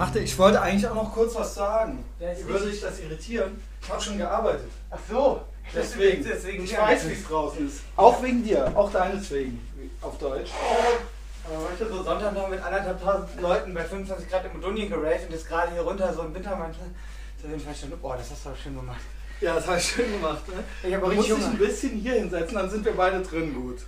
[0.00, 2.02] Machte, ich wollte eigentlich auch noch kurz was sagen.
[2.18, 3.60] Ja, ist Würde dich das irritieren?
[3.82, 4.70] Ich habe schon gearbeitet.
[4.88, 5.42] Ach so.
[5.74, 6.24] Deswegen.
[6.24, 7.82] Deswegen ich weiß, wie es draußen ist.
[7.96, 8.72] Auch wegen dir.
[8.74, 9.60] Auch deinetwegen.
[10.00, 10.52] Auf Deutsch.
[11.44, 15.28] Aber heute so Sonntag noch mit anderthalb tausend Leuten bei 25 Grad im Donien geraved
[15.28, 16.80] und ist gerade hier runter so ein Wintermantel.
[17.44, 19.02] Auf jeden Fall schon, oh, das hast du aber schön gemacht.
[19.42, 20.48] Ja, das habe ich schön gemacht.
[20.48, 20.64] Ne?
[20.82, 21.58] Ich habe richtig dich ein Hunger.
[21.58, 23.80] bisschen hier hinsetzen, dann sind wir beide drin gut.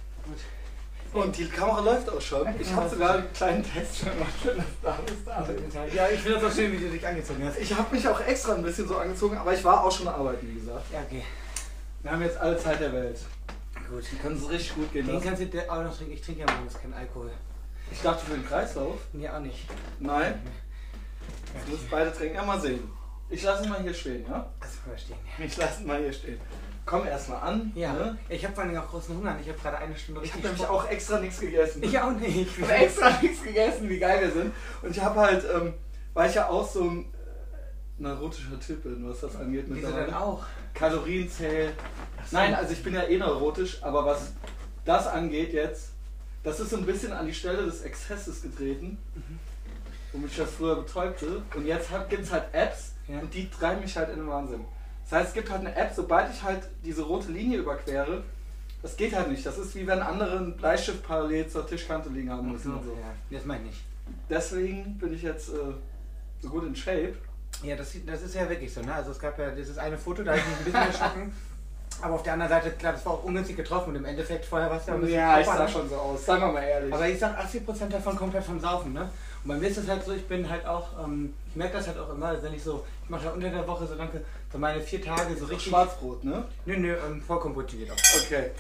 [1.13, 2.49] Und die Kamera läuft auch schon.
[2.59, 4.33] Ich habe sogar einen kleinen Test schon gemacht.
[4.43, 5.41] Schön, dass du da.
[5.43, 5.95] David.
[5.95, 7.59] Ja, ich finde das auch schön, wie du dich angezogen hast.
[7.59, 10.49] Ich habe mich auch extra ein bisschen so angezogen, aber ich war auch schon arbeiten,
[10.49, 10.85] wie gesagt.
[10.91, 11.23] Ja, okay.
[12.03, 13.19] Wir haben jetzt alle Zeit der Welt.
[13.91, 14.05] Gut.
[14.11, 15.27] Die können es richtig gut gehen Den lassen.
[15.27, 16.15] kannst du auch noch trinken.
[16.15, 17.31] Ich trinke ja morgens keinen Alkohol.
[17.91, 18.97] Ich dachte für den Kreislauf.
[19.13, 19.67] Nee, auch nicht.
[20.01, 20.41] Nein.
[21.67, 22.37] Wir müssen beide trinken.
[22.37, 22.91] Ja, mal sehen.
[23.29, 24.47] Ich lasse ihn mal hier stehen, ja?
[24.61, 25.17] Das verstehen.
[25.39, 26.41] Ich lasse ihn mal hier stehen.
[26.85, 27.73] Komm erstmal an.
[27.75, 28.19] Ja, Ne?
[28.29, 29.37] ich habe vor allem auch großen Hunger.
[29.41, 31.83] Ich habe gerade eine Stunde Ich habe richtig nämlich auch extra nichts gegessen.
[31.83, 32.37] Ich auch nicht.
[32.59, 34.53] Ich habe extra nichts gegessen, wie geil wir sind.
[34.83, 35.75] Und ich habe halt, ähm,
[36.15, 39.67] weil ich ja auch so ein äh, neurotischer Typ bin, was das angeht.
[39.69, 40.45] Wieso denn auch?
[40.75, 41.73] Kalorienzähl.
[42.29, 42.37] so.
[42.37, 44.33] Nein, also ich bin ja eh neurotisch, aber was
[44.85, 45.91] das angeht jetzt,
[46.43, 48.99] das ist so ein bisschen an die Stelle des Exzesses getreten,
[50.13, 51.43] womit ich das früher betäubte.
[51.55, 53.21] Und jetzt gibt es halt Apps Ja.
[53.21, 54.65] und die treiben mich halt in den Wahnsinn.
[55.13, 58.23] Das heißt, es gibt halt eine App, sobald ich halt diese rote Linie überquere,
[58.81, 59.45] das geht halt nicht.
[59.45, 62.73] Das ist wie wenn andere einen Bleistift parallel zur Tischkante liegen haben müssen.
[62.75, 62.93] und so.
[62.93, 63.85] Ja, das meine ich nicht.
[64.31, 65.75] Deswegen bin ich jetzt äh,
[66.41, 67.15] so gut in Shape.
[67.63, 68.81] Ja, das, das ist ja wirklich so.
[68.81, 68.95] Ne?
[68.95, 71.33] Also es gab ja dieses eine Foto, da habe ich mich ein bisschen erschrocken.
[72.01, 74.71] Aber auf der anderen Seite, klar, das war auch ungünstig getroffen und im Endeffekt vorher
[74.71, 75.69] war es ja ein bisschen Ja, ich sah ne?
[75.69, 76.25] schon so aus.
[76.25, 76.93] Sagen wir mal ehrlich.
[76.93, 79.11] Aber ich sag, 80% davon kommt halt vom Saufen, ne?
[79.45, 81.89] Und bei mir ist es halt so, ich bin halt auch, ähm, ich merke das
[81.89, 84.59] halt auch immer, wenn ich so, ich mache ja unter der Woche so danke, so
[84.59, 85.71] meine vier Tage so richtig.
[85.71, 86.45] Schwarzbrot, ne?
[86.67, 87.97] Nö, nö, ähm, Vollkombrot geht auch.
[88.25, 88.51] Okay.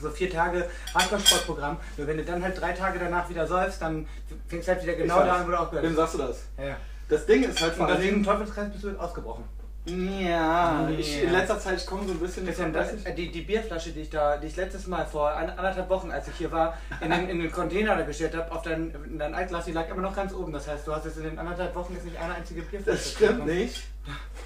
[0.00, 1.76] So vier Tage Hardcore-Sportprogramm.
[1.96, 4.06] Nur wenn du dann halt drei Tage danach wieder säufst, dann
[4.46, 5.98] fängst du halt wieder genau da an, wo du aufgehört Wem hast.
[5.98, 6.42] sagst du das?
[6.58, 6.76] Ja.
[7.08, 8.24] Das Ding ist halt vor Und allen deswegen.
[8.24, 9.44] Teufelskreis bist du ausgebrochen.
[9.86, 13.40] Ja, ich, in letzter Zeit, ich komme so ein bisschen so das, äh, die, die
[13.40, 16.76] Bierflasche, die ich da, die ich letztes Mal vor anderthalb Wochen, als ich hier war,
[17.00, 19.88] in den, in den Container da gestellt habe, auf dein, in dein Altglas, die lag
[19.88, 20.52] immer noch ganz oben.
[20.52, 22.98] Das heißt, du hast jetzt in den anderthalb Wochen jetzt nicht eine einzige Bierflasche.
[22.98, 23.82] Das stimmt nicht.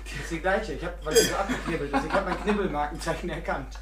[0.05, 0.73] Das ist die gleiche.
[0.75, 2.05] Ich hab, weil die so abgeknibbelt ist.
[2.07, 3.79] Ich habe mein Knibbelmarkenzeichen erkannt.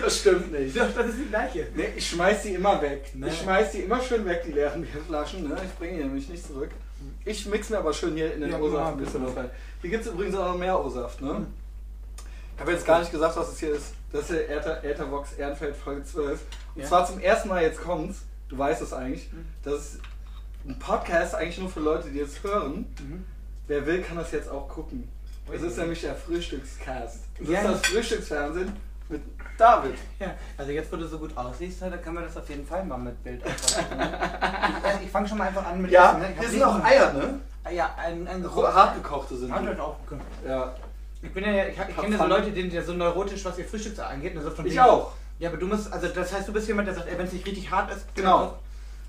[0.00, 0.76] Das stimmt nicht.
[0.76, 1.66] Doch, das ist die gleiche.
[1.74, 3.10] Nee, ich schmeiß die immer weg.
[3.14, 3.28] Nee.
[3.28, 5.48] Ich schmeiß die immer schön weg, die leeren Bierflaschen.
[5.48, 5.56] Ne?
[5.64, 6.70] Ich bringe die nämlich nicht zurück.
[7.24, 8.86] Ich mix mir aber schön hier in den Ja, O-Saft genau.
[8.92, 9.50] ein bisschen was rein.
[9.82, 11.20] Hier gibt es übrigens auch noch mehr O-Saft.
[11.20, 11.46] Ne?
[12.54, 13.92] Ich habe jetzt gar nicht gesagt, was es hier ist.
[14.12, 16.40] Das ist der Äther, Äthervox Ehrenfeld Folge 12.
[16.74, 16.88] Und Ja.
[16.88, 18.22] zwar zum ersten Mal jetzt kommt's.
[18.48, 19.30] Du weißt es eigentlich.
[19.30, 19.44] Mhm.
[19.62, 20.00] Das ist
[20.66, 22.86] ein Podcast eigentlich nur für Leute, die es hören.
[23.00, 23.24] Mhm.
[23.66, 25.08] Wer will, kann das jetzt auch gucken.
[25.50, 27.20] Das ist nämlich der Frühstückscast.
[27.38, 27.60] Das Ja.
[27.60, 28.72] ist das Frühstücksfernsehen
[29.08, 29.22] mit
[29.58, 29.94] David.
[30.18, 32.84] Ja, also jetzt, wo du so gut aussiehst, da kann man das auf jeden Fall
[32.84, 34.14] mal mit Bild aufnehmen.
[35.00, 36.28] ich ich fange schon mal einfach an mit Ja, Essen, ne?
[36.38, 37.40] Hier sind auch Eier, ne?
[37.72, 39.96] Ja, ein, ein Hart gekochte sind halt auch.
[40.46, 40.74] Ja.
[41.22, 43.58] Ich bin ja, ich, ich kenne ja so Leute, die sind ja so neurotisch, was
[43.58, 44.34] ihr Frühstück angeht.
[44.34, 45.12] ne, so von Ich auch.
[45.38, 47.46] Ja, aber du musst, also das heißt, du bist jemand, der sagt, wenn es nicht
[47.46, 48.58] richtig hart ist, Genau.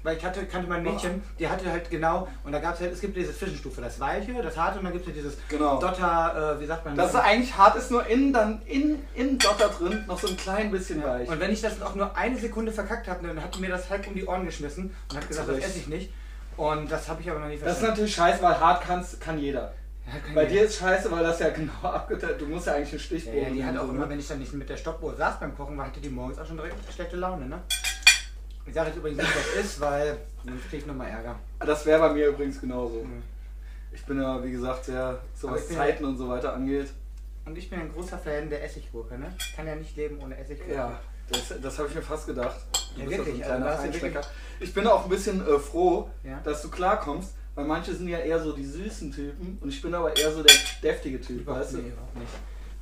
[0.07, 2.93] Weil ich hatte, kannte mein Mädchen, die hatte halt genau, und da gab es halt,
[2.93, 5.81] es gibt diese Zwischenstufe, das Weiche, das Harte und dann gibt es ja dieses Genau.
[5.81, 9.37] Dotter, äh, wie sagt man Das ist eigentlich hart ist, nur innen dann in, in
[9.37, 11.09] Dotter drin noch so ein klein bisschen ja.
[11.09, 11.27] weich.
[11.27, 13.89] Und wenn ich das auch nur eine Sekunde verkackt habe, dann hat die mir das
[13.89, 15.67] halt um die Ohren geschmissen und hat gesagt, das Zurecht.
[15.71, 16.13] esse ich nicht.
[16.55, 17.89] Und das habe ich aber noch nie Das ist verstanden.
[17.91, 19.73] natürlich scheiße, weil hart kannst, kann jeder.
[20.07, 22.99] Ja, Bei dir ist scheiße, weil das ja genau abgeteilt Du musst ja eigentlich einen
[23.01, 24.09] Stichbogen ja, die hat auch immer, ne?
[24.11, 26.45] wenn ich dann nicht mit der Stoppuhr saß beim Kochen, war, hatte die morgens auch
[26.45, 27.59] schon direkt schlechte Laune, ne?
[28.67, 31.39] Ich sage jetzt übrigens nicht, was ist, weil sonst krieg ich nochmal Ärger.
[31.59, 33.03] Das wäre bei mir übrigens genauso.
[33.03, 33.23] Mhm.
[33.91, 36.89] Ich bin ja, wie gesagt, sehr, so was Zeiten und so weiter angeht.
[37.45, 39.33] Und ich bin ein großer Fan der Essiggurke, ne?
[39.39, 40.73] Ich kann ja nicht leben ohne Essiggurke.
[40.73, 40.99] Ja,
[41.31, 42.57] das, das habe ich mir fast gedacht.
[42.95, 44.21] Du Ja, bist wirklich, ein also kleiner da hast du Feinschmecker.
[44.59, 46.41] Ich bin auch ein bisschen äh, froh, Ja.
[46.43, 49.93] dass du klarkommst, weil manche sind ja eher so die süßen Typen und ich bin
[49.95, 51.77] aber eher so der deftige Typ, weißt du?
[51.77, 52.31] nee, überhaupt nicht.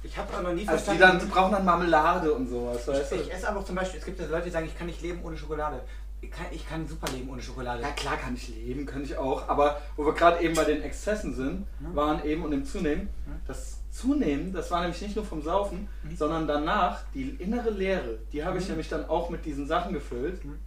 [0.05, 1.01] Ich habe auch noch nie Also die, verstanden.
[1.01, 3.15] dann, die brauchen dann Marmelade und sowas, weißt du?
[3.15, 4.87] ich, ich esse aber auch zum Beispiel, es gibt ja Leute, die sagen, ich kann
[4.87, 5.81] nicht leben ohne Schokolade.
[6.21, 7.81] Ich kann, ich kann super leben ohne Schokolade.
[7.81, 10.81] Ja klar kann ich leben, könnte ich auch, aber wo wir gerade eben bei den
[10.81, 11.95] Exzessen sind, Mhm.
[11.95, 13.31] waren eben und im Zunehmen, Mhm.
[13.47, 16.15] das Zunehmen, das war nämlich nicht nur vom Saufen, Mhm.
[16.17, 18.69] sondern danach die innere Leere, die habe ich Mhm.
[18.71, 20.59] nämlich dann auch mit diesen Sachen gefüllt, Mhm.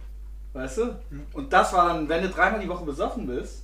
[0.53, 0.85] weißt du?
[1.09, 1.25] Mhm.
[1.33, 3.63] Und das war dann, wenn du dreimal die Woche besoffen bist,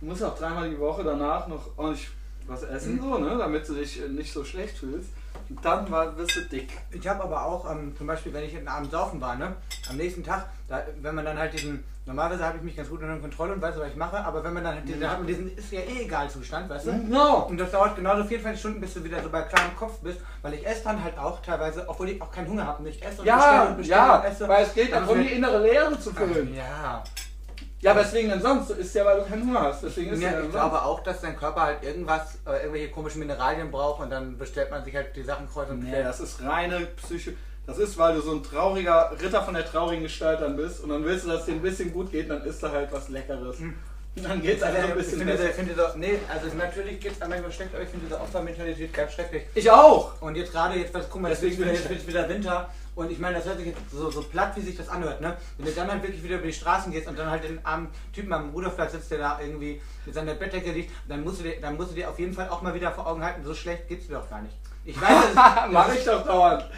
[0.00, 2.08] du musst auch dreimal die Woche danach noch ordentlich
[2.46, 3.00] was essen, Mhm.
[3.02, 3.36] so, ne?
[3.38, 5.10] damit du dich äh, nicht so schlecht fühlst.
[5.48, 6.68] Und dann war, wirst du dick.
[6.90, 9.54] Ich habe aber auch, ähm, zum Beispiel, wenn ich einen Abend saufen war, ne,
[9.90, 13.00] am nächsten Tag, da, wenn man dann halt diesen, normalerweise habe ich mich ganz gut
[13.02, 15.02] unter Kontrolle und weiß, was ich mache, aber wenn man dann halt diesen, Mhm.
[15.04, 16.92] da hat man diesen, ist ja eh egal Zustand, weißt du?
[16.92, 17.46] No!
[17.48, 20.54] Und das dauert genauso 24 Stunden, bis du wieder so bei klarem Kopf bist, weil
[20.54, 23.20] ich esse dann halt auch teilweise, obwohl ich auch keinen Hunger habe, und ich esse
[23.22, 24.48] und bestelle Ja, und bestelle ja, und esse.
[24.48, 26.54] weil es geht Dann darum, die innere Leere zu füllen.
[26.54, 27.02] Ja.
[27.82, 28.70] Ja, weswegen denn sonst?
[28.70, 29.82] Du isst ja, weil du keinen Hunger hast.
[29.82, 33.18] Deswegen ist Ja, ja, ich glaube auch, dass dein Körper halt irgendwas, äh, irgendwelche komischen
[33.18, 36.04] Mineralien braucht und dann bestellt man sich halt die Sachen kreuz und Nee, quer.
[36.04, 37.34] das ist reine Psyche.
[37.66, 40.90] Das ist, weil du so ein trauriger Ritter von der traurigen Gestalt dann bist und
[40.90, 43.08] dann willst du, dass es dir ein bisschen gut geht, dann isst du halt was
[43.08, 43.58] Leckeres.
[43.58, 43.74] Und
[44.16, 45.48] dann geht es einfach ein ich bisschen finde, besser.
[45.48, 48.92] ich finde so, nee, also natürlich geht es manchmal schlecht, aber ich finde diese Opfermentalität
[48.92, 49.42] ganz schrecklich.
[49.54, 50.20] Ich auch!
[50.20, 52.28] Und jetzt gerade, jetzt, was, guck mal, jetzt Deswegen wird bin jetzt ich- wird's wieder
[52.28, 55.20] Winter und ich meine, das hört sich jetzt so, so platt, wie sich das anhört,
[55.20, 55.36] ne?
[55.56, 57.88] Wenn du dann halt wirklich wieder über die Straßen gehst und dann halt den armen
[58.12, 61.60] Typen am Ruderplatz sitzt, der da irgendwie mit seiner Bettdecke liegt, dann musst, du dir,
[61.60, 63.88] dann musst du dir auf jeden Fall auch mal wieder vor Augen halten, so schlecht
[63.88, 64.54] geht's dir doch gar nicht.
[64.84, 65.34] Ich weiß, das,
[65.70, 66.68] Mach ich doch dauernd.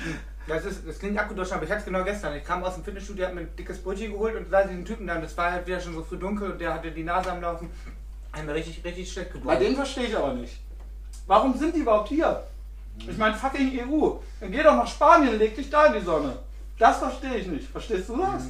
[0.46, 2.36] das, ist, das klingt abgeduscht, aber ich hatte es genau gestern.
[2.36, 5.06] Ich kam aus dem Fitnessstudio, hab mir ein dickes Brötchen geholt und sah diesen Typen
[5.06, 7.40] dann, das war halt wieder schon so früh dunkel und der hatte die Nase am
[7.40, 7.70] Laufen.
[8.44, 9.60] Mir richtig, richtig schlecht Bei geworden.
[9.60, 10.60] denen verstehe ich aber nicht.
[11.26, 12.44] Warum sind die überhaupt hier?
[12.98, 14.10] Ich meine, fucking EU.
[14.40, 16.38] Dann geh doch nach Spanien, leg dich da in die Sonne.
[16.78, 17.68] Das verstehe ich nicht.
[17.68, 18.44] Verstehst du das?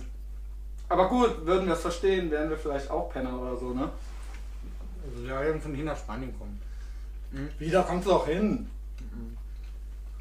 [0.88, 3.88] Aber gut, würden wir es verstehen, wären wir vielleicht auch Penner oder so, ne?
[5.06, 6.60] Also, ja, irgend von hier nach Spanien kommen.
[7.58, 8.68] Wieder kommst du doch hin.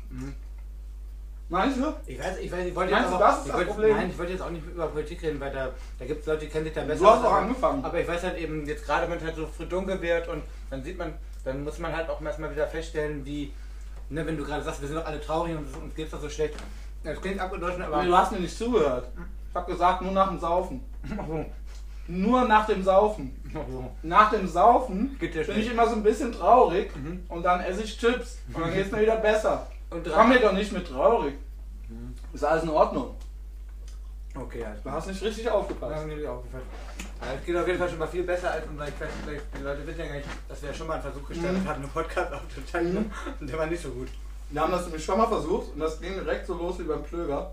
[0.09, 0.33] Mhm.
[1.49, 1.93] Meinst du?
[2.07, 3.95] Ich weiß, ich weiß, ich wollte Meinst jetzt du, auch, das ist das Problem?
[3.95, 6.45] Nein, ich wollte jetzt auch nicht über Politik reden, weil da, da gibt es Leute,
[6.45, 7.85] die kennen sich da besser Du hast aber- angefangen.
[7.85, 10.41] Aber ich weiß halt eben, jetzt gerade wenn es halt so früh dunkel wird und
[10.71, 13.53] dann sieht man, dann muss man halt auch erstmal wieder feststellen, wie,
[14.09, 16.29] ne, wenn du gerade sagst, wir sind doch alle traurig und uns geht's doch so
[16.29, 16.55] schlecht.
[17.03, 18.01] Das klingt abgedeutet, aber.
[18.01, 19.07] Nee, du hast mir nicht zugehört.
[19.49, 20.81] Ich hab gesagt, nur nach dem Saufen.
[21.17, 21.45] Ach so,
[22.07, 23.35] Nur nach dem Saufen.
[23.49, 23.91] ach so.
[24.03, 25.49] Nach dem Saufen bin schlecht.
[25.57, 27.23] ich immer so ein bisschen traurig Mhm.
[27.29, 29.67] und dann esse ich Chips und dann geht es mir wieder besser.
[29.89, 31.35] Und Komm mir doch nicht mit traurig.
[32.33, 33.15] Ist alles in Ordnung.
[34.35, 36.05] Okay, alles Du hast nicht richtig Ja, aufgepasst.
[36.05, 36.63] mir nicht aufgefallen.
[37.21, 39.13] Ja, Es geht auf jeden Fall schon mal viel besser als unser Quest.
[39.57, 41.67] Die Leute wissen ja gar nicht, dass wir ja schon mal einen Versuch gestartet Mhm.
[41.67, 43.11] hatten, einen Podcast aufzuzeichnen.
[43.39, 44.07] Und der war nicht so gut.
[44.49, 47.03] Wir haben das nämlich schon mal versucht und das ging direkt so los wie beim
[47.03, 47.51] Plöger.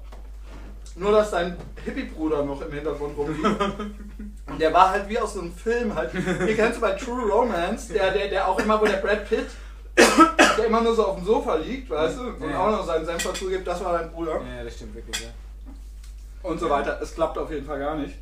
[0.97, 3.45] Nur, dass dein Hippie-Bruder noch im Hintergrund rumlief.
[4.47, 6.13] Und der war halt wie aus so einem Film halt.
[6.13, 9.47] Wie kennst du bei True Romance, der, der, der auch immer, wo der Brad Pitt,
[9.97, 12.59] der immer nur so auf dem Sofa liegt, weißt du, und Ja.
[12.67, 14.41] auch noch seinen Senf dazu gibt, das war dein Bruder.
[14.57, 15.29] Ja, das stimmt wirklich, ja.
[16.43, 17.01] Und so weiter.
[17.03, 18.17] Es klappt auf jeden Fall gar nicht.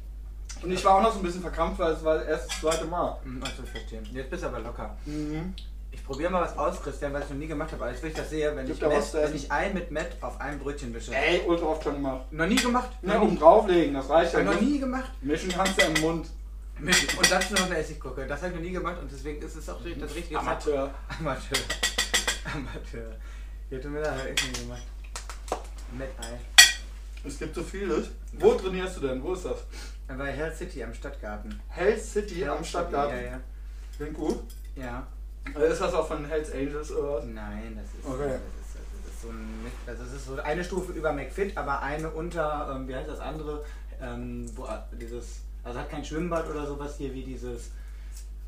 [0.63, 2.85] Und ich war auch noch so ein bisschen verkrampft, weil es war erst das zweite
[2.87, 3.17] Mal.
[3.23, 4.03] Hm, Also, ich verstehe.
[4.13, 4.97] Jetzt bist du aber locker.
[5.05, 5.55] Mhm.
[5.91, 7.85] Ich probiere mal was aus, Christian, weil ich noch nie gemacht habe.
[7.85, 10.17] Als wenn ich das sehe, wenn Gibt ich, was zu wenn ich ein mit Met
[10.21, 11.15] auf einem Brötchen wische.
[11.15, 12.31] Ey, ultra oft schon gemacht.
[12.33, 12.91] Noch nie gemacht?
[13.03, 13.39] Ne, nie.
[13.39, 14.63] drauflegen, das reicht ja noch nicht.
[14.63, 15.11] nie gemacht.
[15.23, 16.27] Mischen kannst du im Mund.
[16.81, 18.27] Und dazu noch eine Essiggucke.
[18.27, 20.91] Das habe ich noch nie gemacht und deswegen ist es auch das richtige Amateur.
[21.19, 21.59] Amateur.
[22.55, 23.13] Amateur.
[23.71, 24.83] Ja, tut mir leid, hab ich nie gemacht.
[25.97, 26.58] Met Ei.
[27.25, 28.09] Es gibt so vieles.
[28.35, 29.23] Wo trainierst du denn?
[29.23, 29.59] Wo ist das?
[30.07, 31.61] Bei Hell City am Stadtgarten.
[31.69, 33.17] Hell City am Stadtgarten.
[33.17, 33.41] Ja, ja.
[33.97, 34.39] Klingt gut.
[34.77, 35.07] Ja.
[35.59, 37.25] Äh, Ist das auch von Hells Angels oder was?
[37.25, 38.29] Nein, das ist, Okay.
[38.29, 41.83] das ist, das ist so ein, also das ist so eine Stufe über McFit, aber
[41.83, 43.65] eine unter, ähm, wie heißt das andere,
[44.01, 47.71] ähm, wo äh, dieses, also hat kein Schwimmbad oder sowas hier wie dieses,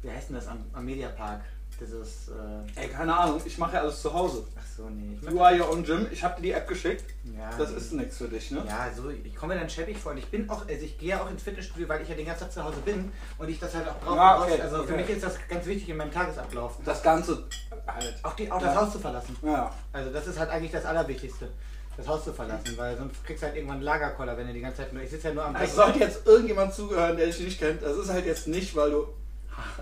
[0.02, 1.40] wie heißt denn das am, am Mediapark?
[1.80, 4.44] Dieses, äh, Ey, keine Ahnung, ich mache ja alles zu Hause.
[4.58, 5.18] ach so, nee.
[5.22, 6.06] Ich You are your own gym.
[6.12, 7.04] Ich habe dir die App geschickt.
[7.24, 8.62] ja, Das ist nichts für dich, ne?
[8.68, 11.10] Ja, so, ich komme mir dann schäbig vor und ich bin auch, also ich gehe
[11.10, 13.58] ja auch ins Fitnessstudio, weil ich ja den ganzen Tag zu Hause bin und ich
[13.58, 14.16] das halt auch brauche.
[14.16, 14.96] Ja, okay, also für okay.
[14.98, 16.76] mich ist das ganz wichtig in meinem Tagesablauf.
[16.84, 17.44] Das Ganze
[17.86, 18.14] halt.
[18.22, 18.80] Auch, die, auch das Ja.
[18.82, 19.36] Haus zu verlassen.
[19.42, 19.72] Ja.
[19.92, 21.48] Also das ist halt eigentlich das Allerwichtigste.
[21.96, 24.60] Das Haus zu verlassen, weil sonst kriegst du halt irgendwann einen Lagerkoller, wenn du die
[24.60, 25.02] ganze Zeit nur.
[25.02, 27.82] Ich sitze ja nur am Es sollte jetzt irgendjemand zugehören, der dich nicht kennt.
[27.82, 29.06] Das ist halt jetzt nicht, weil du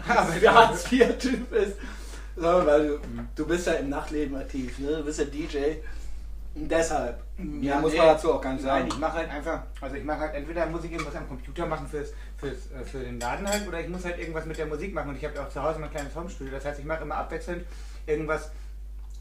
[0.09, 1.77] Aber der Hartz-IV-Typ bist,
[2.37, 2.99] sondern weil du,
[3.35, 4.97] du bist ja im Nachtleben aktiv, ne?
[4.97, 5.59] Du bist ja DJ.
[6.55, 7.23] Und deshalb.
[7.61, 7.99] Ja, muss nee.
[7.99, 8.89] man dazu auch gar nicht Nein, sagen.
[8.89, 11.87] ich mache halt einfach, also ich mache halt entweder muss ich irgendwas am Computer machen
[11.87, 14.93] fürs, fürs, äh, für den Laden halt oder ich muss halt irgendwas mit der Musik
[14.93, 17.03] machen und ich habe ja auch zu Hause mein kleines Homestudio, das heißt ich mache
[17.03, 17.65] immer abwechselnd
[18.07, 18.51] irgendwas,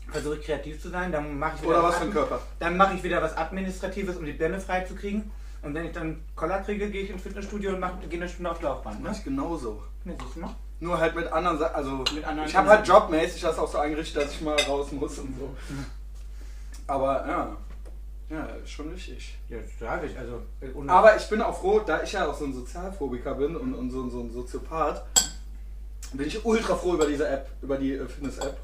[0.10, 2.42] versuche ich kreativ zu sein, dann mache ich wieder Oder was für ein Körper.
[2.58, 5.30] Dann mache ich wieder was Administratives, um die Birne frei zu kriegen
[5.62, 8.52] und wenn ich dann Koller kriege, gehe ich ins Fitnessstudio und mache, gehe eine Stunde
[8.52, 9.02] auf Laufband.
[9.02, 9.10] Ne?
[9.10, 9.84] Mach ich genauso.
[10.06, 10.56] Ne, siehst du mal?
[10.80, 11.76] Nur halt mit anderen Sachen.
[11.76, 14.92] Also, Mit anderen ich habe halt jobmäßig das auch so eingerichtet, dass ich mal raus
[14.92, 15.56] muss und so.
[16.86, 17.58] Aber ja.
[18.30, 19.38] Ja, schon wichtig.
[19.48, 19.58] Ja,
[19.90, 22.54] habe ich, also äh, Aber ich bin auch froh, da ich ja auch so ein
[22.54, 25.06] Sozialphobiker bin und, und so, so ein Soziopath,
[26.12, 28.58] bin ich ultra froh über diese App, über die äh, Fitness-App.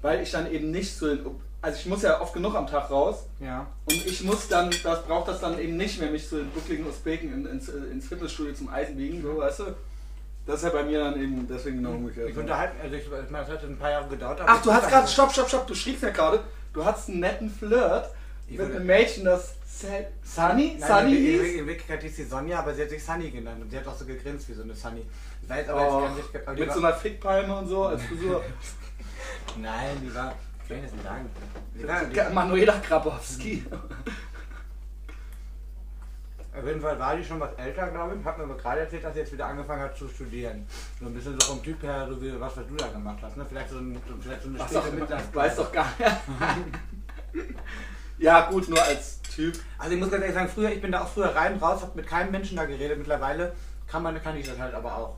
[0.00, 1.24] Weil ich dann eben nicht so den.
[1.62, 3.66] Also ich muss ja oft genug am Tag raus ja.
[3.84, 6.86] und ich muss dann, das braucht das dann eben nicht mehr, mich zu den buckligen
[6.86, 9.64] Usbeken in, ins, ins Fitnessstudio zum Eisen biegen, so weißt du.
[10.46, 12.30] Das ist ja bei mir dann eben deswegen genau umgekehrt.
[12.30, 14.40] Ich unterhalte, also ich, meine, das hat ein paar Jahre gedauert.
[14.44, 16.40] Ach, du hast gerade, stopp, stopp, stopp, du schriebst mir gerade,
[16.72, 18.08] du hattest einen netten Flirt
[18.48, 19.54] Ich mit einem Mädchen, das
[20.22, 23.62] Sunny, Nein, Sunny in, in, Wirklichkeit hieß sie Sonja, aber sie hat sich Sunny genannt
[23.62, 25.06] und sie hat auch so gegrinst wie so eine Sunny.
[25.42, 26.48] Ich weiß aber Oh, jetzt gar nicht.
[26.48, 28.42] Aber mit so einer Fickpalme und so als Frisur.
[29.58, 30.34] nein, die war.
[31.74, 33.64] Die war, die, Manuela Grabowski.
[36.52, 38.24] Auf jeden Fall war die schon was älter, glaube ich.
[38.24, 40.66] Hat mir aber gerade erzählt, dass sie jetzt wieder angefangen hat zu studieren.
[40.98, 43.36] So ein bisschen so vom Typ her, so wie was, was du da gemacht hast.
[43.36, 43.46] Ne?
[43.48, 46.10] Vielleicht, so ein, vielleicht so eine Was späte Mittags- weiß doch gar nicht.
[48.18, 49.54] ja, gut, nur als Typ.
[49.78, 51.94] Also ich muss ganz ehrlich sagen, früher, ich bin da auch früher rein, raus, hab
[51.94, 52.98] mit keinem Menschen da geredet.
[52.98, 53.52] Mittlerweile
[53.86, 55.16] kann man, kann ich das halt aber auch.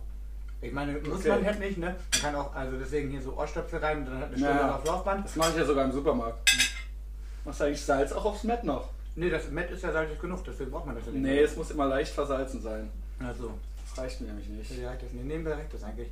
[0.63, 1.29] Ich meine, muss Okay.
[1.31, 1.89] man halt nicht, ne?
[2.13, 4.37] Man kann auch, also deswegen hier so Ohrstöpsel rein und dann hat eine.
[4.39, 5.25] Stunde aufs Laufband.
[5.27, 6.51] Das mache ich ja sogar im Supermarkt.
[7.45, 8.89] Machst du eigentlich Salz auch aufs Met noch?
[9.17, 11.23] Nee, das Met ist ja salzig genug, deswegen braucht man das ja nicht.
[11.23, 12.89] Nee, es muss immer leicht versalzen sein.
[13.19, 13.51] Also,
[13.91, 14.79] Das reicht mir nämlich nicht.
[14.79, 16.09] ja, das nee, nehmen wir recht, das eigentlich.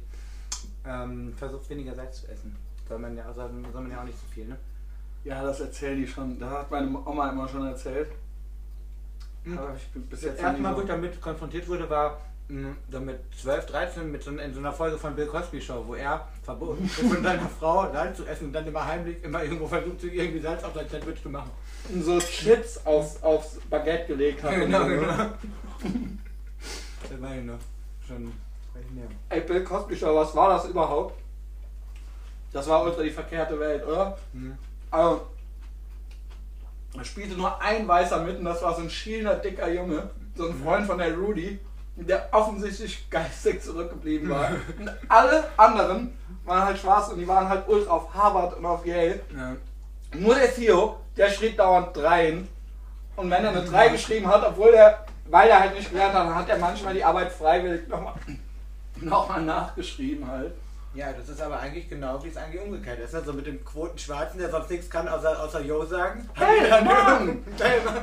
[0.85, 2.55] Ähm, versucht weniger Salz zu essen.
[2.89, 4.57] Soll man ja, soll, soll man ja auch nicht so viel, ne?
[5.23, 6.39] Ja, das erzählen die schon.
[6.41, 8.09] Da hat meine Oma immer schon erzählt.
[9.45, 9.57] Mhm.
[9.59, 12.21] Aber ich bin bis Das jetzt erste noch Mal, wo ich damit konfrontiert wurde, war
[12.91, 15.95] so mit 12, 13 mit so, in so einer Folge von Bill Cosby Show, wo
[15.95, 19.67] er verboten ist, von seiner Frau Salz zu essen und dann immer heimlich immer irgendwo
[19.67, 21.51] versucht, sich irgendwie Salz auf sein Sandwich zu machen.
[22.03, 24.53] so Chips aufs, aufs Baguette gelegt hat.
[24.55, 24.97] und Genau, so, ne?
[24.97, 25.31] genau.
[27.11, 27.59] Das war ich noch.
[28.07, 28.33] Schon.
[29.29, 31.15] Ey, Bill Cosby Show, was war das überhaupt?
[32.53, 34.19] Das war ultra die verkehrte Welt, oder?
[34.33, 34.57] Mhm.
[34.91, 35.27] Also,
[36.95, 40.49] da spielte nur ein Weißer mit und das war so ein schielender, dicker Junge, so
[40.49, 41.59] ein Freund von der Rudy,
[41.97, 44.51] der offensichtlich geistig zurückgeblieben war.
[44.79, 48.87] Und alle anderen waren halt schwarz und die waren halt ultra auf Harvard und auf
[48.87, 49.21] Yale.
[49.35, 49.57] Ja.
[50.19, 52.49] Nur der Theo, der schrieb dauernd Dreien.
[53.17, 56.35] Und wenn er eine 3 geschrieben hat, obwohl er, weil er halt nicht gelernt hat,
[56.35, 58.15] hat er manchmal die Arbeit freiwillig nochmal
[58.97, 60.55] noch mal nachgeschrieben halt.
[60.95, 63.15] Ja, das ist aber eigentlich genau wie es eigentlich umgekehrt ist.
[63.15, 66.29] Also mit dem Quoten-Schwarzen, der sonst nichts kann, außer, außer Yo sagen.
[66.35, 67.45] Hey, Haben die Mann!
[67.61, 67.95] Hey, Mann!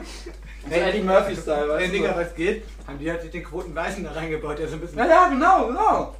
[0.70, 1.94] Hey, Eddie Murphy-Style, weißt Hey, du?
[1.94, 2.66] Digga, was geht?
[2.88, 4.98] Haben die halt sich den Quoten-Weißen da reingebaut, der so ein bisschen.
[5.00, 6.16] Ja, ja, genau, genau.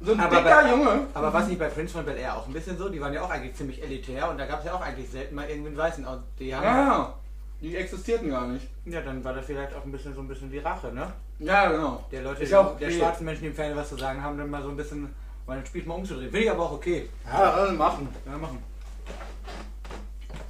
[0.00, 1.06] So ein Aber dicker bei- Junge.
[1.14, 2.88] Aber was nicht bei Prince von Bel Air auch ein bisschen so?
[2.88, 5.36] Die waren ja auch eigentlich ziemlich elitär und da gab es ja auch eigentlich selten
[5.36, 6.04] mal irgendwie einen Weißen.
[6.04, 7.14] Und die haben Ja,
[7.60, 8.66] die existierten gar nicht.
[8.86, 11.12] ja, dann war das vielleicht auch ein bisschen so ein bisschen wie Rache, ne?
[11.38, 12.04] Ja, genau.
[12.10, 14.36] Der Leute, Ist die, auch der schwarzen Menschen, die im Fernsehen was zu sagen haben,
[14.36, 15.14] dann mal so ein bisschen
[15.52, 16.30] mal den Spiel mal umzudrehen.
[16.30, 17.08] Finde ich aber auch okay.
[17.26, 18.08] Ja, alle machen.
[18.26, 18.62] Ja, machen.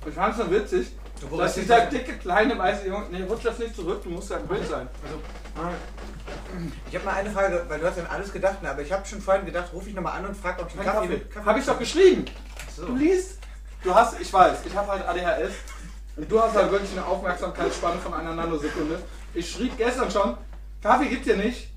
[0.06, 0.88] Ich fand's so witzig,
[1.28, 3.06] Wo dass dieser das- dicke, kleine, weiße Junge.
[3.10, 4.88] Nee, rutsch das nicht zurück, du musst ja ein Bild sein.
[5.04, 5.18] Also,
[6.88, 8.70] ich habe mal eine Frage, weil du hast ja an alles gedacht, ne?
[8.70, 10.84] aber ich habe schon vorhin gedacht, rufe ich nochmal an und frage, ob ich einen
[10.84, 11.08] Kaffee.
[11.08, 12.24] Kaffee, Kaffee Hab ich doch geschrieben.
[12.74, 12.86] So.
[12.86, 13.38] Du liest.
[13.84, 15.52] Du hast, ich weiß, ich habe halt ADHS.
[16.16, 19.00] Und du hast halt wirklich eine Aufmerksamkeitsspanne von einer Nanosekunde.
[19.34, 20.36] Ich schrieb gestern schon,
[20.82, 21.68] Kaffee gibt's hier nicht.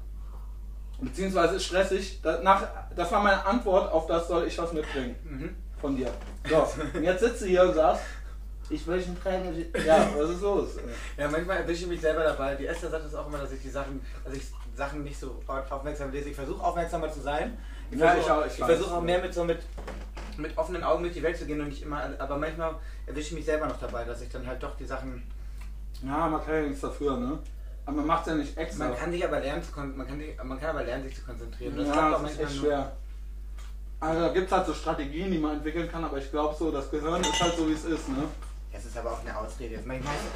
[0.99, 2.19] Beziehungsweise ist stressig.
[2.23, 2.63] Danach,
[2.95, 5.15] das war meine Antwort auf das soll ich was mitbringen.
[5.23, 5.55] Mhm.
[5.79, 6.09] Von dir.
[6.49, 8.03] So, und jetzt sitzt du hier und sagst,
[8.69, 9.65] ich will einen kleinen.
[9.85, 10.69] Ja, was ist los?
[11.17, 12.55] Ja, manchmal erwische ich mich selber dabei.
[12.55, 14.43] Die Esther sagt es auch immer, dass ich die Sachen, dass ich
[14.75, 16.29] Sachen nicht so aufmerksam lese.
[16.29, 17.57] Ich versuche aufmerksamer zu sein.
[17.91, 19.59] Ich Ja, versuche auch, versuche auch mehr mit so mit,
[20.37, 22.75] mit offenen Augen durch die Welt zu gehen und nicht immer, aber manchmal
[23.05, 25.21] erwische ich mich selber noch dabei, dass ich dann halt doch die Sachen.
[26.03, 27.39] Ja, man kann ja nichts dafür, ne?
[27.85, 28.87] Aber man macht ja nicht extra.
[28.87, 31.15] Man kann sich aber lernen zu kon man kann, sich, man kann aber lernen, sich
[31.15, 31.77] zu konzentrieren.
[31.77, 32.91] Das ja, das ist echt schwer.
[33.99, 36.71] Also da gibt es halt so Strategien, die man entwickeln kann, aber ich glaube so,
[36.71, 38.23] das Gehirn ist halt so wie es ist, ne?
[38.71, 39.79] Das ist aber auch eine Ausrede.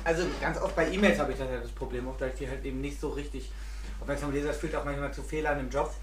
[0.03, 2.47] Also ganz oft bei E-Mails habe ich das ja das Problem, oft, dass ich die
[2.49, 3.51] halt eben nicht so richtig
[3.99, 4.47] aufmerksam lese.
[4.47, 5.93] Das führt auch manchmal zu Fehlern im Job.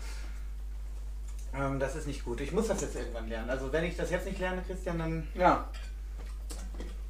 [1.55, 2.41] Ähm, das ist nicht gut.
[2.43, 3.49] Ich muss das jetzt irgendwann lernen.
[3.49, 5.27] Also wenn ich das jetzt nicht lerne, Christian, dann.
[5.35, 5.67] Ja,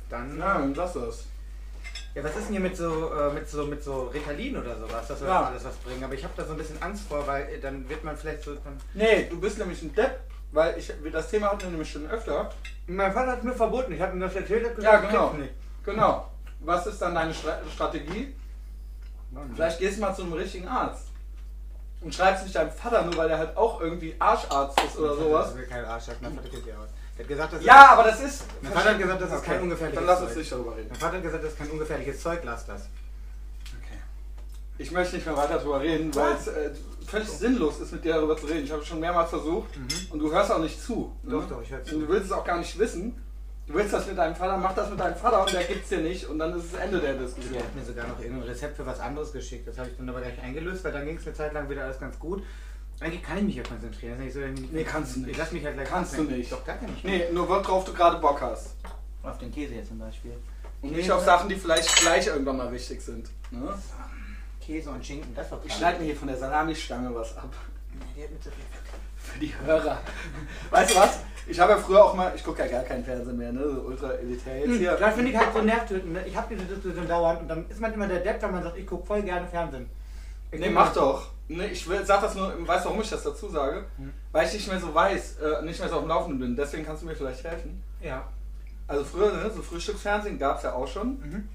[0.08, 1.24] dann ja, dann lass das.
[2.16, 5.06] Ja, was ist denn hier mit so, äh, mit so, mit so Ritalin oder sowas?
[5.06, 5.44] Das soll Ja.
[5.44, 6.02] alles was bringen.
[6.02, 8.42] Aber ich habe da so ein bisschen Angst vor, weil äh, dann wird man vielleicht
[8.42, 8.54] so.
[8.54, 10.20] Dann Nee, du bist nämlich ein Depp,
[10.52, 12.50] weil ich, das Thema hatten wir nämlich schon öfter.
[12.86, 13.92] mein Vater hat es mir verboten.
[13.92, 14.66] Ich habe ihm das erzählt.
[14.66, 15.32] hat Ja, genau.
[15.34, 15.52] nicht.
[15.84, 16.30] Genau.
[16.60, 18.34] Was ist dann deine Stra Strategie?
[19.30, 19.50] Mann.
[19.54, 21.08] Vielleicht gehst du mal zu einem richtigen Arzt.
[22.00, 25.54] Und schreibst nicht deinem Vater nur, weil der halt auch irgendwie Arscharzt ist oder sowas.
[25.54, 26.04] ist kein Arsch.
[26.20, 26.88] Mein Vater kennt ja aus.
[27.16, 28.44] Der hat gesagt, das Ja, aber das ist.
[28.62, 30.38] Mein Vater hat gesagt, das ist kein Okay, ungefährliches Dann lass uns Zeug.
[30.38, 30.88] nicht darüber reden.
[30.90, 32.82] Mein Vater hat gesagt, das ist kein ungefährliches Zeug, lass das.
[33.82, 33.98] Okay.
[34.78, 36.70] Ich möchte nicht mehr weiter darüber reden, weil es äh,
[37.06, 38.64] völlig sinnlos ist, mit dir darüber zu reden.
[38.64, 39.70] Ich habe es schon mehrmals versucht
[40.10, 41.16] und du hörst auch nicht zu.
[41.22, 41.46] Doch, ne?
[41.48, 41.94] doch, ich höre zu.
[41.94, 43.22] Und du willst es auch gar nicht wissen.
[43.66, 45.98] Du willst das mit deinem Vater, mach das mit deinem Vater und der gibt's dir
[45.98, 47.58] nicht und dann ist es Ende der Diskussion.
[47.58, 49.66] hat mir sogar noch irgendein Rezept für was anderes geschickt.
[49.66, 51.82] Das habe ich dann aber gleich eingelöst, weil dann ging es eine Zeit lang wieder
[51.82, 52.44] alles ganz gut.
[53.00, 54.18] Eigentlich kann ich mich ja konzentrieren.
[54.18, 55.30] Nicht ich mich Nee, kannst du nicht.
[55.30, 56.38] Ich lasse mich halt gleich Kannst du ablenken.
[56.38, 56.52] nicht.
[56.52, 57.04] Doch, kann ich.
[57.04, 58.74] Nee, nur worauf du gerade Bock hast.
[59.22, 60.32] Auf den Käse jetzt zum Beispiel.
[60.80, 63.28] Und Käse, nicht auf Sachen, die vielleicht gleich irgendwann mal wichtig sind.
[63.50, 63.74] Ne?
[64.60, 67.52] Käse und Schinken, das war Ich schneide mir hier von der Salamistange was ab.
[68.16, 68.64] Die hat mit so viel.
[69.16, 69.98] Für die Hörer.
[70.70, 71.18] Weißt du was?
[71.48, 73.62] Ich habe ja früher auch mal, ich gucke ja gar keinen Fernsehen mehr, ne?
[73.68, 74.96] So ultra elitär jetzt hier.
[74.96, 76.12] Das finde ich halt so nervtötend.
[76.12, 76.26] Ne?
[76.26, 78.76] Ich habe diese Diskussion dauernd und dann ist man immer der Depp, wenn man sagt,
[78.78, 79.88] ich gucke voll gerne Fernsehen.
[80.50, 81.28] Ich Nee, mach doch.
[81.48, 83.84] Nee, ich will, sag das nur, weißt du, warum ich das dazu sage?
[83.98, 84.12] Hm.
[84.32, 86.56] Weil ich nicht mehr so weiß, äh, nicht mehr so auf dem Laufenden bin.
[86.56, 87.82] Deswegen kannst du mir vielleicht helfen.
[88.00, 88.26] Ja.
[88.88, 91.18] Also früher, ne, so Frühstücksfernsehen gab es ja auch schon.
[91.20, 91.48] Mhm.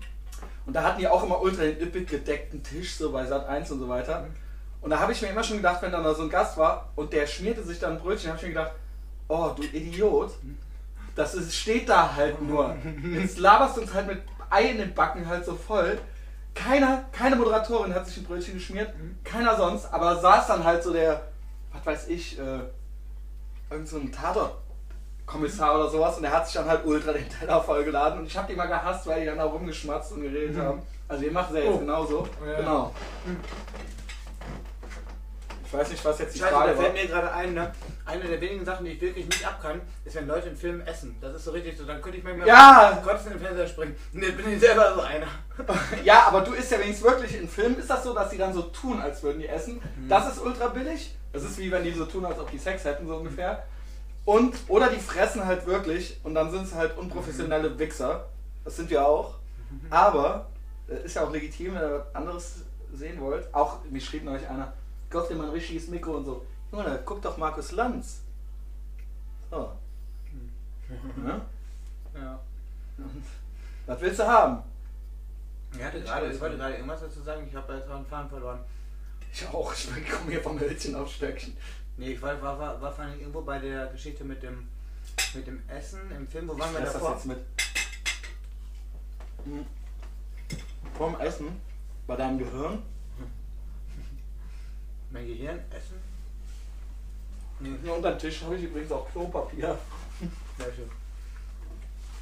[0.66, 3.72] Und da hatten die auch immer ultra den üppig gedeckten Tisch, so bei Sat 1
[3.72, 4.28] und so weiter.
[4.82, 6.90] Und da habe ich mir immer schon gedacht, wenn dann da so ein Gast war
[6.96, 8.72] und der schmierte sich dann ein Brötchen, habe ich mir gedacht,
[9.28, 10.32] oh du Idiot,
[11.16, 12.76] das ist, steht da halt nur.
[13.14, 16.00] Jetzt laberst du uns halt mit Ei in den Backen halt so voll.
[16.54, 18.94] Keiner, keine Moderatorin hat sich ein Brötchen geschmiert,
[19.24, 21.22] keiner sonst, aber saß dann halt so der,
[21.74, 22.60] was weiß ich, äh,
[23.70, 27.62] irgend so ein Tatort-Kommissar oder sowas und der hat sich dann halt ultra den Teller
[27.64, 30.82] vollgeladen und ich habe die mal gehasst, weil die dann da rumgeschmatzt und geredet haben.
[31.08, 31.80] Also ihr macht es ja jetzt Oh.
[31.80, 32.28] genauso.
[32.46, 32.58] Ja.
[32.58, 32.94] Genau.
[35.72, 36.84] Ich weiß nicht, was jetzt die Scheiße, da Frage war.
[36.84, 37.72] fällt mir gerade ein, ne?
[38.06, 41.16] Eine der wenigen Sachen, die ich wirklich nicht abkann, ist, wenn Leute in Filmen essen.
[41.22, 43.02] Das ist so richtig so, dann könnte ich mir mal Ja!
[43.02, 43.96] kotzen in den Fernseher springen.
[44.12, 45.28] Jetzt bin ich selber so einer.
[46.04, 48.54] Ja, aber du isst ja wenigstens wirklich in Filmen, ist das so, dass die dann
[48.54, 49.82] so tun, als würden die essen.
[50.10, 51.16] Das ist ultra billig.
[51.32, 53.64] Das ist wie wenn die so tun, als ob die Sex hätten, so ungefähr.
[54.26, 58.26] Und, oder die fressen halt wirklich und dann sind es halt unprofessionelle Wichser.
[58.66, 59.36] Das sind wir auch.
[59.90, 60.48] Aber,
[60.90, 62.56] äh, ist ja auch legitim, wenn ihr was anderes
[62.94, 63.48] sehen wollt.
[63.54, 64.74] Auch, mir schrieb neulich einer,
[65.12, 66.46] kauf dir mal ein richtiges Mikro und so.
[66.72, 68.22] Junge, guck doch Markus Lanz.
[69.50, 69.72] So.
[71.18, 71.42] Ne?
[72.16, 72.40] Ja.
[72.98, 73.24] Und,
[73.86, 74.64] was willst du haben?
[75.74, 78.30] Ich hatte gerade, ich wollte gerade irgendwas dazu sagen, ich habe jetzt auch einen Faden
[78.30, 78.60] verloren.
[79.32, 81.56] Ich auch, ich komme hier vom Hölzchen auf Stöckchen.
[81.98, 84.68] Nee, ich war, war, war, war vor allem irgendwo bei der Geschichte mit dem,
[85.34, 86.48] mit dem Essen im Film.
[86.48, 87.16] Wo waren wir Fress das davor?
[87.16, 87.40] jetzt mit.
[89.46, 89.66] Hm.
[90.98, 91.62] Vorm Essen,
[92.08, 92.82] bei deinem Gehirn.
[95.12, 96.00] Mein Gehirn, Essen?
[97.60, 99.78] Nee, Hier unter dem Tisch habe ich übrigens auch Klopapier.
[100.58, 100.90] sehr schön.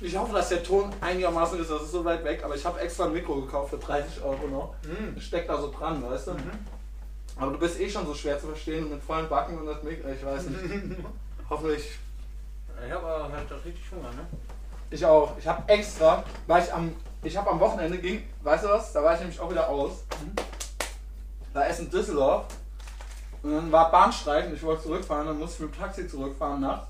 [0.01, 2.79] Ich hoffe, dass der Ton einigermaßen ist, das ist so weit weg, aber ich habe
[2.79, 4.75] extra ein Mikro gekauft für 30 Euro noch.
[4.83, 5.19] Mhm.
[5.19, 6.33] Steckt da so dran, weißt du?
[6.33, 6.51] Mhm.
[7.35, 9.83] Aber du bist eh schon so schwer zu verstehen und mit vollen Backen und das
[9.83, 10.59] Mikro, ich weiß nicht.
[11.49, 11.89] Hoffentlich.
[12.85, 14.25] Ich habe aber halt richtig Hunger, ne?
[14.89, 15.37] Ich auch.
[15.37, 18.93] Ich habe extra, weil ich am, ich habe am Wochenende ging, weißt du was?
[18.93, 20.03] Da war ich nämlich auch wieder aus.
[21.53, 22.45] Da ist in Düsseldorf.
[23.41, 26.61] Und dann war Bahnstreik und ich wollte zurückfahren, dann musste ich mit dem Taxi zurückfahren
[26.61, 26.87] nachts.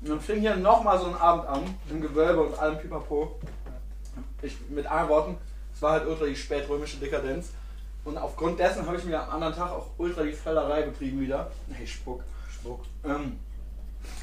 [0.00, 3.38] Und dann fing hier nochmal so ein Abend an, im Gewölbe und allem Pipapo.
[4.42, 5.36] Ich, mit anderen Worten,
[5.74, 7.50] es war halt ultra die spätrömische Dekadenz.
[8.04, 11.50] Und aufgrund dessen habe ich mir am anderen Tag auch ultra die Völlerei betrieben wieder.
[11.66, 12.22] Nee, Spuck.
[12.52, 12.80] Spuck.
[13.04, 13.38] Ähm,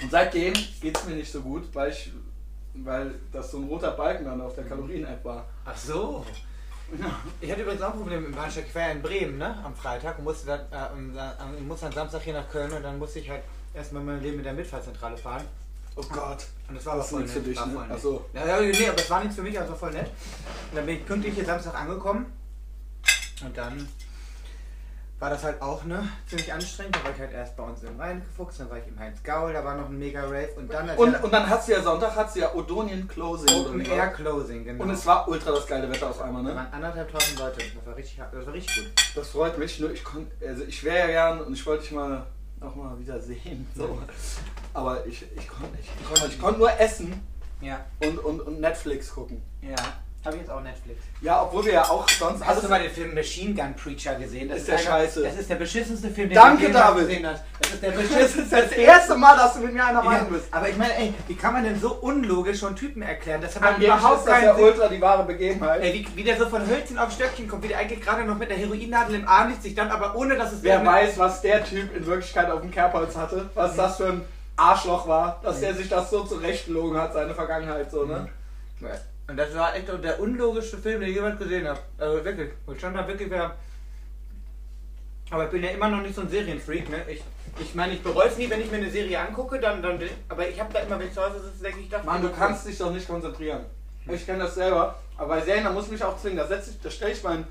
[0.02, 2.12] und seitdem geht es mir nicht so gut, weil ich,
[2.76, 5.46] weil das so ein roter Balken dann auf der Kalorien-App war.
[5.66, 6.24] Ach so.
[7.40, 8.66] Ich hatte übrigens auch ein Problem im Bahnsteig.
[8.68, 9.58] Ich war ja in Bremen, ne?
[9.64, 13.20] Am Freitag und musste dann, äh, musste dann Samstag hier nach Köln und dann musste
[13.20, 15.44] ich halt erstmal mein Leben mit der Mitfahrzentrale fahren.
[15.96, 16.48] Oh Gott.
[16.68, 17.48] Und das war Das aber voll nichts für nett.
[17.50, 17.74] dich, war ne?
[17.74, 17.96] voll nett.
[17.98, 18.26] Ach so.
[18.34, 20.08] Ja, ja, nee, aber das war nichts für mich, also voll nett.
[20.72, 22.26] Und dann bin ich pünktlich hier Samstag angekommen.
[23.44, 23.88] Und dann
[25.22, 26.96] war das halt auch ne, ziemlich anstrengend.
[26.96, 29.22] Da war ich halt erst bei uns im Rhein gefuchst, dann war ich im Heinz
[29.22, 31.82] Gaul, da war noch ein mega Rave und dann Und, und dann hat sie ja
[31.84, 33.48] Sonntag, hat sie ja Odonien Closing.
[33.56, 34.08] Open oder Air.
[34.08, 34.84] Closing, genau.
[34.84, 36.56] Und es war ultra das geile Wetter auf einmal, da ne?
[36.56, 37.60] waren anderthalbtausend Leute.
[37.76, 39.12] Das war richtig, das war richtig gut.
[39.16, 39.80] Das freut mich.
[39.80, 42.26] Nur ich konnte, also ich wäre ja gern und ich wollte dich mal
[42.60, 43.68] auch mal wieder sehen.
[43.76, 44.00] So.
[44.74, 45.90] Aber ich, ich konnte nicht.
[46.00, 47.22] Ich konnte, konnte nur essen
[47.62, 49.44] Ja, und, und, und Netflix gucken.
[49.62, 49.76] ja.
[50.24, 51.02] Habe ich jetzt auch Netflix.
[51.22, 54.50] Ja, obwohl wir ja auch sonst Hast du mal den Film Machine Gun Preacher gesehen?
[54.50, 55.24] Das Ist der einer- scheiße.
[55.24, 57.08] Das ist der beschissenste Film, den Danke, jemals David.
[57.08, 57.44] gesehen hast.
[57.60, 60.06] Das ist der Das beschissenste ist das erste Mal, dass du mit mir einer Ja,
[60.06, 60.46] Meinung bist.
[60.52, 63.42] aber ich meine, ey, wie kann man denn so unlogisch schon Typen erklären?
[63.42, 64.66] Das hat Angeblich überhaupt ist das ja keinen Sinn.
[64.66, 65.82] ultra die wahre Begebenheit.
[65.82, 68.38] Ey, wie, wie der so von Hölzchen auf Stöckchen kommt, wie der eigentlich gerade noch
[68.38, 71.42] mit der Heroinnadel im Arm liegt, sich dann aber ohne, dass es Wer weiß, was
[71.42, 74.22] der Typ in Wirklichkeit auf dem Kerbholz hatte, was das für ein
[74.56, 78.30] Arschloch war, dass der sich das so zurechtgelogen hat, seine Vergangenheit so, ne?
[79.32, 81.80] Und das war echt der unlogischste Film, den ich jemals gesehen habe.
[81.98, 82.52] Also wirklich.
[82.66, 83.56] Und schon da wirklich wer.
[85.30, 86.98] Aber ich bin ja immer noch nicht so ein Serienfreak, ne?
[87.08, 87.24] Ich,
[87.62, 90.50] ich meine, ich bereue es nie, wenn ich mir eine Serie angucke, dann, dann aber
[90.50, 92.68] ich habe da immer, wenn ich zu Hause sitze, denke ich, das Mann, du kannst
[92.68, 93.62] dich doch nicht konzentrieren.
[94.08, 96.38] Ich kenne das selber, aber bei Serien, da muss ich mich auch zwingen.
[96.38, 97.48] Da, ich- da stelle ich meinen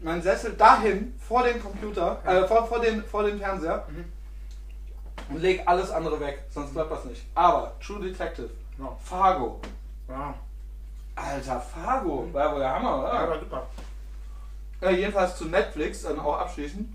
[0.00, 5.34] meinen Sessel dahin, vor dem Computer, äh, vor, vor, den, vor den Fernseher Mhm.
[5.34, 7.22] und leg alles andere weg, sonst klappt das nicht.
[7.34, 8.48] Aber True Detective,
[8.78, 8.96] Ja.
[9.04, 9.60] Fargo,
[10.08, 10.32] Ja,
[11.18, 13.12] Alter, Fargo, war ja wohl der Hammer, oder?
[13.14, 13.66] ja aber super.
[14.80, 16.88] Äh, jedenfalls zu Netflix, dann auch abschließend.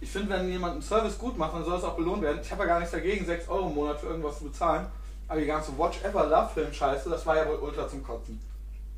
[0.00, 2.40] Ich finde, wenn jemand einen Service gut macht, dann soll es auch belohnt werden.
[2.42, 4.86] Ich habe ja gar nichts dagegen, 6 Euro im Monat für irgendwas zu bezahlen.
[5.28, 8.40] Aber die ganze Watch Ever Love Film Scheiße, das war ja wohl ultra zum Kotzen.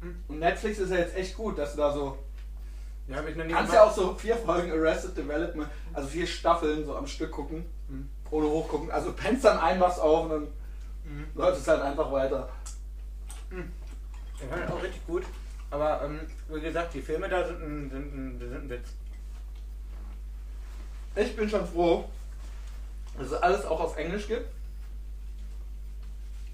[0.01, 0.17] Hm.
[0.29, 2.19] Und Netflix ist ja jetzt echt gut, dass du da so.
[3.07, 6.87] Ja, ich noch nie Kannst ja auch so vier Folgen Arrested Development, also vier Staffeln
[6.87, 8.09] so am Stück gucken, Mhm.
[8.31, 8.91] ohne hochgucken.
[8.91, 10.43] Also pennst dann ein, machst auf und dann
[11.05, 11.27] Mhm.
[11.35, 12.49] läuft es halt einfach weiter.
[14.41, 15.25] Ich fand das auch richtig gut.
[15.71, 18.89] Aber ähm, wie gesagt, die Filme da sind ein, sind ein, sind ein Witz.
[21.17, 22.09] Ich bin schon froh,
[23.19, 24.49] dass es alles auch auf Englisch gibt.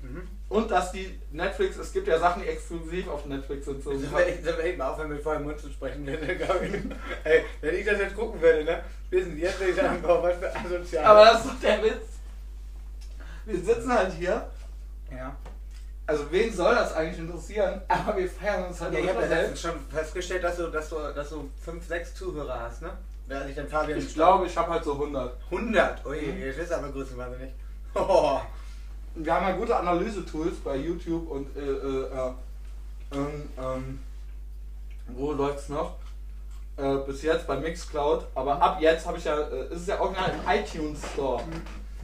[0.02, 0.26] Mhm.
[0.48, 3.82] Und dass die Netflix, es gibt ja Sachen, die exklusiv auf Netflix sind.
[3.84, 3.90] So.
[3.90, 6.04] Sollen wir echt, sollen wir echt mal aufhören, mit vollem Mund zu sprechen?
[6.04, 6.18] Ne,
[7.24, 8.82] Ey, wenn ich das jetzt gucken würde, ne?
[9.10, 11.04] Wissen Sie, jetzt würde ich sagen, was für asozial.
[11.04, 12.06] Aber das ist doch der Witz.
[13.44, 14.50] Wir sitzen halt hier.
[15.10, 15.36] Ja.
[16.10, 17.80] Also wen soll das eigentlich interessieren?
[17.86, 20.96] Aber wir feiern uns halt Ja, ich habe ja schon festgestellt, dass du, dass du,
[21.14, 22.90] dass du fünf, sechs Zuhörer hast, ne?
[23.28, 25.36] Wer sich dann Fabian Ich glaube, ich habe halt so 100.
[25.52, 26.04] 100.
[26.06, 27.52] Ui, jetzt ist aber größenwahnsinnig.
[27.94, 28.40] Oh.
[29.14, 32.32] Wir haben ja gute Analyse-Tools bei YouTube und äh, äh, äh,
[33.12, 34.00] ähm, ähm,
[35.08, 35.94] wo läuft's noch?
[36.76, 40.00] Äh, bis jetzt bei Mixcloud, aber ab jetzt habe ich ja, äh, ist es ja
[40.00, 41.42] original im iTunes Store.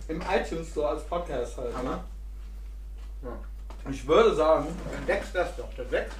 [0.06, 1.70] Im iTunes Store als Podcast halt.
[1.70, 1.78] Ne?
[1.78, 2.04] Hammer.
[3.22, 3.38] Ja.
[3.90, 5.68] Ich würde sagen, Dann wächst das doch.
[5.76, 6.16] Das wächst.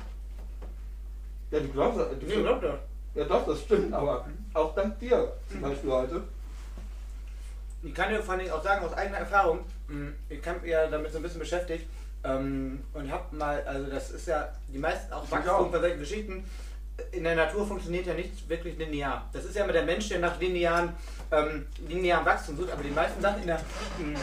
[1.50, 2.42] ja, du glaubst, du, Nee,
[3.14, 6.22] ja doch, das stimmt, aber auch dank dir zum Beispiel heute.
[7.82, 10.86] Ich kann dir vor Dingen auch sagen, aus eigener Erfahrung, mh, ich habe mich ja
[10.88, 11.86] damit so ein bisschen beschäftigt
[12.24, 16.44] ähm, und habe mal, also das ist ja, die meisten auch Wachstum von solchen Geschichten,
[17.12, 19.28] in der Natur funktioniert ja nichts wirklich linear.
[19.32, 20.94] Das ist ja immer der Mensch, der nach linearen,
[21.30, 23.60] ähm, linearen Wachstum sucht, aber die meisten Sachen in der,
[23.98, 24.18] mh,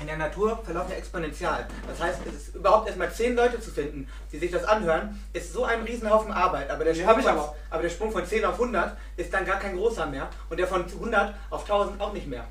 [0.00, 1.66] in der Natur verlaufen ja exponentiell.
[1.86, 5.52] Das heißt, es ist überhaupt erstmal zehn Leute zu finden, die sich das anhören, ist
[5.52, 6.68] so ein Riesenhaufen Arbeit.
[6.70, 7.38] Aber der, Sprung von,
[7.70, 7.82] aber.
[7.82, 10.84] der Sprung von 10 auf 100 ist dann gar kein großer mehr und der von
[10.84, 12.44] 100 auf 1000 auch nicht mehr.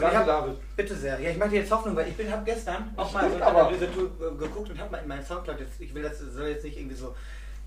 [0.00, 0.76] Danke, hab, David.
[0.76, 1.20] bitte sehr.
[1.20, 3.42] Ja, ich mache dir jetzt Hoffnung, weil ich bin, habe gestern auch mal so stimmt
[3.42, 3.66] ein aber.
[3.66, 6.64] Analyse-Tool äh, geguckt und habe mal in meinen Soundcloud jetzt, ich will das soll jetzt
[6.64, 7.14] nicht irgendwie so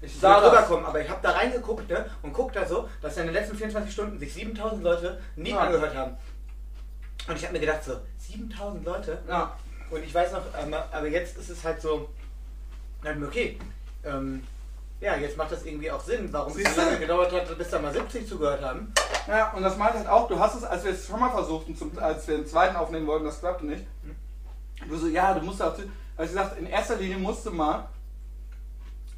[0.01, 3.25] ich soll rüberkommen, aber ich habe da reingeguckt ne, und guck da so, dass in
[3.25, 5.59] den letzten 24 Stunden sich 7000 Leute nie Ja.
[5.59, 6.17] angehört haben.
[7.27, 7.97] Und ich habe mir gedacht so,
[8.31, 9.19] 7000 Leute?
[9.27, 9.55] Ja,
[9.89, 12.09] Und ich weiß noch, ähm, aber jetzt ist es halt so,
[13.03, 13.57] dann okay,
[14.05, 14.43] ähm,
[15.01, 16.87] ja, jetzt macht das irgendwie auch Sinn, warum es Siehst so du?
[16.87, 18.93] lange gedauert hat, bis da mal 70 zugehört haben.
[19.27, 21.75] Ja, und das meinte halt auch, du hast es, als wir es schon mal versuchten,
[21.75, 23.85] zum, als wir den zweiten aufnehmen wollten, das klappte nicht.
[24.87, 25.83] Du so, ja, du musst auch, also
[26.17, 27.87] ich gesagt, in erster Linie musst du mal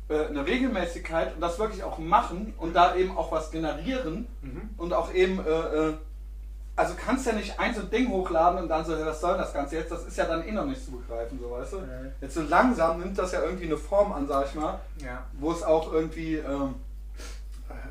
[0.10, 4.70] äh, eine Regelmäßigkeit und das wirklich auch machen und da eben auch was generieren Mhm.
[4.78, 5.94] und auch eben, äh, äh,
[6.82, 9.54] also kannst ja nicht ein so ein Ding hochladen und dann so, was soll das
[9.54, 11.78] Ganze jetzt, das ist ja dann eh noch nicht zu begreifen, so weißt du.
[11.80, 12.12] Mhm.
[12.20, 15.24] Jetzt so langsam nimmt das ja irgendwie eine Form an, sag ich mal, Ja.
[15.40, 16.76] wo es auch irgendwie, ähm,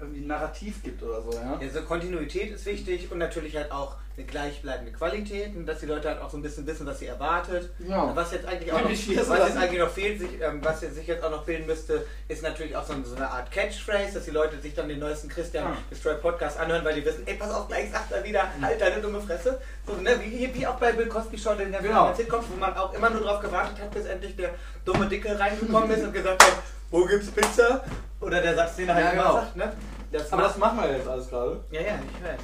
[0.00, 1.56] irgendwie ein Narrativ gibt oder so, ja.
[1.60, 6.08] Also Kontinuität ist wichtig und natürlich halt auch eine gleichbleibende Qualität und dass die Leute
[6.08, 7.70] halt auch so ein bisschen wissen, was sie erwartet.
[7.78, 8.14] Ja.
[8.14, 9.06] Was jetzt eigentlich auch noch, was
[9.48, 12.42] jetzt eigentlich noch fehlt, sich, ähm, was jetzt sich jetzt auch noch bilden müsste, ist
[12.42, 15.76] natürlich auch so, eine Art Catchphrase, dass die Leute sich dann den neuesten Christian Ja.
[15.90, 19.00] Destroy Podcast anhören, weil die wissen, ey, pass auf, gleich sagt er wieder, halt deine
[19.00, 19.60] dumme Fresse.
[19.86, 22.12] So, ne, wie, wie auch bei Bill Cosby Show, den der Genau.
[22.14, 24.50] Sitcoms, wo man auch immer nur drauf gewartet hat, bis endlich der
[24.84, 26.52] dumme Dicke reingekommen ist und gesagt hat,
[26.90, 27.82] wo gibt's Pizza?
[28.20, 29.34] Oder der Satz, den er halt Ja, immer genau.
[29.36, 29.72] sagt, ne?
[30.12, 31.60] Das Aber das machen wir jetzt alles gerade.
[31.70, 31.86] ja, ja,
[32.18, 32.40] ich weiß.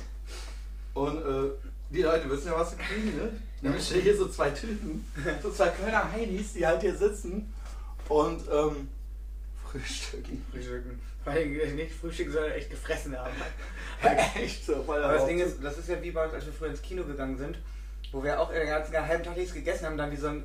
[0.96, 1.50] Und äh,
[1.90, 3.30] die Leute wissen ja, was sie kriegen, ne?
[3.60, 5.04] Nämlich hier so zwei Typen,
[5.42, 7.52] so zwei Kölner Heinis, die halt hier sitzen
[8.08, 8.88] und ähm,
[9.62, 10.44] frühstücken.
[10.50, 10.98] Frühstücken.
[11.26, 13.34] Allem nicht frühstücken, sondern echt gefressen haben.
[14.36, 16.52] Echt so, voll Aber das Ding ist, das ist ja wie bei uns, als wir
[16.52, 17.58] früher ins Kino gegangen sind,
[18.12, 20.44] wo wir auch den ganzen halben Tag nichts gegessen haben, dann wie so ein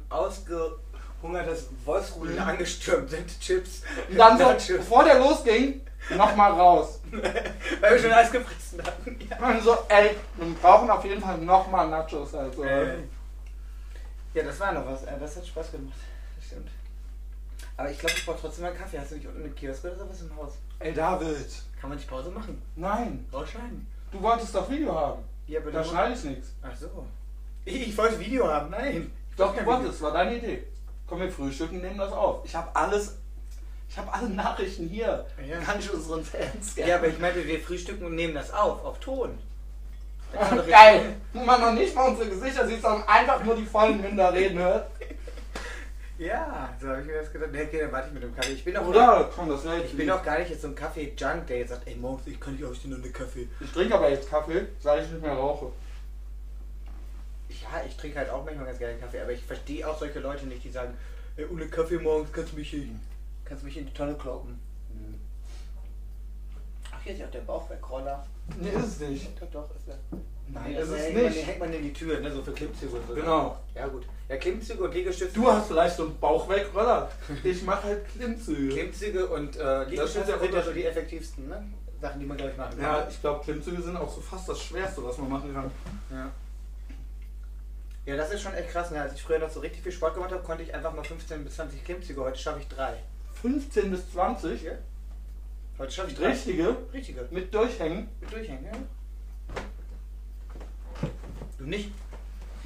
[1.25, 3.83] ausgehungertes Wolfsrudel angestürmt sind, Chips.
[4.09, 5.81] Und dann so, Nachos, bevor der losging,
[6.15, 6.99] nochmal raus.
[7.11, 9.17] weil wir schon alles gefressen hatten.
[9.29, 9.47] Ja.
[9.49, 12.33] Und so, ey, wir brauchen auf jeden Fall nochmal Nachos.
[12.33, 12.63] Also.
[12.65, 15.03] ja, das war noch was.
[15.03, 15.97] äh, Das hat Spaß gemacht.
[16.37, 16.69] Das stimmt.
[17.77, 18.99] Aber ich glaube, ich brauche trotzdem mal einen Kaffee.
[18.99, 20.53] Hast du nicht unten einen Kiosk oder sowas im Haus?
[20.79, 21.47] Ey, David,
[21.79, 22.61] Kann man nicht Pause machen?
[22.75, 23.83] nein, Wahrscheinlich.
[24.11, 25.23] du wolltest doch Video haben.
[25.47, 26.53] Ja, aber Da schneide ich nichts.
[26.61, 27.05] Ach so.
[27.65, 29.11] Ich, ich wollte Video haben, nein.
[29.37, 30.63] Doch, du wolltest, war deine Idee.
[31.11, 32.39] Komm, wir frühstücken, nehmen das auf.
[32.45, 33.17] Ich habe alles,
[33.89, 35.25] ich habe alle Nachrichten hier.
[35.45, 35.59] Ja.
[35.59, 38.97] Kann ich unseren Fans Ja, aber ich meinte, wir frühstücken und nehmen das auf, auf
[38.99, 39.37] Ton.
[40.69, 41.17] Geil!
[41.33, 44.59] Wo man noch nicht mal unsere Gesichter sieht, sondern einfach nur die vollen Münder reden
[44.59, 44.89] hört.
[46.17, 47.49] Ja, so habe ich mir das gedacht.
[47.51, 48.51] Nee, okay, dann warte ich mit dem Kaffee.
[48.51, 49.27] Ich bin auch, Oder?
[49.35, 51.95] Komm, das ich bin auch gar nicht jetzt so ein Kaffee-Junk, der jetzt sagt, ey,
[51.95, 53.47] morgens, ich kann nicht aufstehen und einen Kaffee.
[53.59, 55.71] Ich trinke aber jetzt Kaffee, seit ich nicht mehr rauche.
[57.61, 60.45] Ja, ich trinke halt auch manchmal ganz gerne Kaffee, aber ich verstehe auch solche Leute
[60.45, 60.93] nicht, die sagen,
[61.35, 62.99] ey, ohne Kaffee morgens kannst du mich, in,
[63.45, 64.59] kannst du mich in die Tonne kloppen.
[66.91, 68.25] Ach, hier ist ja auch der Bauchwerkroller.
[68.59, 69.41] Nee, ist es nicht.
[69.41, 69.97] Doch, doch, ist er.
[70.53, 71.37] Nein, das ist man, nicht.
[71.37, 73.13] den hängt man in die Tür, ne, so für Klimmzüge und so.
[73.13, 73.57] Genau.
[73.73, 74.05] Ja, gut.
[74.27, 75.33] Ja, Klimmzüge und Liegestütze.
[75.33, 77.09] Du hast vielleicht so einen Bauchwegroller.
[77.43, 78.73] Ich mache halt Klimmzüge.
[78.73, 81.63] Klimmzüge und äh, Liegestütze ist ja sind ja so die effektivsten ne?
[82.01, 82.81] Sachen, die man, glaube ich, machen kann.
[82.81, 85.71] Ja, ich glaube, Klimmzüge sind auch so fast das Schwerste, was man machen kann.
[86.09, 86.31] Ja.
[88.11, 88.91] Ja, das ist schon echt krass.
[88.91, 89.01] Ne?
[89.01, 91.45] Als ich früher noch so richtig viel Sport gemacht habe, konnte ich einfach mal 15
[91.45, 92.21] bis 20 Klimmzüge.
[92.21, 92.95] Heute schaffe ich drei.
[93.41, 94.73] 15 bis 20, Ja?
[95.77, 96.31] Heute schaffe ich drei.
[96.31, 97.25] richtige, Richtige.
[97.31, 98.09] mit Durchhängen.
[98.19, 98.71] Mit Durchhängen, ja.
[101.57, 101.93] Du nicht?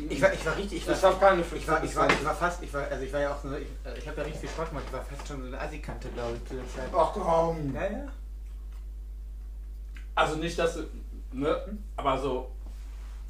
[0.10, 2.26] Ich war, ich war richtig, ich war, Ich hab keine ich war, ich war, ich
[2.26, 4.42] war fast, ich war, also ich war ja auch so, ich, ich habe ja richtig
[4.42, 6.90] viel Spaß gemacht, ich war fast schon so eine Assi-Kante, glaube ich, zu der Zeit.
[6.92, 7.72] Ach komm.
[7.76, 8.08] Ja, ja.
[10.16, 10.86] Also nicht, dass du.
[11.34, 11.78] Ne?
[11.98, 12.55] Aber so.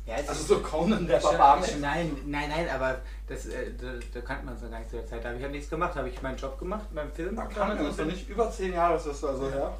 [0.05, 1.65] Ja, Also so Conan der schon, Barbar.
[1.65, 4.89] schon, nein, nein, nein, aber das, äh, da, da kannte man es noch gar nicht
[4.91, 5.23] zu der Zeit.
[5.23, 7.35] Da habe ich halt nichts gemacht, da habe ich meinen Job gemacht beim Film.
[7.35, 9.73] Da kann man das doch nicht über zehn Jahre ist das also her.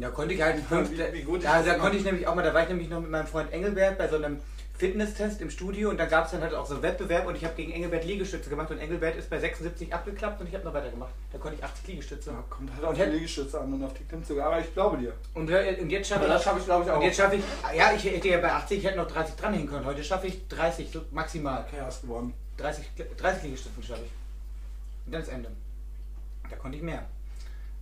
[0.00, 2.34] Da konnte ich halt fünf, Wie- wie gut ich da, da konnte ich nämlich auch
[2.34, 4.38] mal, da war ich nämlich noch mit meinem Freund Engelbert bei so einem
[4.76, 7.44] Fitnesstest im Studio und da gab es dann halt auch so einen Wettbewerb und ich
[7.44, 10.72] habe gegen Engelbert Liegestütze gemacht und Engelbert ist bei 76 abgeklappt und ich habe noch
[10.72, 11.10] weitergemacht.
[11.32, 12.30] Da konnte ich 80 Liegestütze.
[12.30, 14.44] Ja, kommt halt auf Und die Liegestütze an und auf die Klimmzüge.
[14.44, 15.14] Aber ich glaube dir.
[15.34, 16.96] Und, und jetzt schaffe Aber das ich, schaffe ich, glaube ich, auch.
[16.98, 17.42] und jetzt schaffe ich,
[17.76, 19.84] ja, ich hätte ja bei 80, ich hätte noch 30 dranhängen können.
[19.84, 21.64] Heute schaffe ich 30, so maximal.
[21.66, 22.32] Okay, hast gewonnen.
[22.58, 22.84] 30,
[23.16, 24.12] 30 Liegestützen schaffe ich.
[25.06, 25.50] Und dann ist Ende.
[26.48, 27.04] Da konnte ich mehr.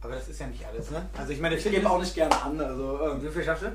[0.06, 1.04] Aber das ist ja nicht alles, ne?
[1.18, 2.60] Also ich meine, Ich gebe auch nicht gerne an.
[2.60, 3.72] Also, ähm, Wie viel schaffst du?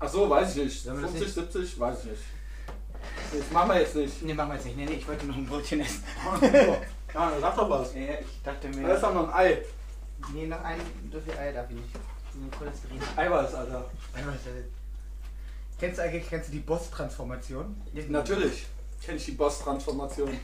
[0.00, 0.82] ach so, weiß ich nicht.
[0.82, 2.22] Sollen wir das 50, 70, weiß ich nicht.
[3.34, 4.22] Das machen wir jetzt nicht.
[4.22, 4.76] Ne, machen wir jetzt nicht.
[4.78, 6.02] Nee, nee, ich wollte noch ein Brötchen essen.
[7.14, 7.94] Ja, sag doch was.
[7.94, 8.98] Ja, ich dachte Da ist mir.
[9.00, 9.62] doch noch ein Ei.
[10.32, 10.78] Nee, noch ein,
[11.12, 11.88] so viel Eier darf ich nicht.
[12.58, 12.98] Cholesterin.
[13.16, 13.90] Eiweiß, Alter.
[14.14, 14.64] Eiweiß, äh,
[15.78, 17.80] Kennst du eigentlich kennst du die Boss-Transformation?
[18.08, 18.66] Natürlich.
[19.02, 20.38] Kenne ich die Boss-Transformation.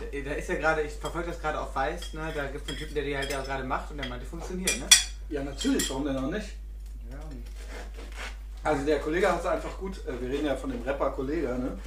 [0.00, 2.32] Da, da ist ja gerade, ich verfolge das gerade auf Weiß, ne?
[2.34, 4.78] Da gibt es einen Typen, der die halt ja gerade macht und der meinte, funktioniert,
[4.78, 4.86] ne?
[5.28, 5.88] Ja, natürlich.
[5.90, 6.48] Warum denn auch nicht?
[7.10, 7.18] Ja,
[8.62, 11.78] Also der Kollege hat es einfach gut, äh, wir reden ja von dem Rapper-Kollege, ne?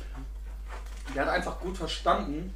[1.15, 2.53] Der hat einfach gut verstanden,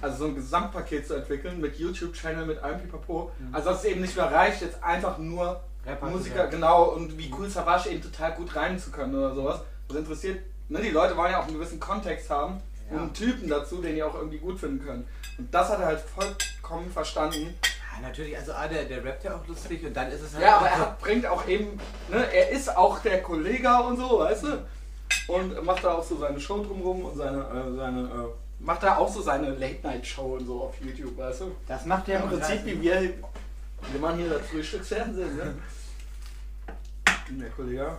[0.00, 3.30] also so ein Gesamtpaket zu entwickeln mit YouTube-Channel, mit allem Pipapo.
[3.38, 3.54] Mhm.
[3.54, 7.32] Also dass es eben nicht mehr reicht, jetzt einfach nur Rapper Musiker, genau, und wie
[7.36, 9.60] cool Savage eben total gut rein zu können oder sowas.
[9.88, 10.40] Das interessiert,
[10.72, 10.80] ne?
[10.82, 12.96] Die Leute wollen ja auch einen gewissen Kontext haben Ja.
[12.96, 15.06] und einen Typen dazu, den die auch irgendwie gut finden können.
[15.38, 17.54] Und das hat er halt vollkommen verstanden.
[17.94, 20.42] Ja, natürlich, also ah, der, der rappt ja auch lustig und dann ist es halt.
[20.44, 21.78] Ja, aber er hat, bringt auch eben,
[22.10, 24.66] ne, er ist auch der Kollege und so, weißt du?
[25.28, 28.96] Und macht da auch so seine Show drumrum und seine, äh, seine, äh, macht da
[28.96, 31.52] auch so seine Late-Night-Show und so auf YouTube, weißt du?
[31.68, 35.54] Das macht Ja, der Im Prinzip wie wir, wir machen hier das Frühstücksfernsehen, ne?
[37.30, 37.96] Der Kollege,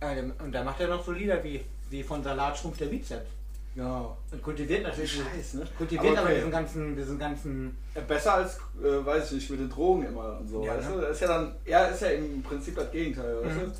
[0.00, 2.86] Ja, der- Und da macht er noch so Lieder wie, wie von Salat schrumpft der
[2.86, 3.28] Bizeps.
[3.74, 4.16] genau.
[4.30, 5.12] Und kultiviert natürlich.
[5.12, 5.66] Scheiß, ne?
[5.78, 6.36] Kultiviert aber, okay.
[6.36, 7.76] diesen ganzen, diesen ganzen.
[7.94, 10.88] Ja, Besser als, äh, weiß ich nicht, mit den Drogen immer und so, Ja, weißt
[10.90, 10.94] ne?
[10.96, 11.00] du?
[11.02, 13.60] Das ist ja dann, er ist ja im Prinzip das Gegenteil, weißt Mhm.
[13.60, 13.72] du?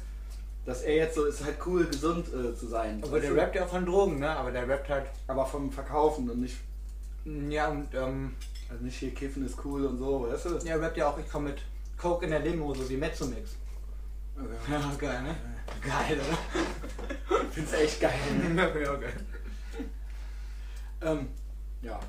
[0.64, 3.02] Dass er jetzt so, ist halt cool, gesund äh, zu sein.
[3.02, 3.36] Aber der du?
[3.36, 4.30] rappt ja auch von Drogen, ne?
[4.30, 5.06] Aber der rappt halt.
[5.26, 6.56] Aber vom Verkaufen und nicht,
[7.48, 8.34] Ja, und ähm,
[8.70, 10.58] also nicht hier kiffen ist cool und so, weißt du?
[10.66, 11.58] er rappt ja auch, ich komme mit
[11.98, 13.56] Coke in der Limo, so wie Mezzomix.
[14.36, 14.72] Okay.
[14.72, 15.36] Ja, geil, ne?
[15.80, 17.42] Geil, oder?
[17.42, 18.12] Ich find's echt geil.
[18.56, 19.12] ja, geil.
[21.02, 21.28] ähm,
[21.82, 22.00] ja.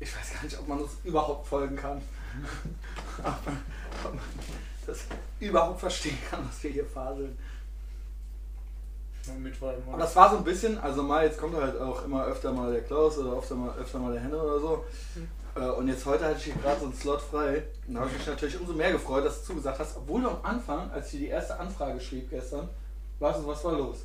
[0.00, 1.98] Ich weiß gar nicht, ob man das überhaupt folgen kann.
[3.18, 3.62] ob, man,
[4.04, 4.24] ob man
[4.86, 5.00] das
[5.40, 7.38] überhaupt verstehen kann, was wir hier faseln.
[9.86, 12.72] Aber das war so ein bisschen, also mal, jetzt kommt halt auch immer öfter mal
[12.72, 14.84] der Klaus oder öfter mal, öfter mal der Henne oder so.
[15.16, 15.20] Äh,
[15.54, 17.62] Und jetzt heute hatte ich hier gerade so einen Slot frei.
[17.86, 20.28] Und da habe ich mich natürlich umso mehr gefreut, dass du zugesagt hast, obwohl du
[20.28, 22.68] am Anfang, als ich dir die erste Anfrage schrieb gestern,
[23.20, 24.04] warst du, was war los?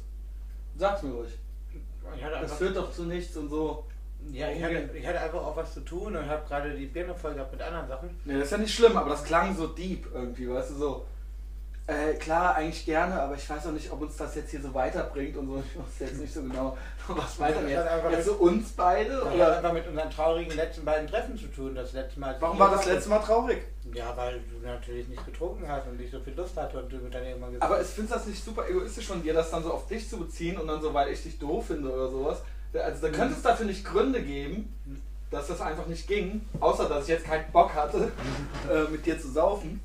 [0.78, 1.32] Sag's mir ruhig.
[2.42, 3.86] Das führt doch zu nichts und so.
[4.32, 7.16] ja, ich hatte, ich hatte einfach auch was zu tun und habe gerade die Birne
[7.16, 8.10] voll gehabt mit anderen Sachen.
[8.26, 11.06] Ne, das ist ja nicht schlimm, aber das klang so deep irgendwie, weißt du, so.
[11.90, 14.72] Äh, klar, eigentlich gerne, aber ich weiß auch nicht, ob uns das jetzt hier so
[14.76, 15.58] weiterbringt und so.
[15.58, 17.80] Ich weiß jetzt nicht so genau, was weiter jetzt.
[17.80, 19.10] hat einfach Jetzt so uns beide?
[19.10, 19.58] Das hat Oder?
[19.58, 21.74] einfach mit unseren traurigen letzten beiden Treffen zu tun.
[21.74, 22.36] Das letzte Mal.
[22.40, 23.64] Warum war das letzte Mal traurig?
[23.92, 26.98] Ja, weil du natürlich nicht getrunken hast und nicht so viel Lust hatte und du
[27.10, 29.74] dann irgendwann gesagt Aber ich finde das nicht super egoistisch von dir, das dann so
[29.74, 32.38] auf dich zu beziehen und dann so, weil ich dich doof finde oder sowas.
[32.72, 34.72] Also da könnte es dafür nicht Gründe geben,
[35.32, 38.12] dass das einfach nicht ging, außer dass ich jetzt keinen Bock hatte,
[38.72, 39.82] äh, mit dir zu saufen.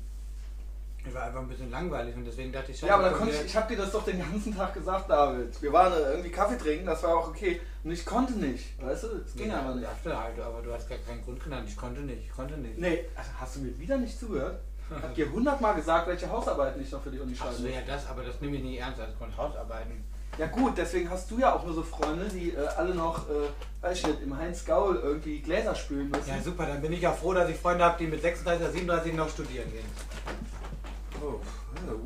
[1.07, 2.89] Ich war einfach ein bisschen langweilig und deswegen dachte ich schon.
[2.89, 5.09] Ja, aber dann komm, konnte ich, ich habe dir das doch den ganzen Tag gesagt,
[5.09, 5.61] David.
[5.61, 7.61] Wir waren äh, irgendwie Kaffee trinken, das war auch okay.
[7.83, 9.07] Und ich konnte nicht, weißt du?
[9.25, 9.87] Es ging aber nicht.
[9.87, 11.67] dachte halt, aber du hast gar keinen Grund genannt.
[11.69, 12.77] Ich konnte nicht, ich konnte nicht.
[12.77, 14.59] Nee, also hast du mir wieder nicht zugehört?
[14.89, 17.71] Ich hab dir hundertmal gesagt, welche Hausarbeiten ich noch für die Uni Ach so, muss.
[17.71, 20.03] ja, das, aber das nehme ich nicht ernst als Grund Hausarbeiten.
[20.37, 23.47] Ja gut, deswegen hast du ja auch nur so Freunde, die äh, alle noch, äh,
[23.81, 26.27] weiß ich nicht, im Heinz Gaul irgendwie Gläser spülen müssen.
[26.27, 28.71] Ja, super, dann bin ich ja froh, dass ich Freunde habe, die mit 36 oder
[28.71, 29.85] 37 noch studieren gehen.
[31.21, 31.39] Oh,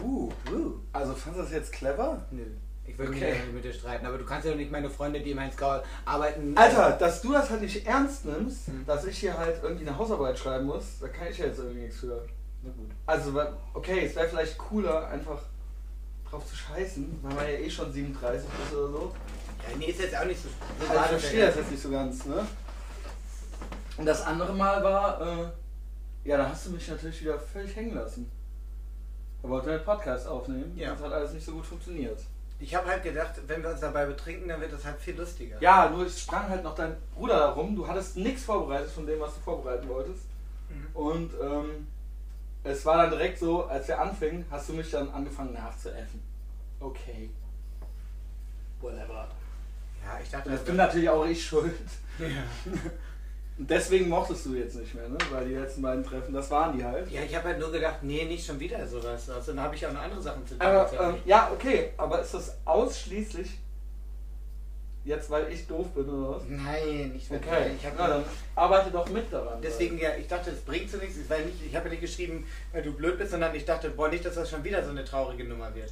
[0.03, 0.73] uh, uh.
[0.93, 2.21] Also fandest du das jetzt clever?
[2.31, 2.43] Nö.
[2.85, 3.31] Ich will Okay.
[3.33, 5.39] mich nicht mit dir streiten, aber du kannst ja doch nicht meine Freunde, die im
[5.39, 6.57] Heinz-Gaul arbeiten.
[6.57, 8.83] Alter, dass du das halt nicht ernst nimmst, Hm.
[8.87, 11.81] dass ich hier halt irgendwie eine Hausarbeit schreiben muss, da kann ich ja jetzt irgendwie
[11.81, 12.25] nichts für.
[12.63, 12.89] Na gut.
[13.05, 13.39] Also,
[13.75, 15.39] okay, es wäre vielleicht cooler, einfach
[16.29, 19.15] drauf zu scheißen, weil man ja eh schon 37 ist oder so.
[19.69, 20.49] Ja, nee, ist jetzt auch nicht so.
[20.49, 22.45] so Also ich das verstehe das jetzt nicht so ganz, ne?
[23.97, 25.49] Und das andere Mal war, äh,
[26.29, 28.31] ja, da hast du mich natürlich wieder völlig hängen lassen.
[29.41, 30.91] Da wollte einen Podcast aufnehmen, Ja.
[30.91, 32.19] das hat alles nicht so gut funktioniert.
[32.61, 35.61] Ich habe halt gedacht, wenn wir uns dabei betrinken, dann wird das halt viel lustiger.
[35.61, 37.73] Ja, nur es sprang halt noch dein Bruder darum.
[37.75, 40.23] Du hattest nichts vorbereitet von dem, was du vorbereiten wolltest.
[40.69, 40.87] Mhm.
[40.93, 41.87] Und ähm,
[42.65, 46.21] es war dann direkt so, als wir anfingen, hast du mich dann angefangen nachzuäffen.
[46.81, 47.29] Okay.
[48.81, 49.29] Whatever.
[50.05, 51.73] Ja, ich dachte, jetzt bin natürlich auch ich schuld.
[52.19, 52.27] ja.
[53.59, 55.17] Und deswegen mochtest du jetzt nicht mehr, ne?
[55.31, 57.11] Weil die letzten beiden Treffen, das waren die halt.
[57.11, 59.29] ja, ich habe halt nur gedacht, nee, nicht schon wieder sowas.
[59.29, 60.61] Also dann habe ich auch noch andere Sachen zu tun.
[60.65, 63.59] Aber ähm, ja, okay, aber ist das ausschließlich
[65.03, 66.43] jetzt, weil ich doof bin oder was?
[66.47, 67.51] Nein, nicht wirklich.
[67.51, 68.23] Okay, Ich na, dann
[68.55, 69.61] arbeite doch mit daran.
[69.61, 72.47] Deswegen, ja, ich dachte, es bringt zu nichts, weil nicht, ich habe ja nicht geschrieben,
[72.71, 75.03] weil du blöd bist, sondern ich dachte, boah, nicht, dass das schon wieder so eine
[75.03, 75.91] traurige Nummer wird.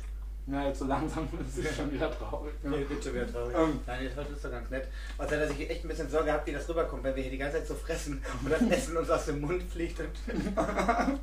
[0.49, 2.53] Na, jetzt so langsam ist es schon wieder traurig.
[2.63, 3.53] Nee, wird schon wieder traurig.
[3.53, 3.81] Ähm.
[3.85, 4.87] Nein, jetzt heute ist doch ganz nett.
[5.17, 7.37] Außer, dass ich echt ein bisschen Sorge habe, wie das rüberkommt, wenn wir hier die
[7.37, 9.97] ganze Zeit so fressen und das Essen uns aus dem Mund fliegt.
[10.27, 11.19] Können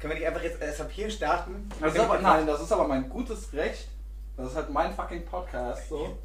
[0.00, 1.70] wir nicht einfach jetzt erst ab hier starten?
[1.80, 3.88] Das ist aber, nein, das ist aber mein gutes Recht.
[4.36, 6.18] Das ist halt mein fucking Podcast so.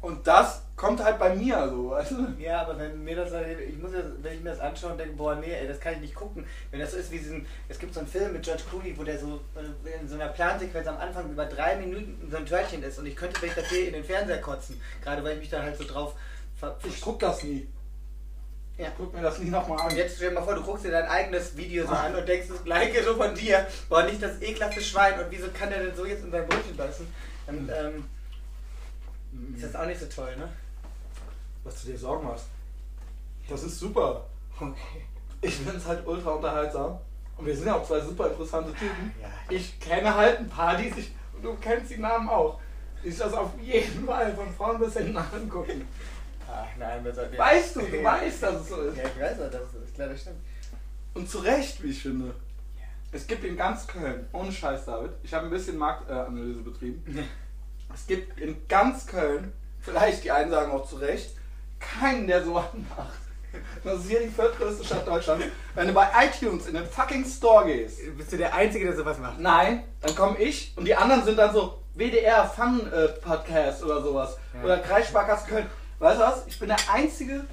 [0.00, 2.34] Und das kommt halt bei mir so, weißt du?
[2.38, 3.32] Ja, aber wenn mir das,
[3.66, 5.94] ich muss ja, wenn ich mir das anschaue und denke, boah, nee, ey, das kann
[5.94, 6.46] ich nicht gucken.
[6.70, 9.02] Wenn das so ist wie diesen, es gibt so einen Film mit George Clooney, wo
[9.02, 12.82] der so äh, in so einer Plansequenz am Anfang über drei Minuten so ein Törtchen
[12.82, 14.80] ist und ich könnte, wenn ich das sehe, in den Fernseher kotzen.
[15.02, 16.14] Gerade weil ich mich da halt so drauf
[16.56, 17.66] ver Ich guck das nie.
[18.78, 18.88] Ja.
[18.88, 19.86] Ich guck mir das nie nochmal an.
[19.90, 22.28] Und jetzt stell dir mal vor, du guckst dir dein eigenes Video so an und
[22.28, 23.66] denkst das gleiche so von dir.
[23.88, 26.76] Boah, nicht das ekelhafte Schwein und wieso kann der denn so jetzt in sein Brötchen
[26.76, 27.06] beißen?
[27.46, 28.04] Dann ähm,
[29.54, 30.48] ist das auch nicht so toll, ne?
[31.66, 32.46] was du dir Sorgen machst.
[33.48, 34.24] Das ist super.
[34.58, 35.04] Okay.
[35.42, 36.98] Ich finde es halt ultra unterhaltsam.
[37.36, 39.12] Und wir sind ja auch zwei super interessante Typen.
[39.20, 39.28] Ja.
[39.50, 42.58] Ich kenne halt ein paar, die sich, und du kennst die Namen auch,
[43.02, 45.86] sich das auf jeden Fall von vorn bis hinten angucken.
[46.48, 48.96] Ach nein, wir sollten Weißt du, du weißt, dass es so ist.
[48.96, 50.38] Ja, ich weiß auch, das ist klar, das stimmt.
[51.12, 52.34] Und zu Recht, wie ich finde.
[53.12, 57.04] Es gibt in ganz Köln, ohne Scheiß, David, ich habe ein bisschen Marktanalyse betrieben.
[57.96, 61.30] Es gibt in ganz Köln, vielleicht die einen sagen auch zu Recht,
[61.80, 63.14] keinen, der so was macht.
[63.82, 65.46] Das ist hier die viertgrößte Stadt Deutschlands.
[65.74, 69.18] Wenn du bei iTunes in den fucking Store gehst, Bist du der Einzige, der sowas
[69.18, 69.40] macht?
[69.40, 74.02] nein, dann komme ich und die anderen sind dann so WDR Fun äh, Podcast oder
[74.02, 74.36] sowas.
[74.54, 74.62] Ja.
[74.64, 75.66] Oder Kreissparkasse Köln.
[75.98, 76.46] Weißt du was?
[76.46, 77.46] Ich bin der einzige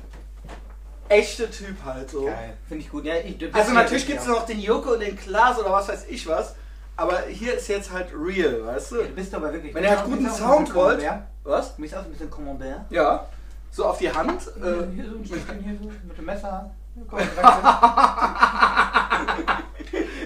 [1.08, 2.26] echte Typ halt so.
[2.26, 2.58] Geil.
[2.68, 3.06] Finde ich gut.
[3.06, 6.06] Ja, ich, Also natürlich gibt es noch den Joko und den Klaas oder was weiß
[6.10, 6.56] ich was.
[6.96, 8.96] Aber hier ist jetzt halt real, weißt du?
[9.02, 9.74] Ja, Du bist aber wirklich.
[9.74, 11.04] Wenn ihr halt guten Sound wollt.
[11.44, 11.76] Was?
[11.76, 12.86] Du bist auch ein bisschen Commandeur.
[12.90, 13.28] Ja.
[13.72, 14.42] So auf die Hand.
[14.58, 16.70] Äh, hier so ein Stückchen hier so mit dem Messer.
[17.10, 17.20] Komm,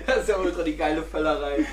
[0.05, 1.65] das ist ja ultra die geile Völlerei.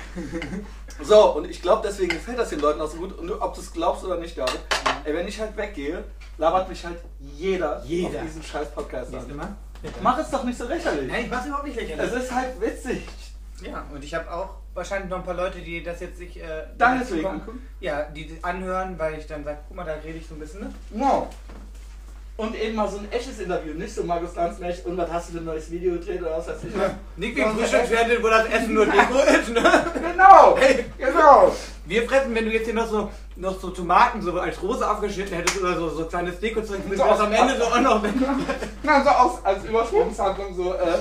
[1.03, 3.17] So, und ich glaube, deswegen gefällt das den Leuten auch so gut.
[3.17, 4.57] Und ob du es glaubst oder nicht, David,
[5.03, 6.05] ey, wenn ich halt weggehe,
[6.37, 8.19] labert mich halt jeder, Jeder.
[8.19, 9.35] auf diesen scheiß Podcast an.
[9.35, 9.53] Mal.
[10.01, 11.11] Mach es doch nicht so lächerlich.
[11.11, 12.13] Nein, ich mach's überhaupt nicht lächerlich.
[12.13, 13.05] Es ist halt witzig.
[13.61, 16.37] Ja, und ich habe auch wahrscheinlich noch ein paar Leute, die das jetzt sich.
[16.39, 16.43] Äh,
[16.77, 17.65] das- angucken?
[17.79, 20.59] Ja, die anhören, weil ich dann sage, guck mal, da rede ich so ein bisschen,
[20.61, 20.73] ne?
[20.91, 21.27] No.
[22.37, 25.33] Und eben mal so ein echtes Interview, nicht so Markus Lanzmech, und was hast du
[25.33, 26.75] für ein neues Video gedreht oder was weiß ich.
[27.15, 29.61] Nicht wie Frühstücksfernsehen, wo das Essen nur Deko ist, ne?
[30.11, 30.57] Genau,
[30.97, 31.55] genau.
[31.85, 35.33] Wir fressen, wenn du jetzt hier noch so, noch so Tomaten so als Rose aufgeschnitten
[35.33, 38.11] hättest oder so, so kleines So du das aus- am Ende so auch noch weg.
[38.83, 40.73] Na, so aus, als Übersprungshandlung so.
[40.73, 40.97] Äh.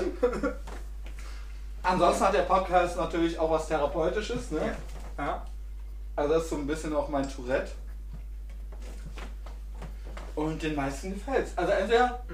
[1.84, 4.74] Ansonsten hat der Podcast natürlich auch was Therapeutisches, ne?
[5.18, 5.44] Ja.
[6.16, 7.72] Also das ist so ein bisschen auch mein Tourette.
[10.34, 11.52] Und den meisten gefällt's.
[11.56, 12.24] Also entweder.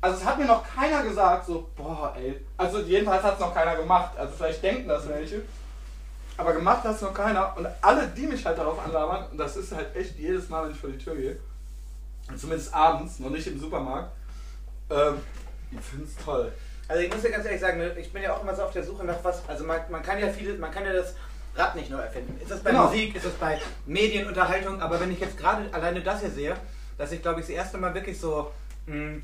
[0.00, 2.44] Also es hat mir noch keiner gesagt, so, boah, ey.
[2.56, 4.16] Also jedenfalls hat es noch keiner gemacht.
[4.16, 5.42] Also vielleicht denken das welche.
[6.36, 7.56] Aber gemacht hat es noch keiner.
[7.56, 10.72] Und alle, die mich halt darauf anlabern, und das ist halt echt jedes Mal, wenn
[10.72, 11.38] ich vor die Tür gehe,
[12.36, 14.12] zumindest abends, noch nicht im Supermarkt,
[14.90, 15.20] ähm,
[15.70, 16.52] die finden es toll.
[16.88, 18.72] Also ich muss dir ganz ehrlich sagen, ne, ich bin ja auch immer so auf
[18.72, 19.42] der Suche nach was.
[19.48, 21.14] Also man, man kann ja viele, man kann ja das
[21.54, 22.38] Rad nicht neu erfinden.
[22.40, 22.86] Ist das bei Genau.
[22.86, 26.56] Musik, ist das bei Medienunterhaltung, aber wenn ich jetzt gerade alleine das hier sehe,
[26.98, 28.50] dass ich glaube ich das erste Mal wirklich so
[28.86, 29.20] mh,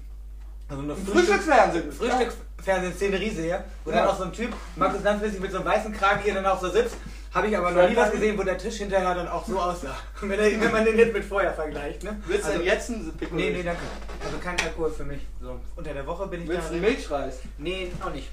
[0.68, 1.92] also eine Frühstück, Frühstücksfernsehen.
[1.92, 3.96] Frühstücksfernsehen-Szenerie sehe, wo Ja.
[3.98, 6.60] dann auch so ein Typ, Markus Lanzmäßig mit so einem weißen Kragen hier dann auch
[6.60, 6.96] so sitzt,
[7.32, 9.96] habe ich aber noch nie was gesehen, wo der Tisch hinterher dann auch so aussah.
[10.20, 12.20] Wenn, er, wenn man den jetzt mit vorher vergleicht, ne?
[12.26, 13.36] Willst du also, denn jetzt einen Pickle?
[13.36, 13.82] Nee, nee, danke.
[14.24, 15.20] Also kein Alkohol für mich.
[15.40, 16.72] So, unter der Woche bin ich Willst du da.
[16.72, 17.40] einen Milchreis?
[17.58, 18.28] Nee, auch nicht.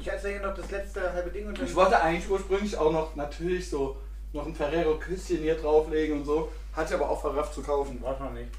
[0.00, 1.60] Ich esse hier noch das letzte halbe Ding und.
[1.60, 3.96] Ich wollte eigentlich ursprünglich auch noch natürlich so
[4.32, 6.50] noch ein Ferrero-Küsschen hier drauflegen und so.
[6.74, 8.00] Hatte aber auch verrafft zu kaufen.
[8.00, 8.50] Braucht man nicht.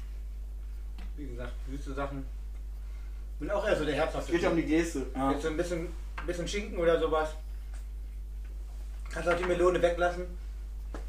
[1.16, 2.26] Wie gesagt, süße Sachen.
[3.38, 4.32] Bin auch eher so der herzhafte.
[4.32, 5.06] Geht ja um die Geste.
[5.14, 5.32] Ja.
[5.32, 5.88] Jetzt so ein bisschen,
[6.26, 7.30] bisschen Schinken oder sowas.
[9.12, 10.26] Kannst auch die Melone weglassen.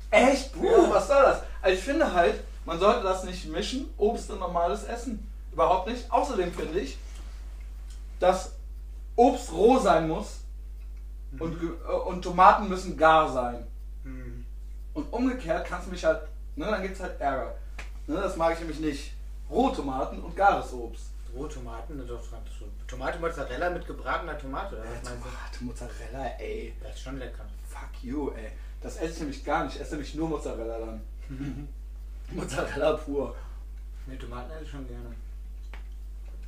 [0.09, 0.53] Echt?
[0.53, 0.89] Puh, Ja.
[0.93, 1.41] was soll das?
[1.61, 5.27] Also ich finde halt, man sollte das nicht mischen, Obst und normales Essen.
[5.51, 6.11] Überhaupt nicht.
[6.11, 6.97] Außerdem finde ich,
[8.19, 8.53] dass
[9.15, 10.39] Obst roh sein muss
[11.39, 13.65] und, ge- äh, und Tomaten müssen gar sein.
[14.03, 14.45] Hm.
[14.93, 16.21] Und umgekehrt kannst du mich halt,
[16.55, 17.55] ne, dann gibt's halt Ärger.
[18.07, 19.13] Ne, das mag ich nämlich nicht.
[19.49, 21.05] Rohtomaten und gares Obst.
[21.35, 22.21] Rohtomaten, ne, doch,
[22.87, 25.29] Tomate Mozzarella mit gebratener Tomate, oder was meinst du?
[25.29, 26.73] Tomate, Mozzarella, ey.
[26.83, 27.45] Das ist schon lecker.
[27.81, 28.51] Fuck you, ey.
[28.81, 29.75] Das esse ich nämlich gar nicht.
[29.75, 31.01] Ich esse nämlich nur Mozzarella dann.
[32.31, 33.35] Mozzarella pur.
[34.05, 35.15] Ne, Tomaten esse ich schon gerne.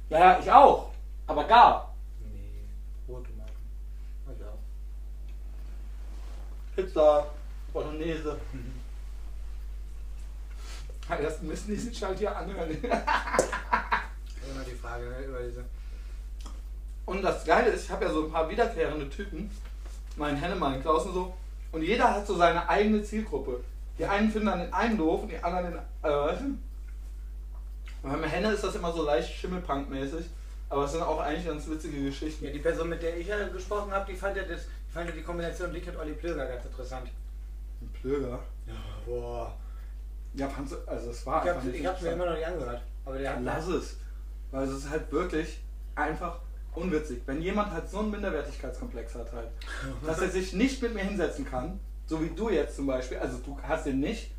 [0.10, 0.92] Ja, ja, ich auch.
[1.26, 1.96] Aber gar.
[2.22, 2.68] Nee,
[3.08, 3.54] Rohtomaten.
[4.28, 4.60] Also auch.
[6.76, 7.28] Pizza,
[7.72, 8.40] Bolognese.
[11.10, 12.70] Das müssen die sich halt hier anhören.
[12.82, 15.66] Immer die Frage ne, über diese.
[17.06, 19.52] Und das Geile ist, ich habe ja so ein paar wiederkehrende Typen,
[20.18, 21.34] mein Hennemann, Klaus und so,
[21.72, 23.59] und jeder hat so seine eigene Zielgruppe.
[23.97, 26.57] Die einen finden dann den einen doof und die anderen den, äh, weißt du?
[28.03, 30.26] Beim Henne ist das immer so leicht Schimmelpunk-mäßig,
[30.70, 32.45] aber es sind auch eigentlich ganz witzige Geschichten.
[32.45, 35.09] Ja, die Person, mit der ich ja gesprochen habe, die fand ja, das, die, fand
[35.09, 37.07] ja die Kombination Dick und Olli Plöger ganz interessant.
[37.82, 38.39] Ein Plöger.
[38.68, 38.74] Ja,
[39.05, 39.53] boah.
[40.34, 42.34] Ja, fandst du, also es war Ich einfach habe nicht ich hab's mir immer noch
[42.34, 42.82] nicht angehört.
[43.05, 43.43] Aber der hat.
[43.43, 43.97] Lass es.
[44.51, 45.59] Weil es ist halt wirklich
[45.95, 46.39] einfach
[46.76, 47.21] unwitzig.
[47.26, 49.49] Wenn jemand halt so einen Minderwertigkeitskomplex hat halt,
[50.05, 53.38] dass er sich nicht mit mir hinsetzen kann, so wie du jetzt zum Beispiel, also
[53.38, 54.32] du hast den nicht,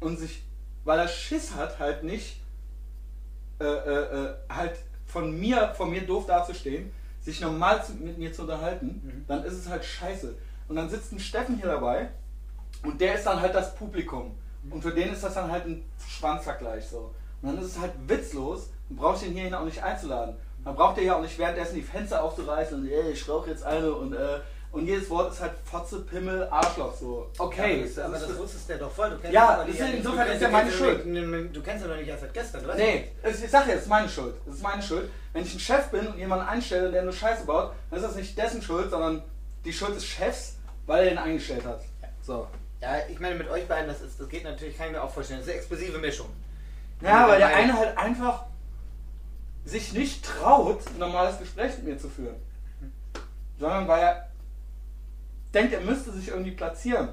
[0.00, 0.44] und sich,
[0.84, 2.40] weil er Schiss hat, halt nicht,
[3.60, 4.76] äh, äh, äh, halt
[5.06, 9.24] von mir, von mir doof dazustehen, sich normal mit mir zu unterhalten, Mhm.
[9.26, 10.34] dann ist es halt scheiße.
[10.68, 12.10] Und dann sitzt ein Steffen hier dabei
[12.84, 14.36] und der ist dann halt das Publikum.
[14.70, 17.14] Und für den ist das dann halt ein Schwanzvergleich so.
[17.42, 20.36] Und dann ist es halt witzlos, dann brauchst du ihn hierhin auch nicht einzuladen.
[20.64, 23.92] Dann braucht ja auch nicht währenddessen die Fenster aufzureißen und ey, ich rauche jetzt eine
[23.92, 24.40] und äh,
[24.70, 27.26] und jedes Wort ist halt Fotze, Pimmel, Arschloch so.
[27.38, 29.08] Okay, Ja, aber das, aber das wusstest du ja doch voll.
[29.10, 31.06] Du kennst Ja, aber deswegen, nicht- insofern ist ja meine Schuld.
[31.56, 33.88] Du kennst ihn doch nicht erst seit gestern, weißt Nee, ich sag ja, es ist
[33.88, 34.34] meine Schuld.
[34.46, 35.10] Es ist meine Schuld.
[35.32, 38.14] Wenn ich ein Chef bin und jemanden einstelle, der nur Scheiße baut, dann ist das
[38.16, 39.22] nicht dessen Schuld, sondern
[39.64, 40.56] die Schuld des Chefs,
[40.86, 41.80] weil er ihn eingestellt hat.
[42.20, 42.46] So.
[42.82, 45.10] Ja, ich meine, mit euch beiden, das, ist, das geht natürlich, kann ich mir auch
[45.10, 45.40] vorstellen.
[45.40, 46.28] Das ist eine explosive Mischung.
[47.00, 48.44] Ja, weil der eine halt einfach
[49.68, 52.36] sich nicht traut, ein normales Gespräch mit mir zu führen.
[53.58, 54.28] Sondern weil er
[55.52, 57.08] denkt, er müsste sich irgendwie platzieren.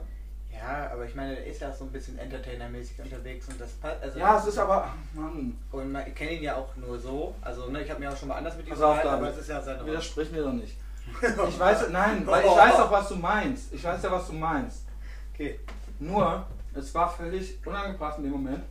[0.52, 3.72] Ja, aber ich meine, der ist ja auch so ein bisschen Entertainer-mäßig unterwegs und das
[3.74, 4.02] passt.
[4.02, 4.94] Also Ja, es ist aber.
[5.14, 7.36] Mann, Und man- ich kenne ihn ja auch nur so.
[7.42, 9.50] Also, ne, ich habe mir auch schon mal anders mit ihm auf, aber es ist
[9.50, 9.86] ja seine.
[9.86, 10.78] Widersprich mir doch nicht.
[11.50, 13.72] Ich weiß, nein, weil ich weiß auch, was du meinst.
[13.74, 14.86] Ich weiß ja, was du meinst.
[15.34, 15.60] Okay.
[16.00, 18.64] Nur, es war völlig unangebracht in dem Moment.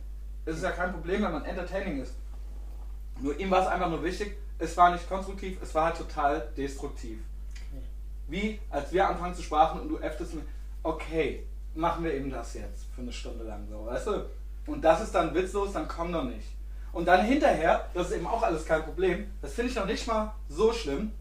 [0.43, 2.13] Es ist ja kein Problem, wenn man entertaining ist.
[3.19, 6.49] Nur ihm war es einfach nur wichtig, es war nicht konstruktiv, es war halt total
[6.55, 7.19] destruktiv.
[8.27, 10.43] Wie, als wir anfangen zu sprachen und du äfftest mir,
[10.83, 11.45] okay,
[11.75, 14.25] machen wir eben das jetzt für eine Stunde lang so, weißt du?
[14.67, 16.47] Und das ist dann witzlos, dann komm doch nicht.
[16.91, 20.07] Und dann hinterher, das ist eben auch alles kein Problem, das finde ich noch nicht
[20.07, 21.11] mal so schlimm,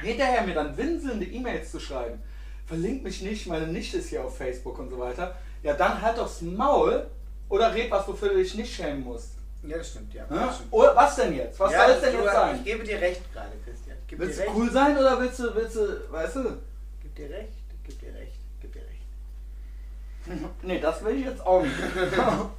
[0.00, 2.20] hinterher mir dann winselnde E-Mails zu schreiben,
[2.66, 6.18] verlink mich nicht, meine Nichte ist hier auf Facebook und so weiter, ja dann halt
[6.18, 7.06] doch's Maul
[7.48, 9.39] oder red was, wofür du dich nicht schämen musst.
[9.62, 10.24] Ja, das stimmt, ja.
[10.30, 10.46] Ja?
[10.46, 10.72] Das stimmt.
[10.72, 11.60] Oder was denn jetzt?
[11.60, 12.56] Was ja, soll es denn jetzt sein?
[12.56, 13.96] Ich gebe dir recht gerade, Christian.
[14.06, 14.52] Gebe Willst du recht.
[14.54, 16.58] cool sein oder willst du, willst du, weißt du?
[17.02, 17.52] Gib dir recht,
[17.84, 20.40] gib dir recht, gib dir recht.
[20.62, 21.74] Nee, das will ich jetzt auch nicht.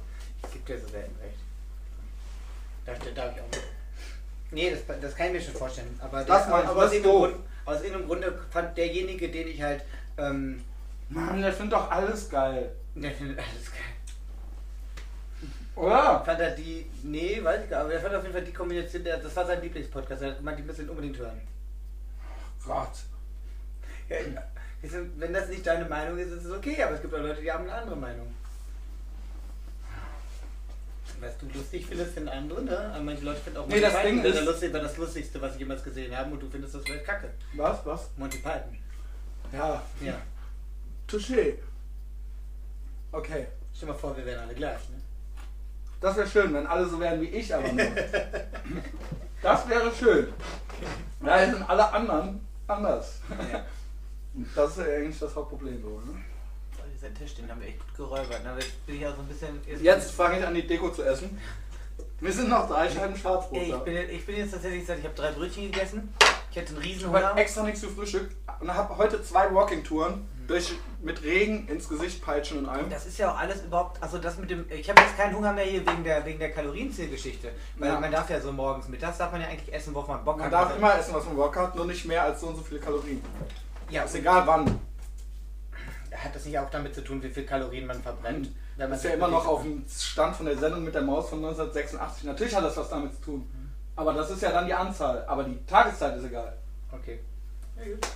[0.44, 1.38] Ich gebe dir so selten recht.
[2.84, 3.62] Darf, darf ich auch nicht.
[4.50, 5.98] Nee, das, das kann ich mir schon vorstellen.
[6.02, 7.16] Aber, Das der, aber aus, irgendeinem.
[7.16, 9.82] Grund, aus irgendeinem Grunde fand derjenige, den ich halt.
[10.18, 10.62] Ähm,
[11.08, 12.72] Mann, der findet doch alles geil.
[12.94, 13.91] der findet alles geil.
[15.74, 16.22] Oder?
[16.24, 16.90] Fand er die.
[17.02, 17.84] Nee, weiß ich gar nicht.
[17.84, 19.04] Aber der fand auf jeden Fall die Kombination.
[19.04, 20.22] Der, das war sein Lieblingspodcast.
[20.22, 21.40] Er hat gemeint, die müssen ihn unbedingt hören.
[22.64, 22.90] Gott.
[24.08, 24.18] Ja,
[24.88, 26.82] so, wenn das nicht deine Meinung ist, ist es okay.
[26.82, 28.34] Aber es gibt auch Leute, die haben eine andere Meinung.
[31.20, 32.78] Was du lustig findest, finden andere, ne?
[32.92, 35.52] Aber manche Leute finden auch Nee, das Ding Python ist- lustig, war das Lustigste, was
[35.54, 37.30] ich jemals gesehen habe und du findest das vielleicht kacke.
[37.54, 37.86] Was?
[37.86, 38.08] Was?
[38.16, 38.76] Monty Python.
[39.52, 39.80] Ja.
[40.00, 40.14] Ja.
[41.08, 41.54] Touché.
[43.12, 43.46] Okay.
[43.72, 44.96] Stell dir mal vor, wir wären alle gleich, ne?
[46.02, 47.86] Das wäre schön, wenn alle so wären wie ich, aber nur.
[49.42, 50.32] Das wäre schön.
[51.20, 53.20] Da sind alle anderen anders.
[54.34, 55.82] Und Das ist ja eigentlich das Hauptproblem.
[55.82, 56.14] So, ne?
[56.78, 58.44] Oh, dieser Tisch, den haben wir echt gut geräubert.
[58.44, 58.54] ne?
[58.58, 59.60] Jetzt bin ich auch so ein bisschen.
[59.82, 61.36] Jetzt fange ich an, die Deko zu essen.
[62.20, 64.98] Mir sind noch drei Scheiben Schwarzbrot Ey, ich, bin, jetzt- ich bin jetzt tatsächlich seit,
[65.00, 66.14] ich habe drei Brötchen gegessen.
[66.52, 67.26] Ich hatte einen riesen Ich Hunger.
[67.30, 72.58] habe extra nichts gefrühstückt und habe heute zwei Walking-Touren durch mit Regen ins Gesicht peitschen
[72.58, 72.88] und allem.
[72.90, 75.52] Das ist ja auch alles überhaupt, also das mit dem, ich habe jetzt keinen Hunger
[75.52, 77.50] mehr hier wegen der, wegen der Kalorienzählgeschichte.
[77.78, 78.00] Weil Ja.
[78.00, 80.46] man darf ja so morgens, mittags darf man ja eigentlich essen, worauf man Bock Man
[80.46, 80.52] hat.
[80.52, 82.80] darf immer essen, was man Bock hat, nur nicht mehr als so und so viele
[82.80, 83.22] Kalorien.
[83.90, 84.78] Ja, Ist egal wann.
[86.14, 88.50] hat das nicht auch damit zu tun, wie viel Kalorien man verbrennt?
[88.76, 91.02] Wenn man Das ist ja immer noch auf dem Stand von der Sendung mit der
[91.02, 92.24] Maus von 1986.
[92.24, 93.50] Natürlich hat das was damit zu tun.
[93.96, 95.24] Aber das ist ja dann die Anzahl.
[95.26, 96.56] Aber die Tageszeit ist egal.
[96.90, 97.20] Okay.
[97.76, 98.06] Ja, gut.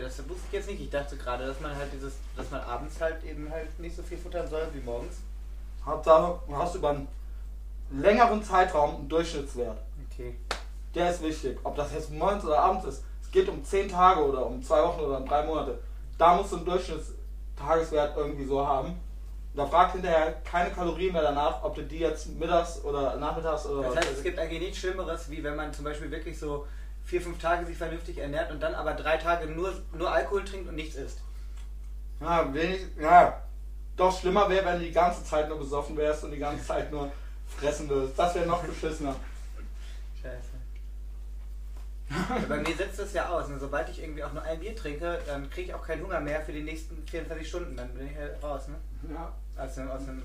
[0.00, 0.80] Das wusste ich jetzt nicht.
[0.80, 4.02] Ich dachte gerade, dass man halt dieses, dass man abends halt eben halt nicht so
[4.02, 5.16] viel futtern soll wie morgens.
[5.84, 7.08] Hauptsache, du hast über einen
[7.90, 9.78] längeren Zeitraum einen Durchschnittswert.
[10.10, 10.34] Okay.
[10.94, 11.58] Der ist wichtig.
[11.62, 13.04] Ob das jetzt morgens oder abends ist.
[13.22, 15.78] Es geht um 10 Tage oder um 2 Wochen oder um 3 Monate.
[16.16, 18.98] Da musst du einen Durchschnittstageswert irgendwie so haben.
[19.54, 23.82] Da fragt hinterher keine Kalorien mehr danach, ob du die jetzt mittags oder nachmittags oder
[23.88, 26.66] Das heißt, es gibt eigentlich nichts Schlimmeres, wie wenn man zum Beispiel wirklich so
[27.04, 30.68] vier, fünf Tage sich vernünftig ernährt und dann aber drei Tage nur, nur Alkohol trinkt
[30.68, 31.20] und nichts isst.
[32.20, 33.42] Ja, wenig, ja.
[33.96, 36.90] Doch schlimmer wäre, wenn du die ganze Zeit nur besoffen wärst und die ganze Zeit
[36.90, 37.12] nur
[37.46, 38.18] fressen würdest.
[38.18, 39.14] Das wäre noch beschissener.
[40.22, 40.52] Scheiße.
[42.48, 43.48] Bei mir setzt das ja aus.
[43.48, 46.20] Und sobald ich irgendwie auch nur ein Bier trinke, dann kriege ich auch keinen Hunger
[46.20, 47.76] mehr für die nächsten 24 Stunden.
[47.76, 48.76] Dann bin ich halt raus, ne?
[49.12, 49.32] Ja.
[49.62, 50.22] Aus dem, aus dem,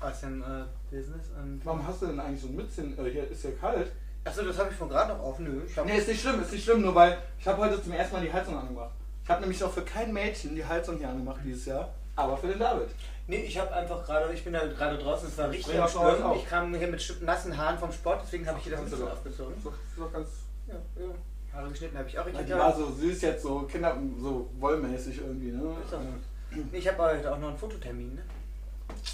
[0.00, 1.26] aus dem äh, Business.
[1.38, 2.98] Und Warum hast du denn eigentlich so ein Mützchen?
[2.98, 3.92] Äh, hier ist ja kalt.
[4.26, 5.38] Achso, das habe ich von gerade noch auf.
[5.38, 7.80] Nö, ich hab, Nee, ist nicht schlimm, ist nicht schlimm, nur weil ich habe heute
[7.82, 8.90] zum ersten Mal die Heizung angemacht.
[9.24, 12.48] Ich habe nämlich auch für kein Mädchen die Heizung hier angemacht dieses Jahr, aber für
[12.48, 12.88] den David.
[13.28, 15.84] nee, ich habe einfach gerade, ich bin da gerade draußen, es war richtig Bring am
[15.86, 16.30] das mal Stürmen.
[16.30, 16.36] auf.
[16.36, 18.96] Ich kam hier mit sch- nassen Haaren vom Sport, deswegen habe ich hier das Mütze
[18.96, 19.12] doch.
[19.12, 19.54] aufgezogen.
[19.64, 20.28] Doch, ist doch ganz.
[20.68, 21.08] Ja, ja.
[21.54, 25.18] Haare geschnitten habe ich auch richtig die war so süß jetzt, so Kinder, so wollmäßig
[25.18, 25.62] irgendwie, ne?
[25.84, 26.06] Ist doch so.
[26.50, 28.22] Nee, Ich habe heute auch noch einen Fototermin, ne?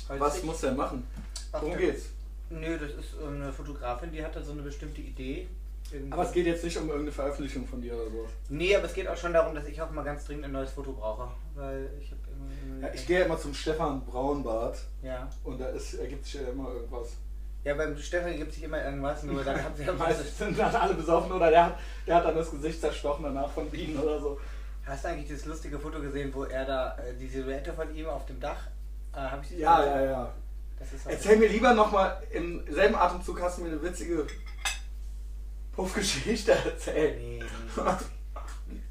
[0.08, 1.06] Heute Was ist- muss der machen?
[1.52, 2.06] Ach, Worum der- geht's?
[2.60, 5.48] Nö, das ist eine Fotografin, die hatte so eine bestimmte Idee.
[5.90, 8.26] Irgendwie- Aber es geht jetzt nicht um irgendeine Veröffentlichung von dir oder so.
[8.48, 10.70] Nee, aber es geht auch schon darum, dass ich auch mal ganz dringend ein neues
[10.70, 11.28] Foto brauche.
[11.54, 12.82] Weil ich habe irgendwie.
[12.86, 15.28] Ja, ich gehe ja immer zum Stefan Braunbart Ja.
[15.44, 17.16] und da ist, ergibt sich ja immer irgendwas.
[17.64, 20.74] Ja, beim Stefan gibt sich immer irgendwas, nur dann haben sie ja Meistens sind dann
[20.74, 24.18] alle besoffen oder der hat, der hat dann das Gesicht zerstochen danach von Bienen oder
[24.20, 24.40] so.
[24.84, 28.06] Hast du eigentlich dieses lustige Foto gesehen, wo er da, äh, die Silhouette von ihm
[28.06, 28.66] auf dem Dach?
[29.12, 30.24] Äh, hab ich Ja, ja, ja.
[30.24, 30.32] Das
[31.06, 34.26] auch- Erzähl mir lieber nochmal, im selben Atemzug hast du mir eine witzige
[35.74, 37.18] Puffgeschichte erzählt.
[37.18, 37.82] Nee, nee.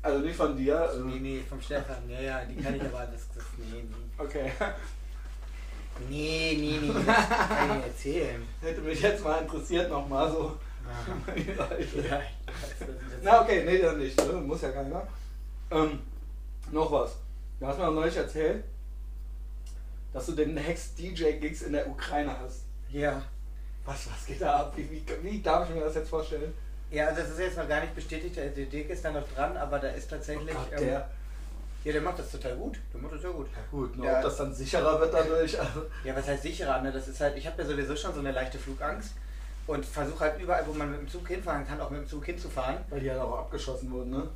[0.03, 0.79] Also nicht von dir.
[0.79, 2.07] Also, Nee, nee, vom Stefan.
[2.09, 2.99] Ja, ja, die kann ich aber.
[3.05, 3.95] Das, das, nee, nee.
[4.17, 4.51] Okay.
[6.09, 6.93] Nee, nee, nee.
[7.05, 8.47] Das kann ich erzählen.
[8.61, 10.57] Hätte mich jetzt mal interessiert nochmal so.
[11.57, 12.17] Ja, das-
[13.23, 14.17] Na okay, nee, dann nicht.
[14.17, 14.33] Ne?
[14.33, 15.07] Muss ja keiner.
[15.69, 15.99] Ähm,
[16.71, 17.15] noch was.
[17.59, 18.63] Du hast mir noch neulich erzählt,
[20.13, 22.63] dass du den Hex DJ Gigs in der Ukraine hast.
[22.89, 23.21] Ja.
[23.85, 24.73] Was, was geht da ab?
[24.75, 26.53] Wie, wie, wie darf ich mir das jetzt vorstellen?
[26.91, 29.55] Ja, also das ist jetzt noch gar nicht bestätigt, der Dirk ist da noch dran,
[29.57, 30.53] aber da ist tatsächlich.
[30.53, 31.09] Oh Gott, ähm, der.
[31.85, 32.77] ja, der macht das total gut.
[32.93, 33.47] Der macht das sehr gut.
[33.55, 34.17] Ja gut, nur Ja.
[34.17, 35.57] ob das dann sicherer wird dadurch.
[35.59, 36.81] Also, Ja, was heißt sicherer?
[36.81, 36.91] Ne?
[36.91, 39.13] Das ist halt, ich habe ja sowieso schon so eine leichte Flugangst
[39.67, 42.25] und versuche halt überall, wo man mit dem Zug hinfahren kann, auch mit dem Zug
[42.25, 42.77] hinzufahren.
[42.89, 44.27] weil die halt auch abgeschossen wurden, ne?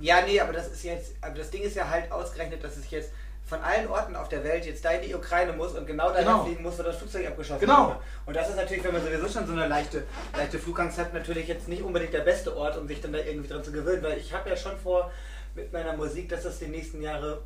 [0.00, 2.90] Ja, nee, aber das ist jetzt, aber das Ding ist ja halt ausgerechnet, dass ich
[2.90, 3.10] jetzt
[3.50, 6.24] von allen Orten auf der Welt jetzt da in die Ukraine muss und genau dahin
[6.26, 6.44] Genau.
[6.44, 7.88] fliegen muss, wo das Flugzeug abgeschossen Genau.
[7.88, 7.96] wurde.
[8.26, 10.04] Und das ist natürlich, wenn man sowieso schon so eine leichte,
[10.36, 13.48] leichte Flugangst hat, natürlich jetzt nicht unbedingt der beste Ort, um sich dann da irgendwie
[13.48, 15.10] dran zu gewöhnen, weil ich habe ja schon vor
[15.56, 17.42] mit meiner Musik, dass das die nächsten Jahre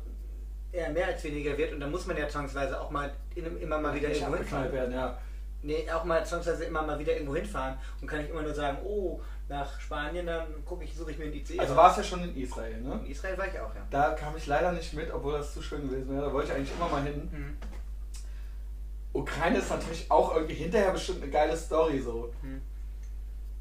[0.71, 3.79] eher mehr als weniger wird und da muss man ja zwangsweise auch mal in, immer
[3.79, 4.71] mal wieder irgendwo hinfahren.
[4.71, 5.17] werden, ja.
[5.63, 8.77] Nee, auch mal zwangsweise immer mal wieder irgendwo hinfahren und kann ich immer nur sagen,
[8.85, 11.59] oh, nach Spanien, dann gucke ich, suche ich mir ein ICE.
[11.59, 13.01] Also es ja schon in Israel, In ne?
[13.07, 13.85] Israel war ich auch, ja.
[13.91, 16.25] Da kam ich leider nicht mit, obwohl das zu schön gewesen wäre.
[16.25, 17.29] Da wollte ich eigentlich immer mal hin.
[17.31, 17.57] Mhm.
[19.13, 22.33] Ukraine ist natürlich auch irgendwie hinterher bestimmt eine geile Story so.
[22.41, 22.61] Hm.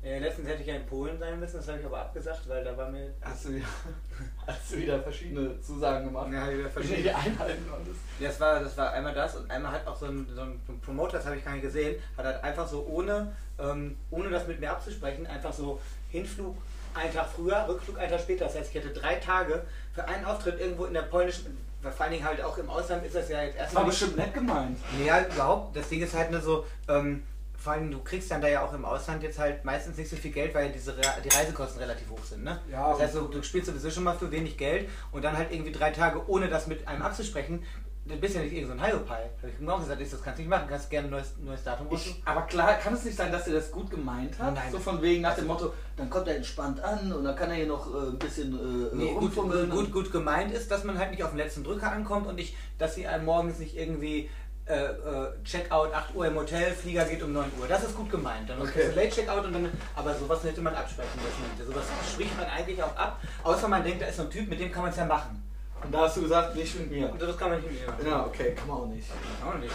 [0.05, 2.63] Äh, letztens hätte ich ja in Polen sein müssen, das habe ich aber abgesagt, weil
[2.63, 3.15] da war mir.
[3.23, 3.67] Hast du, wieder,
[4.47, 6.31] hast du wieder verschiedene Zusagen gemacht?
[6.31, 7.03] Ja, wieder verschiedene.
[7.05, 7.97] die einhalten konntest.
[8.21, 11.17] Das war, das war einmal das und einmal hat auch so ein, so ein Promoter,
[11.17, 14.61] das habe ich gar nicht gesehen, hat halt einfach so ohne, ähm, ohne das mit
[14.61, 15.81] mir abzusprechen, einfach so
[16.11, 16.55] Hinflug
[16.95, 18.45] einen Tag früher, Rückflug einen Tag später.
[18.45, 19.63] Das heißt, ich hatte drei Tage
[19.95, 23.15] für einen Auftritt irgendwo in der polnischen, vor allen Dingen halt auch im Ausland ist
[23.15, 23.85] das ja jetzt war erstmal.
[23.85, 24.79] nicht- bestimmt nett gemeint.
[24.99, 25.75] Nee, ja, überhaupt.
[25.75, 27.23] Das Ding ist halt nur so, ähm,
[27.65, 30.17] vor allem du kriegst dann da ja auch im Ausland jetzt halt meistens nicht so
[30.17, 32.61] viel Geld, weil diese Re die Reisekosten relativ hoch sind, ne?
[32.71, 35.51] Ja, das heißt, du, du spielst sowieso schon mal für wenig Geld und dann halt
[35.51, 37.62] irgendwie drei Tage, ohne das mit einem abzusprechen,
[38.05, 39.31] du bist ja nicht irgendein so ein Hyopai.
[39.41, 41.65] Habe ich ihm auch gesagt, das kannst du nicht machen, kannst gerne ein neues, neues
[41.65, 44.55] Datum Ich, aber klar, kann es nicht sein, dass er das gut gemeint hat?
[44.55, 44.71] Nein.
[44.71, 47.57] So von wegen nach dem Motto, dann kommt er entspannt an und dann kann er
[47.57, 51.12] hier noch äh, ein bisschen äh, Nee, gut, gut, gut gemeint ist, dass man halt
[51.12, 54.29] nicht auf den letzten Drücker ankommt und nicht, dass sie einem morgens nicht irgendwie
[54.67, 57.67] äh, äh, Checkout 8 Uhr im Hotel, Flieger geht um 9 Uhr.
[57.69, 58.49] Das ist gut gemeint.
[58.49, 58.89] Dann Okay.
[58.89, 58.93] okay.
[58.95, 61.71] Late Checkout und dann, aber sowas hätte man absprechen müssen.
[61.71, 64.59] Sowas spricht man eigentlich auch ab, außer man denkt, da ist so ein Typ, mit
[64.61, 65.43] dem kann man es ja machen.
[65.85, 67.12] Und da hast du gesagt, nicht mit mir.
[67.12, 68.07] Und das kann man nicht mit mir machen.
[68.07, 69.07] Ja, okay, kann man auch nicht.
[69.45, 69.75] Auch nicht.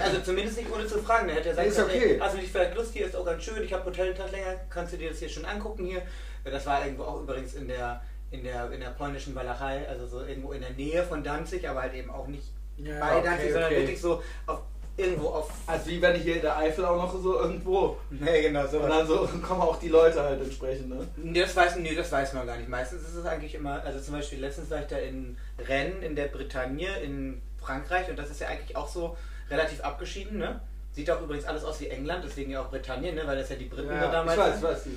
[0.00, 1.28] Also zumindest nicht ohne zu fragen.
[1.28, 2.12] Dann hätte er sagen Ist okay.
[2.14, 4.32] ey, hast du vielleicht Lust, hier ist auch ganz schön, ich habe Hotel einen Tag
[4.32, 6.00] länger, kannst du dir das hier schon angucken hier.
[6.42, 8.00] Das war irgendwo auch übrigens in der,
[8.30, 11.82] in der, in der polnischen Walachei, also so irgendwo in der Nähe von Danzig, aber
[11.82, 13.80] halt eben auch nicht Ja, bei okay, sondern okay.
[13.80, 14.60] wirklich so auf
[14.96, 15.50] irgendwo auf.
[15.66, 17.98] Also wie wenn ich hier in der Eifel auch noch so irgendwo.
[18.10, 18.80] Nee, genau, so.
[18.80, 21.06] Und dann so kommen auch die Leute halt entsprechend, ne?
[21.16, 22.68] Nee, das weiß, nee, das weiß man gar nicht.
[22.68, 26.16] Meistens ist es eigentlich immer, also zum Beispiel letztens war ich da in Rennes in
[26.16, 29.16] der Bretagne in Frankreich und das ist ja eigentlich auch so
[29.50, 30.60] relativ abgeschieden, ne?
[30.92, 33.26] Sieht auch übrigens alles aus wie England, deswegen ja auch Britannien, ne?
[33.26, 34.72] Weil das ja die Briten da damals ich weiß, waren.
[34.72, 34.88] ich weiß.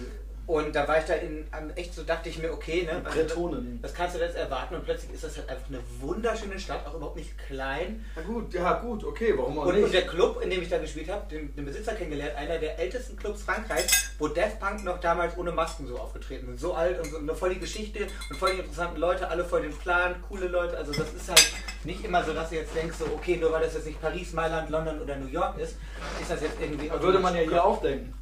[0.50, 1.46] Und da war ich da in,
[1.76, 3.02] echt so, dachte ich mir, okay, ne?
[3.04, 3.78] Bretonen.
[3.84, 6.96] Das kannst du jetzt erwarten und plötzlich ist das halt einfach eine wunderschöne Stadt, auch
[6.96, 8.04] überhaupt nicht klein.
[8.16, 9.94] Ja gut, ja gut, okay, warum auch Und, und nicht?
[9.94, 13.16] der Club, in dem ich da gespielt habe, den, den Besitzer kennengelernt, einer der ältesten
[13.16, 16.60] Clubs Frankreichs, wo Daft Punk noch damals ohne Masken so aufgetreten sind.
[16.60, 19.62] So alt und so eine voll die Geschichte und voll die interessanten Leute, alle voll
[19.62, 20.76] den Plan, coole Leute.
[20.76, 23.62] Also das ist halt nicht immer so, dass du jetzt denkst, so okay, nur weil
[23.62, 25.76] das jetzt nicht Paris, Mailand, London oder New York ist,
[26.20, 26.90] ist das jetzt irgendwie...
[26.90, 28.16] Würde man ja hier auch denken.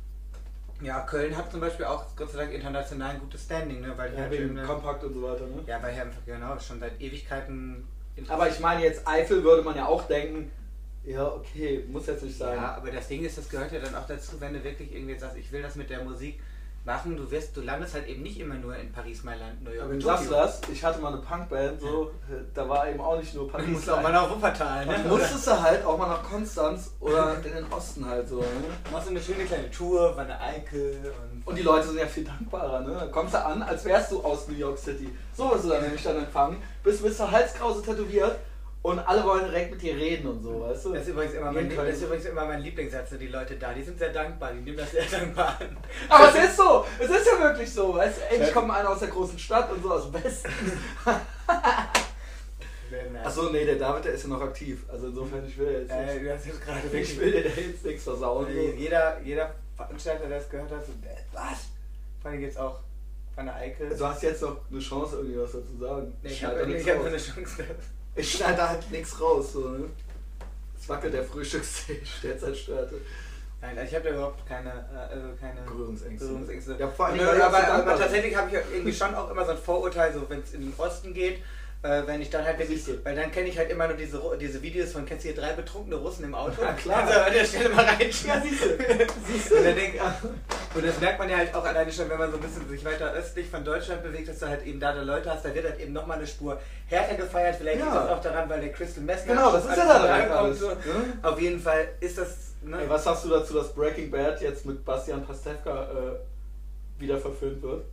[0.82, 3.94] Ja, Köln hat zum Beispiel auch Gott sei Dank international ein gutes Standing, ne?
[3.96, 5.64] Weil Ja, halt wegen äh, Kompakt und so weiter, ne?
[5.66, 7.88] ja, weil hier einfach genau schon seit Ewigkeiten.
[8.28, 10.52] Aber ich meine jetzt Eifel würde man ja auch denken,
[11.04, 12.58] ja okay, muss jetzt nicht sein.
[12.58, 15.18] Ja, aber das Ding ist, das gehört ja dann auch dazu, wenn du wirklich irgendwie
[15.18, 16.40] sagst, ich will das mit der Musik
[16.88, 19.82] machen, du wirst, du landest halt eben nicht immer nur in Paris, Mailand, New York.
[19.84, 22.12] Aber wenn du sagst du das, ich hatte mal eine Punkband, so,
[22.56, 23.68] da war eben auch nicht nur Du Paris.
[23.68, 24.94] musst auch mal nach Wuppertal, ne?
[24.94, 28.38] Dann musstest du halt auch mal nach Konstanz oder in den Osten halt so.
[28.40, 28.46] Ne?
[28.92, 31.46] machst du eine schöne kleine Tour, war eine Eickel und.
[31.46, 32.96] Und die Leute sind ja viel dankbarer, ne?
[33.00, 35.10] Dann kommst du an, als wärst du aus New York City.
[35.36, 36.58] So wirst du dann nämlich dann empfangen.
[36.84, 38.40] Bist, bist du Halskrause tätowiert
[38.88, 40.94] und alle wollen direkt mit dir reden und so, weißt du?
[40.94, 43.84] Das ist, übrigens immer mein, das ist übrigens immer mein Lieblingssatz, die Leute da, die
[43.84, 45.78] sind sehr dankbar, die nehmen das sehr dankbar an.
[46.08, 48.34] Aber es ist so, es ist ja wirklich so, weißt du?
[48.36, 50.50] Endlich kommt einer aus der großen Stadt und so aus dem Westen.
[53.24, 54.86] Achso, nee, der David, der ist ja noch aktiv.
[54.90, 56.46] Also insofern, ich will jetzt Äh, nicht.
[56.48, 58.48] ist gerade Ich will dir da jetzt nichts versauen.
[58.48, 61.66] Äh, Jeder, jeder Veranstalter, der das gehört hat, so, äh, was?
[62.22, 62.80] Vor allem jetzt auch
[63.36, 63.90] von der Eickel.
[63.90, 66.14] Du hast jetzt noch eine Chance, irgendwie was dazu zu sagen.
[66.24, 66.66] Nee, ich habe hab
[67.06, 67.66] eine Chance.
[68.18, 69.54] Ich schneide da halt nichts raus.
[69.54, 69.86] So, ne?
[70.78, 72.96] Es wackelt der Frühstückstisch, der zerstörte.
[73.62, 76.26] Nein, ich habe da überhaupt keine, äh, also keine Berührungsängste.
[76.26, 76.76] Berührungsängste.
[76.80, 79.58] Ja, vor allem, aber, aber, aber tatsächlich habe ich irgendwie schon auch immer so ein
[79.58, 81.42] Vorurteil, so wenn es in den Osten geht,
[81.84, 83.04] äh, wenn ich dann halt wirklich, du.
[83.06, 85.54] weil dann kenne ich halt immer nur diese, diese Videos von, kennst du hier drei
[85.54, 86.62] betrunkene Russen im Auto?
[86.62, 87.04] Ja, klar.
[87.06, 88.00] Also an der Stelle mal rein.
[88.00, 88.68] Ja, siehst du.
[89.28, 89.94] Siehst Und, dann denk,
[90.76, 92.84] und das merkt man ja halt auch alleine schon, wenn man so ein bisschen sich
[92.84, 95.66] weiter östlich von Deutschland bewegt, dass du halt eben da da Leute hast, da wird
[95.66, 97.56] halt eben nochmal eine Spur härter gefeiert.
[97.58, 97.86] Vielleicht Ja.
[97.86, 100.60] liegt das auch daran, weil der Crystal Messner Genau, das ist ja da alles.
[100.60, 100.70] so.
[100.70, 100.76] Ne?
[101.22, 102.36] Auf jeden Fall ist das.
[102.64, 102.82] Ne?
[102.82, 107.62] Ey, was sagst du dazu, dass Breaking Bad jetzt mit Bastian Pastewka äh, wieder verfilmt
[107.62, 107.86] wird?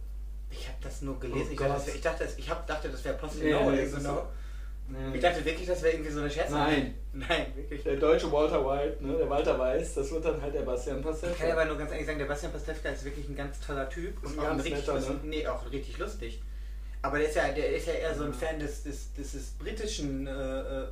[0.58, 1.48] Ich habe das nur gelesen.
[1.48, 3.70] Oh ich, dachte, wär, ich dachte, ich hab, dachte, das wäre Post genau.
[3.70, 4.28] nee, so genau.
[4.86, 5.16] Nee.
[5.16, 6.50] Ich dachte wirklich, das wäre irgendwie so eine Scherz.
[6.50, 6.94] Nein.
[7.12, 7.82] Nein, wirklich.
[7.82, 11.04] Der deutsche Walter White, ne, der Walter Weiß, das wird dann halt der Bastian Ich
[11.04, 11.52] kann Pastewka.
[11.52, 14.22] aber nur ganz ehrlich sagen, der Bastian Pastewka ist wirklich ein ganz toller Typ.
[14.22, 15.20] Ist ein auch richtig, netter, ne?
[15.22, 16.42] Nee, auch richtig lustig.
[17.02, 19.50] Aber der ist ja, der ist ja eher so ein Fan des, des, des, des
[19.52, 20.26] britischen.
[20.26, 20.88] Äh, äh, äh,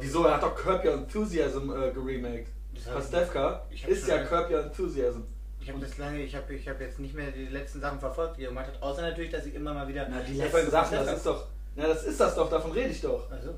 [0.00, 0.24] Wieso?
[0.24, 2.48] Er hat doch Curb Your Enthusiasm äh, geremaked.
[2.84, 5.22] Pastewka ist ja Curb Your Enthusiasm.
[5.66, 8.36] Ich habe das lange, ich habe ich hab jetzt nicht mehr die letzten Sachen verfolgt,
[8.38, 10.06] die er gemacht hat, außer natürlich, dass ich immer mal wieder.
[10.08, 11.46] Na, die letzten Sachen, das ist doch.
[11.74, 13.28] Na, das ist das doch, davon rede ich doch.
[13.28, 13.50] Also,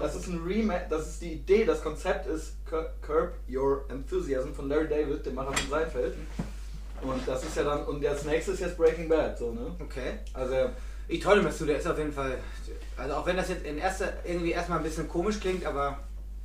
[0.00, 4.54] Das ist ein Remake, das ist die Idee, das Konzept ist Cur- Curb Your Enthusiasm
[4.54, 6.14] von Larry David, dem Macher von Seinfeld.
[7.02, 9.76] Und das ist ja dann, und das nächste ist jetzt Breaking Bad, so, ne?
[9.78, 10.20] Okay.
[10.32, 10.70] Also,
[11.08, 12.38] Ich toll Masu, der ist auf jeden Fall.
[12.96, 15.98] Also auch wenn das jetzt in erster irgendwie erstmal ein bisschen komisch klingt, aber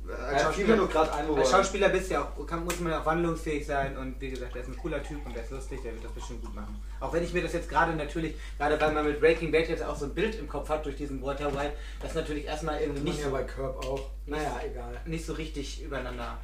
[0.08, 3.06] als er wo als er- Schauspieler bist du ja auch, kann, muss man ja auch
[3.06, 5.92] wandlungsfähig sein und wie gesagt, der ist ein cooler Typ und der ist lustig, der
[5.92, 6.80] wird das bestimmt gut machen.
[7.00, 9.82] Auch wenn ich mir das jetzt gerade natürlich, gerade weil man mit Breaking Bad jetzt
[9.84, 13.02] auch so ein Bild im Kopf hat durch diesen Walter White, das natürlich erstmal irgendwie
[13.02, 14.10] nicht ja so, bei Curb auch.
[14.26, 15.00] Naja, egal.
[15.04, 16.38] nicht so richtig übereinander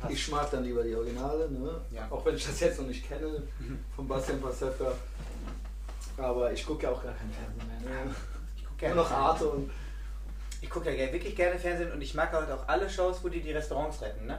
[0.00, 0.12] passt.
[0.12, 1.80] Ich mag dann lieber die Originale, ne?
[1.90, 2.06] Ja.
[2.10, 3.42] Auch wenn ich das jetzt noch nicht kenne,
[3.96, 4.92] von Bastian Pastewka.
[6.16, 8.04] Aber ich gucke ja auch gar kein Fernsehen mehr.
[8.04, 8.14] Ne?
[8.56, 9.10] Ich guck Nur gerne noch.
[9.10, 9.70] Arte und.
[10.64, 13.40] Ich gucke ja wirklich gerne Fernsehen und ich mag halt auch alle Shows, wo die
[13.42, 14.38] die Restaurants retten, ne?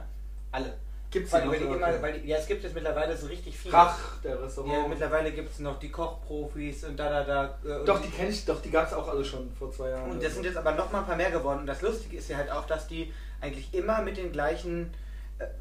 [0.50, 0.74] Alle.
[1.08, 3.72] Gibt's Weil, weil die immer, weil die, ja, es gibt jetzt mittlerweile so richtig viele.
[3.72, 4.88] Krach, der Ja, Restaurant.
[4.88, 7.22] mittlerweile gibt es noch die Kochprofis und da, da,
[7.62, 7.80] da.
[7.82, 10.10] äh, doch, die kenne ich, doch, die gab es auch alle schon vor zwei Jahren.
[10.10, 11.60] Und das sind jetzt aber noch mal ein paar mehr geworden.
[11.60, 14.92] Und das Lustige ist ja halt auch, dass die eigentlich immer mit den gleichen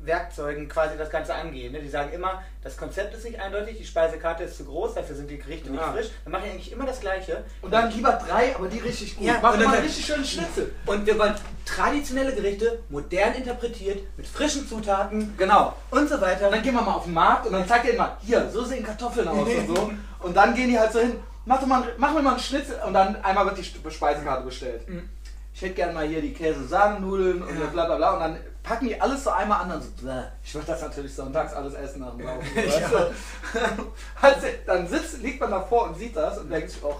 [0.04, 1.74] Werkzeugen quasi das Ganze angehen.
[1.74, 1.82] Ne?
[1.82, 5.30] Die sagen immer, das Konzept ist nicht eindeutig, die Speisekarte ist zu groß, dafür sind
[5.30, 5.74] die Gerichte Ja.
[5.74, 6.08] nicht frisch.
[6.24, 7.44] Dann machen die eigentlich immer das Gleiche.
[7.62, 9.26] Und dann lieber drei, aber die richtig gut.
[9.28, 10.74] Ja, Mach und mal richtig schönen Schnitzel.
[10.86, 15.76] Und wir wollen traditionelle Gerichte, modern interpretiert, mit frischen Zutaten Genau.
[15.92, 16.46] und so weiter.
[16.48, 18.50] Und dann gehen wir mal auf den Markt und dann zeigt er ihnen mal, hier,
[18.50, 19.92] so sehen Kartoffeln aus und so.
[20.26, 22.94] Und dann gehen die halt so hin, mach, mal, mach mir mal einen Schnitzel und
[22.96, 24.90] dann einmal wird die Sp- Speisekarte bestellt.
[24.90, 25.08] Mhm.
[25.56, 27.68] Ich hätte gerne mal hier die Käse-Sahnenudeln und Ja.
[27.68, 28.14] bla bla bla.
[28.16, 30.24] Und dann packen die alles so einmal an und so, bläh.
[30.43, 32.45] ich würde das natürlich sonntags alles essen nach dem Laufen.
[34.22, 36.99] also, dann sitzt, liegt man davor und sieht das und denkt sich auch,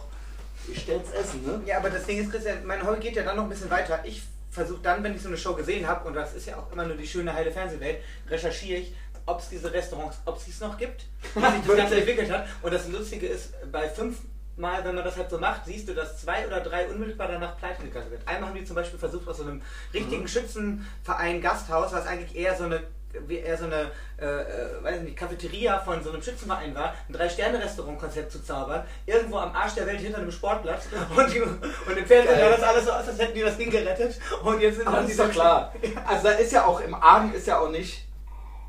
[0.72, 1.62] ich stell's essen, ne?
[1.66, 3.99] Ja, aber das Ding ist, Christian, mein Hobby geht ja dann noch ein bisschen weiter.
[4.06, 6.72] Ich versuche dann, wenn ich so eine Show gesehen habe, und das ist ja auch
[6.72, 7.97] immer nur die schöne heile Fernsehwelt,
[8.30, 8.95] recherchiere ich,
[9.26, 11.03] ob es diese Restaurants, ob es noch gibt,
[11.34, 12.45] wie sich das Ganze entwickelt hat.
[12.62, 14.20] Und das Lustige ist, bei fünf
[14.58, 17.58] Mal, wenn man das halt so macht, siehst du, dass zwei oder drei unmittelbar danach
[17.58, 18.26] pleite gegangen sind.
[18.26, 19.62] Einmal haben die zum Beispiel versucht, aus so einem
[19.93, 20.28] richtigen Mhm.
[20.30, 22.82] Schützenverein Gasthaus, was eigentlich eher so eine
[23.30, 28.30] eher so eine äh, äh, weiß nicht, Cafeteria von so einem Schützenverein war, ein Drei-Sterne-Restaurant-Konzept
[28.30, 32.38] zu zaubern, irgendwo am Arsch der Welt hinter einem Sportplatz und, die, und im Fernsehen
[32.38, 34.97] sah das alles so aus, als hätten die das Ding gerettet und jetzt sind Aber
[34.97, 35.74] dann das ist doch klar.
[36.06, 38.06] Also da ist ja auch im Argen ist ja auch nicht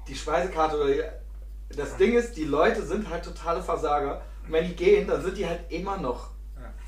[0.07, 1.03] die Speisekarte oder die,
[1.77, 4.23] das Ding ist, die Leute sind halt totale Versager.
[4.49, 6.31] Wenn die gehen, dann sind die halt immer noch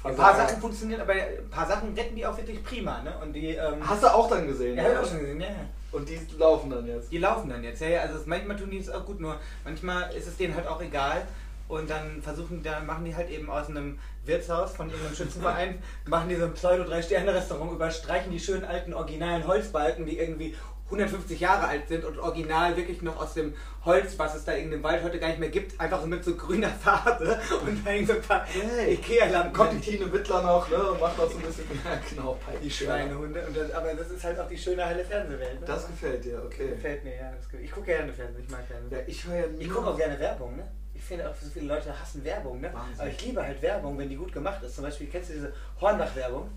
[0.05, 3.15] Ein paar Sachen funktionieren, aber ein paar Sachen retten die auch wirklich prima, ne?
[3.21, 4.77] Und die, ähm, Hast du auch dann gesehen?
[4.77, 5.55] ja, hab ich auch schon gesehen, ja, ja.
[5.91, 7.11] Und die laufen dann jetzt.
[7.11, 9.37] Die laufen dann jetzt, ja, ja, also es- manchmal tun die es auch gut, nur
[9.65, 11.23] manchmal ist es denen halt auch egal
[11.67, 16.29] und dann versuchen, da machen die halt eben aus einem Wirtshaus von irgendeinem Schützenverein, machen
[16.29, 20.55] die so ein Pseudo-Drei-Sterne-Restaurant, überstreichen die schönen alten originalen Holzbalken, die irgendwie
[20.91, 24.71] 150 Jahre alt sind und original wirklich noch aus dem Holz, was es da in
[24.71, 28.07] dem Wald heute gar nicht mehr gibt, einfach mit so grüner Farbe und da hängen
[28.07, 28.95] so ein paar Hey.
[28.95, 29.53] Ikea-Lampen.
[29.53, 30.77] Kommt die Tine Wittler noch, ne?
[30.91, 31.65] Und macht noch so ein bisschen.
[31.85, 33.47] Ja, genau, die Schweinehunde.
[33.47, 35.61] Und das, aber das ist halt auch die schöne heile Fernsehwelt.
[35.61, 35.67] Ne?
[35.67, 36.69] Das gefällt dir, okay.
[36.71, 37.31] gefällt mir, ja.
[37.33, 38.91] Das, ich gucke gerne Fernsehen, ich mag Fernsehen.
[38.91, 40.67] Ja, ich höre Ich gucke auch gerne Werbung, ne?
[40.95, 42.71] Ich finde auch, so viele Leute hassen Werbung, ne?
[42.73, 43.01] Wahnsinn.
[43.01, 44.75] Aber ich liebe halt Werbung, wenn die gut gemacht ist.
[44.75, 46.49] Zum Beispiel, kennst du diese Hornbach-Werbung?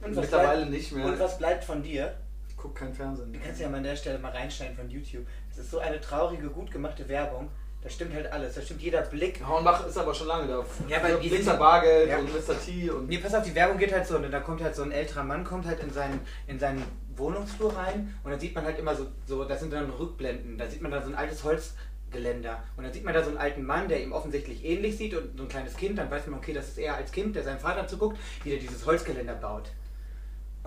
[0.00, 1.06] Mittlerweile bleibt- nicht mehr.
[1.06, 2.14] Und was bleibt von dir?
[2.58, 3.32] Ich guck kein Fernsehen.
[3.32, 5.24] Du kannst ja mal an der Stelle mal reinschneiden von YouTube.
[5.48, 7.48] Es ist so eine traurige, gut gemachte Werbung.
[7.80, 8.56] Da stimmt halt alles.
[8.56, 9.40] Da stimmt jeder Blick.
[9.46, 10.64] Hornbach ist aber schon lange da.
[10.88, 12.18] Ja, weil die sind- Bargeld Ja.
[12.18, 12.60] und Mr.
[12.60, 13.08] T und.
[13.08, 15.22] Nee, pass auf, die Werbung geht halt so, und da kommt halt so ein älterer
[15.22, 16.82] Mann, kommt halt in seinen, in seinen
[17.14, 20.66] Wohnungsflur rein und dann sieht man halt immer so, so, das sind dann Rückblenden, da
[20.68, 23.62] sieht man dann so ein altes Holzgeländer und dann sieht man da so einen alten
[23.64, 26.52] Mann, der ihm offensichtlich ähnlich sieht und so ein kleines Kind, dann weiß man, okay,
[26.52, 29.70] das ist er als Kind, der seinem Vater zuguckt, wie der dieses Holzgeländer baut.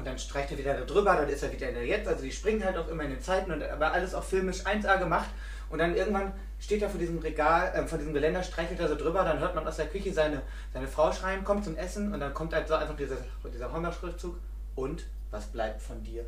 [0.02, 2.24] Und dann streicht er wieder da drüber, dann ist er wieder in der Jetzt, also
[2.24, 5.30] die springen halt auch immer in den Zeiten, und, aber alles auch filmisch 1A gemacht.
[5.70, 8.96] Und dann irgendwann steht er vor diesem Regal, äh, vor diesem Geländer, streichelt er so
[8.96, 10.42] drüber, dann hört man aus der Küche seine,
[10.74, 13.18] seine Frau schreien, kommt zum Essen und dann kommt halt so einfach dieser,
[13.54, 14.36] dieser Hornbach-Schriftzug.
[14.74, 16.26] Und was bleibt von dir?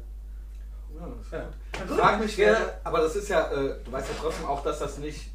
[1.32, 1.96] Ja, Ja.
[1.96, 5.00] frag mich, wer, aber das ist ja, äh, du weißt ja trotzdem auch, dass das
[5.00, 5.32] nicht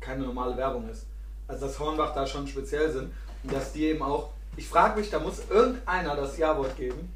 [0.00, 1.06] keine normale Werbung ist.
[1.46, 3.12] Also dass Hornbach da schon speziell sind
[3.44, 7.12] und dass die eben auch, ich frage mich, da muss irgendeiner das Ja-Wort geben,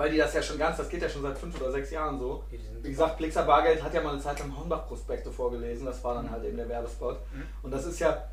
[0.00, 2.18] weil die das ja schon ganz, das geht ja schon seit fünf oder sechs Jahren
[2.18, 2.42] so.
[2.80, 6.30] Wie gesagt, Blixer Bargeld hat ja mal eine Zeit lang Hornbach-Prospekte vorgelesen, das war dann
[6.30, 7.18] halt eben der Werbespot.
[7.34, 7.42] Mhm.
[7.62, 8.24] Und das ist ja,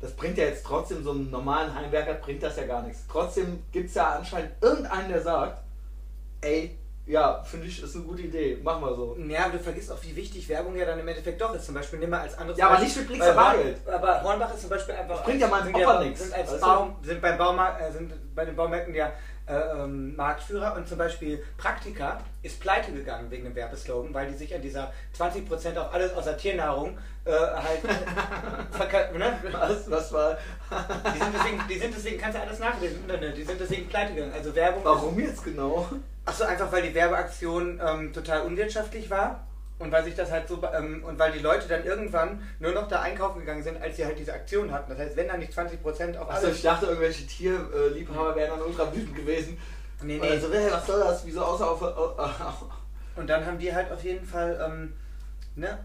[0.00, 3.04] das bringt ja jetzt trotzdem so einem normalen Heimwerker, bringt das ja gar nichts.
[3.06, 5.62] Trotzdem gibt es ja anscheinend irgendeinen, der sagt,
[6.40, 9.14] ey, ja, finde ich, ist eine gute Idee, machen wir so.
[9.28, 11.66] Ja, aber du vergisst auch, wie wichtig Werbung ja dann im Endeffekt doch ist.
[11.66, 13.76] Zum Beispiel nimm mal als anderes Ja, aber Beispiel- nicht mit Blixer Bargeld.
[13.86, 15.16] Aber Hornbach ist zum Beispiel einfach.
[15.16, 16.60] Das bringt ja meinem sind Opa nichts, Sind, als?
[16.60, 19.12] Baum, sind, beim Baumarkt, äh, sind bei den Baumärkten ja
[19.48, 24.54] ähm, Marktführer und zum Beispiel Praktika ist pleite gegangen wegen dem Werbeslogan, weil die sich
[24.54, 27.80] an dieser 20% auf alles außer Tiernahrung äh, halt
[28.78, 29.38] verka- ne?
[29.52, 30.38] Was, was war,
[31.14, 33.88] die, sind deswegen, die sind deswegen, kannst du alles nachlesen im Internet, die sind deswegen
[33.88, 34.32] pleite gegangen.
[34.32, 34.84] Also Werbung.
[34.84, 35.88] warum jetzt genau?
[36.24, 39.46] Achso, einfach weil die Werbeaktion ähm, total unwirtschaftlich war
[39.80, 42.86] und weil sich das halt so ähm, und weil die Leute dann irgendwann nur noch
[42.86, 44.90] da einkaufen gegangen sind, als sie halt diese Aktion hatten.
[44.90, 46.56] Das heißt, wenn da nicht 20% auf alles.
[46.56, 49.58] ich dachte, irgendwelche Tierliebhaber wären dann ultra wütend gewesen.
[50.02, 50.28] Nee, nee.
[50.28, 51.26] Also, hey, was soll das?
[51.26, 52.64] Wieso außer auf.
[53.16, 54.92] Und dann haben die halt auf jeden Fall, ähm,
[55.56, 55.78] ne,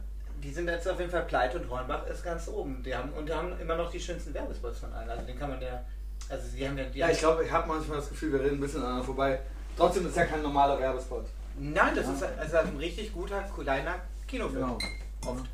[0.43, 2.84] die sind jetzt auf jeden Fall pleite und Hornbach ist ganz oben.
[2.84, 5.10] Die haben und die haben immer noch die schönsten Werbespots von allen.
[5.10, 5.84] Also den kann man ja.
[6.30, 6.84] Also die haben ja.
[6.84, 9.39] Die Ja, ich glaube, ich habe manchmal das Gefühl, wir reden ein bisschen aneinander vorbei.
[9.78, 11.26] Trotzdem ist ja kein normaler Werbespot.
[11.58, 12.14] Nein, das Ja.
[12.14, 13.95] ist also ein richtig guter, kleiner
[14.28, 14.62] Kinofilm.
[14.62, 14.78] Genau.
[15.26, 15.45] Oft.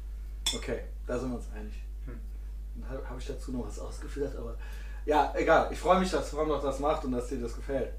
[0.56, 1.74] Okay, da sind wir uns einig.
[2.06, 2.20] Hm.
[2.76, 4.56] Dann habe hab ich dazu noch was ausgeführt, aber.
[5.06, 5.70] Ja, egal.
[5.72, 7.92] Ich freue mich, dass Ron das macht und dass dir das gefällt.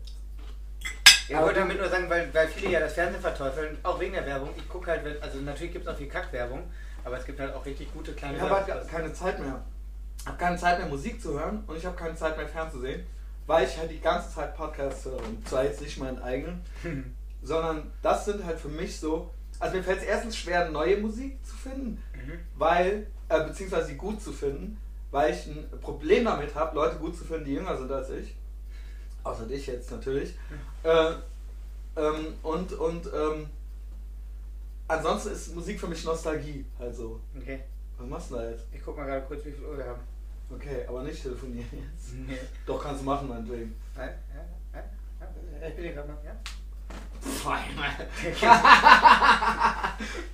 [1.29, 4.27] Ich wollte damit nur sagen, weil, weil viele ja das Fernsehen verteufeln, auch wegen der
[4.27, 4.51] Werbung.
[4.57, 6.65] Ich gucke halt, also natürlich gibt es auch viel Kackwerbung,
[7.05, 9.63] aber es gibt halt auch richtig gute kleine Ich habe halt keine Zeit mehr.
[10.19, 13.07] Ich habe keine Zeit mehr Musik zu hören und ich habe keine Zeit mehr fernzusehen,
[13.47, 15.19] weil ich halt die ganze Zeit Podcasts höre.
[15.19, 16.63] Und zwar jetzt nicht meinen eigenen,
[17.43, 19.31] sondern das sind halt für mich so.
[19.59, 22.39] Also mir fällt es erstens schwer, neue Musik zu finden, Mhm.
[22.57, 24.77] weil, äh, beziehungsweise sie gut zu finden,
[25.11, 28.35] weil ich ein Problem damit habe, Leute gut zu finden, die jünger sind als ich.
[29.25, 30.35] Außer dich jetzt natürlich.
[30.83, 31.13] Äh,
[31.97, 33.47] ähm, und und ähm,
[34.89, 36.65] ansonsten ist Musik für mich Nostalgie.
[36.79, 37.61] Also, Okay,
[37.99, 38.65] was machst du da jetzt?
[38.73, 40.01] ich guck mal gerade kurz, wie viel Uhr wir haben.
[40.51, 42.15] Okay, aber nicht telefonieren jetzt.
[42.15, 42.39] Nee.
[42.67, 43.75] Doch, kannst du machen, meinetwegen.
[43.97, 44.11] Nein?
[44.35, 44.85] Ja, ja,
[45.61, 46.33] ja, ich bin hier gerade mal, ja?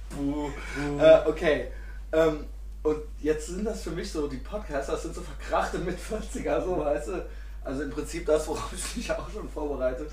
[0.16, 0.50] Buh.
[0.98, 1.68] Äh, okay.
[2.12, 2.46] Ähm,
[2.82, 6.64] und jetzt sind das für mich so, die Podcasts, das sind so verkrachte mit 40er,
[6.64, 7.26] so weißt du.
[7.64, 10.06] Also im Prinzip das, worauf ich mich auch schon vorbereite.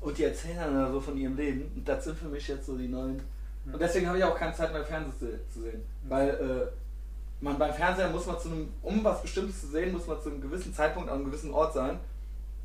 [0.00, 1.72] Und die erzählen dann so von ihrem Leben.
[1.74, 3.20] Und das sind für mich jetzt so die neuen.
[3.66, 5.82] Und deswegen habe ich auch keine Zeit mehr Fernsehen zu, zu sehen.
[6.06, 10.06] Weil äh, man beim Fernseher muss man zu einem, um was Bestimmtes zu sehen, muss
[10.06, 11.98] man zu einem gewissen Zeitpunkt an einem gewissen Ort sein.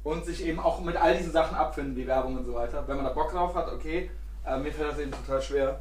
[0.04, 2.88] Und sich eben auch mit all diesen Sachen abfinden, wie Werbung und so weiter.
[2.88, 4.10] Wenn man da Bock drauf hat, okay.
[4.44, 5.80] Aber mir fällt das eben total schwer.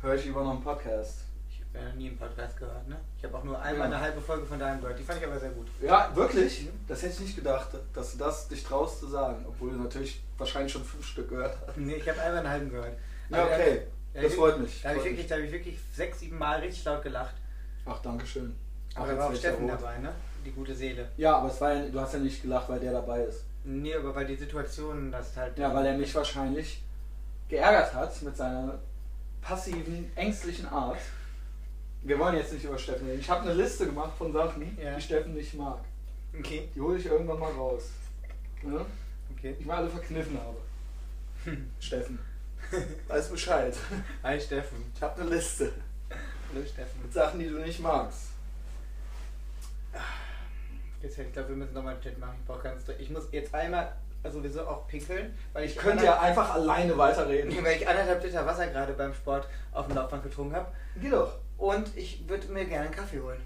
[0.00, 1.20] Höre ich lieber noch einen Podcast.
[1.50, 2.96] Ich habe ja noch nie einen Podcast gehört, ne?
[3.18, 3.96] Ich habe auch nur einmal Ja.
[3.96, 4.98] eine halbe Folge von deinem gehört.
[4.98, 5.66] Die fand ich aber sehr gut.
[5.82, 6.68] Ja, wirklich?
[6.88, 9.44] Das hätte ich nicht gedacht, dass du das dich traust zu sagen.
[9.46, 11.76] Obwohl du natürlich wahrscheinlich schon fünf Stück gehört hast.
[11.76, 12.96] Nee, ich habe einmal einen halben gehört.
[13.28, 13.82] Ja, Aber da- okay.
[14.14, 14.80] da- Das freut mich.
[14.82, 17.34] Da habe ich, wirklich- da hab ich wirklich sechs, sieben Mal richtig laut gelacht.
[17.84, 18.54] Ach, danke schön.
[18.94, 20.12] Aber Ach, da war auch Steffen ja dabei, ne?
[20.44, 21.08] Die gute Seele.
[21.16, 23.44] Ja, aber es war ja, du hast ja nicht gelacht, weil der dabei ist.
[23.64, 25.56] Nee, aber weil die Situation das halt.
[25.58, 26.82] Ja, weil er mich wahrscheinlich
[27.48, 28.78] geärgert hat mit seiner
[29.40, 30.98] passiven, ängstlichen Art.
[32.02, 33.20] Wir wollen jetzt nicht über Steffen reden.
[33.20, 34.94] Ich habe eine Liste gemacht von Sachen, Ja.
[34.96, 35.78] die Steffen nicht mag.
[36.38, 37.84] Okay, Die hole ich irgendwann mal raus.
[38.62, 38.84] Ne?
[39.36, 39.56] okay.
[39.58, 40.56] Ich mal alle verkniffen habe.
[41.80, 42.18] Steffen.
[43.08, 43.74] Weiß Bescheid.
[44.22, 44.78] Hi Steffen.
[44.94, 45.72] Ich habe eine Liste
[46.52, 47.02] Hallo Steffen.
[47.02, 48.28] mit Sachen, die du nicht magst.
[51.04, 52.34] Jetzt, ich glaube, wir müssen nochmal einen Chat machen.
[52.40, 52.82] Ich brauche ganz.
[52.98, 53.92] Ich muss jetzt einmal
[54.22, 55.72] also sowieso auch pinkeln, weil ich.
[55.72, 57.54] Ich könnte ja einfach alleine weiterreden.
[57.62, 60.66] Weil ich anderthalb Liter Wasser gerade beim Sport auf dem Laufband getrunken habe.
[61.00, 61.34] Geh doch.
[61.58, 63.40] Und ich würde mir gerne einen Kaffee holen.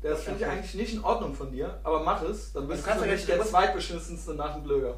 [0.00, 2.92] Das finde ich eigentlich nicht in Ordnung von dir, aber mach es, dann bist Du
[3.00, 4.94] du jetzt- der zweitbeschissenste nach dem Blöger.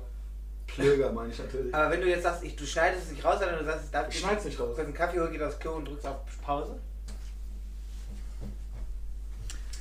[0.66, 1.74] Plöger meine ich natürlich.
[1.74, 3.90] Aber wenn du jetzt sagst, ich, du schneidest es nicht raus, sondern du sagst, ich
[3.90, 4.66] darf Ich schneid's nicht raus.
[4.74, 6.78] kurz einen Kaffee holen, geht aufs Klo und drückst auf Pause.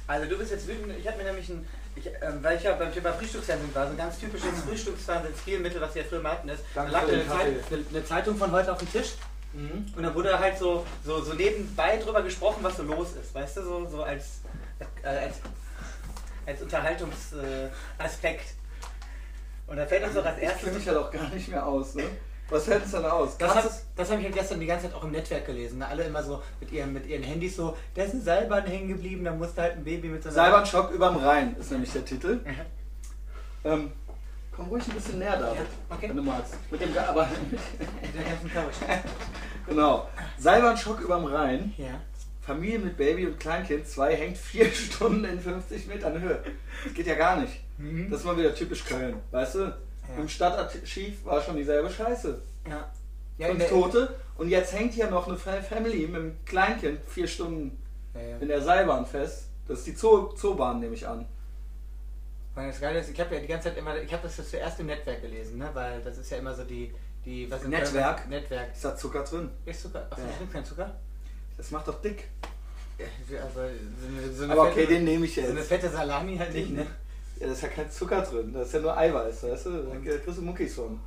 [0.10, 2.74] Also du bist jetzt wütend, ich habe mir nämlich ein, ich, ähm, weil ich ja
[2.74, 6.64] beim Thema Frühstücksfernsehen war, so ein ganz typisches Frühstücksfernsehen-Stilmittel, was wir früher hatten ist.
[6.74, 9.14] Da lag da eine, Zeit, eine, eine Zeitung von heute auf dem Tisch
[9.52, 9.86] Mhm.
[9.96, 13.58] und dann wurde halt so, so, so nebenbei drüber gesprochen, was so los ist, weißt
[13.58, 14.42] du, so, so als,
[15.02, 15.38] äh, als,
[16.46, 18.46] als Unterhaltungsaspekt.
[18.46, 20.64] Äh, und da fällt uns doch als Ich erstes...
[20.66, 22.04] kenne mich ja doch gar nicht mehr aus, ne?
[22.50, 23.38] Was fällt uns denn aus?
[23.38, 23.64] Das, hab,
[23.96, 25.80] das habe ich halt gestern die ganze Zeit auch im Netzwerk gelesen.
[25.80, 25.88] Ne?
[25.88, 29.24] Alle immer so mit ihren, mit ihren Handys so, da ist ein Seilbahn hängen geblieben,
[29.24, 30.36] da musste halt ein Baby mit so einer...
[30.36, 32.36] Seilbahnschock überm Rhein ist nämlich der Titel.
[32.44, 32.56] Mhm.
[33.64, 33.92] Ähm,
[34.56, 36.10] komm ruhig ein bisschen näher, David, Ja, okay.
[36.10, 36.56] wenn du magst.
[36.72, 38.76] Mit dem, aber Mit der ganzen Couch.
[39.68, 40.08] genau.
[40.38, 41.74] Seilbahnschock überm Rhein.
[41.78, 42.02] Ja.
[42.42, 46.42] Familie mit Baby und Kleinkind, zwei hängt vier Stunden in 50 Metern Höhe.
[46.84, 47.62] Das geht ja gar nicht.
[47.78, 48.10] Mhm.
[48.10, 49.74] Das ist mal wieder typisch Köln, weißt du?
[50.18, 52.42] Im Stadtarchiv war schon dieselbe Scheiße.
[52.70, 52.90] Ja.
[53.38, 57.28] ja Fünf Tote und jetzt hängt hier noch eine Fa- Family mit einem Kleinkind vier
[57.28, 57.78] Stunden
[58.16, 58.38] ja, ja.
[58.38, 59.46] in der Seilbahn fest.
[59.68, 61.28] Das ist die Zoo, Zoobahn, nehme ich an.
[62.56, 64.44] Weil das Geile ist, ich habe ja die ganze Zeit immer, ich habe das ja
[64.44, 65.70] zuerst im Netzwerk gelesen, ne?
[65.74, 66.92] weil das ist ja immer so die,
[67.24, 68.22] die was Netzwerk?
[68.22, 68.72] Köln- Netzwerk.
[68.74, 69.50] Ist da Zucker drin?
[69.66, 70.08] Ist Zucker?
[70.10, 70.28] Achso, Ja.
[70.28, 70.44] ja.
[70.44, 70.96] ist kein Zucker?
[71.58, 72.24] Das macht doch dick.
[72.98, 73.06] Ja,
[73.44, 73.62] Also, so
[74.08, 75.68] eine, so eine Aber fette, okay, den nehme ich So eine jetzt.
[75.70, 76.86] fette Salami halt nicht, ne?
[77.40, 78.54] Ja, da ist ja kein Zucker drin.
[78.54, 79.84] Da ist ja nur Eiweiß, weißt du?
[79.84, 81.00] Da kriegst du Muckis von.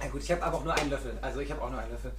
[0.00, 1.18] Na gut, ich habe aber auch nur einen Löffel.
[1.20, 2.12] Also ich habe auch nur einen Löffel.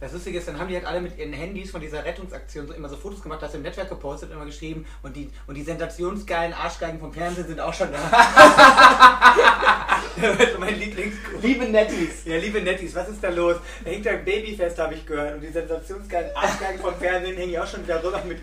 [0.00, 2.74] Das Lustige ist, dann haben die halt alle mit ihren Handys von dieser Rettungsaktion so
[2.74, 6.52] immer so Fotos gemacht, das im Netzwerk gepostet, immer geschrieben und die, und die sensationsgeilen
[6.52, 7.98] Arschgeigen vom Fernsehen sind auch schon da.
[10.16, 11.46] ist mein Lieblingsgruppe.
[11.46, 12.24] Liebe Netties!
[12.24, 13.56] Ja, liebe Netties, was ist da los?
[13.84, 15.34] Da hängt ein Babyfest, habe ich gehört.
[15.34, 18.38] Und die sensationsgeilen Arschgeigen vom Fernsehen hängen ja auch schon wieder rüber mit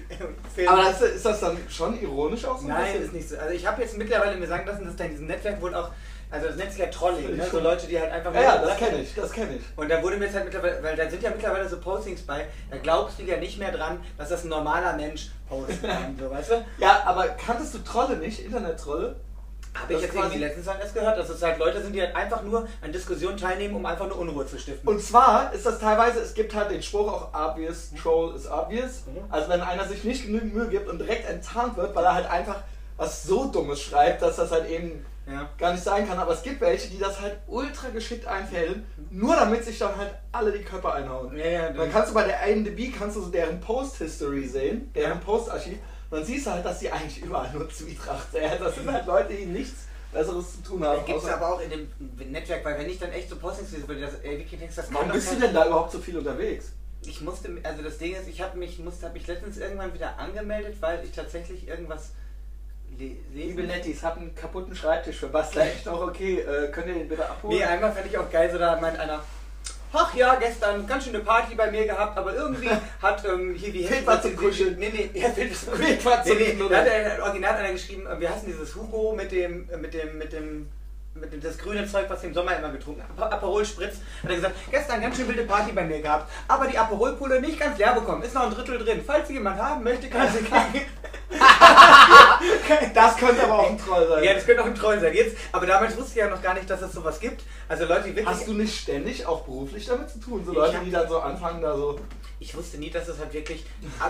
[0.53, 0.69] Filmen.
[0.69, 2.67] Aber das, ist das dann schon ironisch auch so?
[2.67, 3.37] ein Nein, ist nicht so.
[3.37, 5.91] Also ich habe jetzt mittlerweile mir sagen lassen, dass da in diesem Netzwerk wohl auch,
[6.31, 7.45] also das nennt sich ja Trolling, ne?
[7.51, 8.33] so Leute, die halt einfach...
[8.33, 9.61] Ja, ja, das kenne ich, das kenne ich.
[9.75, 12.45] Und da wurde mir jetzt halt mittlerweile, weil da sind ja mittlerweile so Postings bei,
[12.69, 16.31] da glaubst du ja nicht mehr dran, dass das ein normaler Mensch posten kann, so,
[16.31, 16.65] weißt du?
[16.77, 18.39] Ja, aber kanntest du Trolle nicht?
[18.39, 19.17] Internet-Trolle?
[19.73, 22.01] Habe ich jetzt quasi- irgendwie letztens halt erst gehört, dass es halt Leute sind, die
[22.01, 24.87] halt einfach nur an Diskussionen teilnehmen, um einfach nur Unruhe zu stiften.
[24.87, 29.05] Und zwar ist das teilweise, es gibt halt den Spruch auch obvious, Troll is obvious.
[29.05, 29.23] Mhm.
[29.29, 32.29] Also wenn einer sich nicht genügend Mühe gibt und direkt enttarnt wird, weil er halt
[32.29, 32.57] einfach
[32.97, 35.49] was so Dummes schreibt, dass das halt eben ja.
[35.57, 36.19] gar nicht sein kann.
[36.19, 40.13] Aber es gibt welche, die das halt ultra geschickt einfällen, nur damit sich dann halt
[40.31, 41.37] alle die Köpfe einhauen.
[41.37, 45.19] Ja, ja, Dann kannst du bei der IMDb kannst du so deren Post-History sehen, deren.
[45.19, 45.77] Postarchiv.
[46.09, 48.43] Und dann siehst du halt, dass die eigentlich überall nur Zwietracht sind.
[48.59, 51.05] Das sind halt Leute, die nichts Besseres zu tun haben.
[51.05, 53.87] Gibt es aber auch in dem Netzwerk, weil wenn ich dann echt so Postings lese,
[53.87, 56.73] würde das, ey, Wikileaks, das Warum bist du denn da überhaupt so viel unterwegs?
[57.03, 60.19] Ich musste, also das Ding ist, ich habe mich, musste, hab mich letztens irgendwann wieder
[60.19, 62.11] angemeldet, weil ich tatsächlich irgendwas
[63.33, 65.63] Liebe Nettis, hab einen kaputten Schreibtisch für Bastler.
[65.65, 66.39] Echt noch okay.
[66.41, 67.57] Äh, könnt ihr den bitte abholen?
[67.57, 69.23] Nee, einmal fand ich auch geil, so da meint einer,
[69.93, 72.69] ach ja, gestern ganz schöne Party bei mir gehabt, aber irgendwie
[73.01, 74.77] hat ähm, hier wie was zum Kuscheln.
[74.77, 75.73] Nee, nee, ja, was zum
[76.05, 79.31] was Nee, nee, da hat er original einer geschrieben, äh, wir hassen dieses Hugo mit
[79.31, 80.69] dem, äh, mit dem, mit dem,
[81.15, 83.19] mit dem, das grüne Zeug, was wir im Sommer immer getrunken haben.
[83.21, 83.95] Ap- Aperol Spritz.
[84.21, 87.59] Hat er gesagt, gestern ganz schön wilde Party bei mir gehabt, aber die Aperolpulle nicht
[87.59, 88.21] ganz leer bekommen.
[88.21, 89.01] Ist noch ein Drittel drin.
[89.05, 90.85] Falls sie jemand haben möchte, kann sie kriegen.
[92.93, 94.23] Das könnte aber auch ein Troll sein.
[94.23, 95.13] Ja, das könnte auch ein Troll sein.
[95.13, 97.43] Jetzt, aber damals wusste ich ja noch gar nicht, dass es sowas gibt.
[97.67, 98.27] Also Leute, die wirklich.
[98.27, 100.43] Hast du nicht ständig auch beruflich damit zu tun?
[100.45, 101.99] So Leute, die dann so anfangen, da so.
[102.41, 103.63] Ich wusste nie, dass es halt wirklich.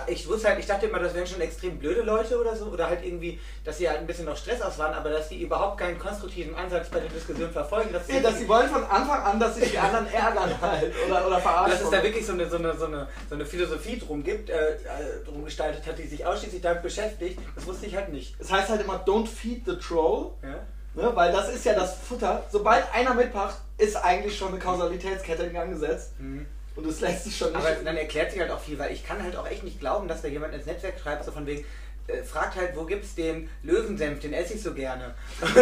[0.08, 2.68] Ich wusste halt, ich dachte immer, das wären schon extrem blöde Leute oder so.
[2.68, 5.42] Oder halt irgendwie, dass sie halt ein bisschen noch Stress aus waren, aber dass sie
[5.42, 7.92] überhaupt keinen konstruktiven Ansatz bei der Diskussion verfolgen.
[7.92, 10.94] Dass, Nee, dass sie wollen von Anfang an, dass sich die anderen ärgern halt.
[11.06, 11.72] Oder, oder verarschen.
[11.72, 14.50] dass es da wirklich so eine, so eine, so eine, so eine Philosophie drum gibt,
[14.50, 14.78] äh, äh,
[15.26, 18.36] drum gestaltet hat, die sich ausschließlich damit beschäftigt, das wusste ich halt nicht.
[18.40, 20.32] Es heißt halt immer, don't feed the troll.
[20.42, 20.60] Ja?
[20.94, 21.12] Ne?
[21.16, 22.44] Weil das ist ja das Futter.
[22.50, 26.14] Sobald einer mitmacht, ist eigentlich schon eine Kausalitätskette in Gang gesetzt.
[26.18, 26.46] Mhm.
[26.76, 27.58] Und es lässt sich schon nicht.
[27.58, 30.08] Aber dann erklärt sich halt auch viel, weil ich kann halt auch echt nicht glauben,
[30.08, 31.66] dass da jemand ins Netzwerk schreibt, so von wegen,
[32.08, 35.14] äh, fragt halt, wo gibt's den Löwensenf, den esse ich so gerne.
[35.42, 35.56] und,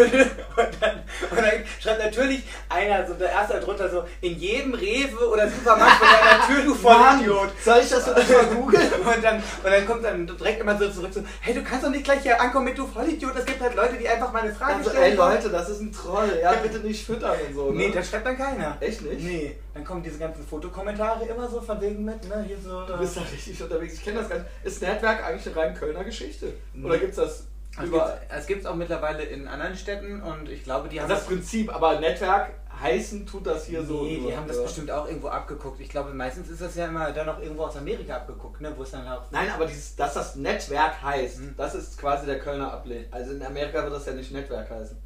[0.80, 5.49] dann, und dann schreibt natürlich einer, so der erste drunter so, in jedem Rewe oder
[5.49, 7.49] Supermarkt vor deiner Tür, du Vollidiot.
[7.64, 8.89] soll ich das so mal googeln?
[9.16, 11.89] Und dann, und dann kommt dann direkt immer so zurück so, hey, du kannst doch
[11.89, 13.36] nicht gleich hier ankommen mit du Vollidiot.
[13.36, 15.12] Es gibt halt Leute, die einfach mal eine Frage Also, stellen.
[15.12, 16.39] ey Leute, das ist ein Troll.
[16.41, 17.72] Ja, bitte nicht füttern und so.
[17.72, 17.78] Ne?
[17.78, 18.78] Nee, das schreibt dann keiner.
[18.80, 19.20] Echt nicht?
[19.22, 22.86] Nee, dann kommen diese ganzen Fotokommentare immer so von wegen mit, ne, hier so.
[22.86, 23.93] Du bist da richtig unterwegs.
[23.95, 24.47] Ich kenne das gar nicht.
[24.63, 26.53] Ist Netzwerk eigentlich eine rein Kölner Geschichte?
[26.84, 26.99] Oder Nee.
[26.99, 27.45] gibt's das
[27.77, 28.19] Es überall?
[28.19, 31.25] gibt's- Es gibt es auch mittlerweile in anderen Städten und ich glaube, die haben Das
[31.25, 32.51] Prinzip, aber Netzwerk
[32.82, 34.03] heißen tut das hier so.
[34.03, 35.80] Nee, nur, die haben das bestimmt auch irgendwo abgeguckt.
[35.80, 38.84] Ich glaube, meistens ist das ja immer dann noch irgendwo aus Amerika abgeguckt, ne, wo
[38.84, 39.23] es dann auch.
[39.32, 41.53] Nein, aber dieses, dass das Netzwerk heißt, Mhm.
[41.57, 43.05] das ist quasi der Kölner Ablehn.
[43.11, 44.97] Also in Amerika wird das ja nicht Netzwerk heißen.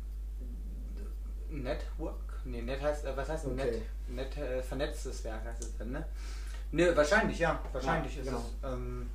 [1.49, 2.15] Network?
[2.45, 3.71] Nee, Net heißt, äh, was heißt denn Okay.
[3.71, 3.81] Net?
[4.15, 6.05] Net äh, vernetztes Werk heißt es dann, ne?
[6.71, 7.59] Nö, wahrscheinlich, ja.
[7.71, 8.43] Wahrscheinlich Ja, ist genau.
[8.63, 8.69] es.
[8.71, 9.09] Ähm,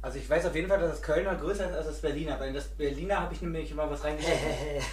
[0.00, 2.48] also ich weiß auf jeden Fall, dass das Kölner größer ist als das Berliner, weil
[2.48, 4.38] in das Berliner habe ich nämlich immer was reingeschrieben.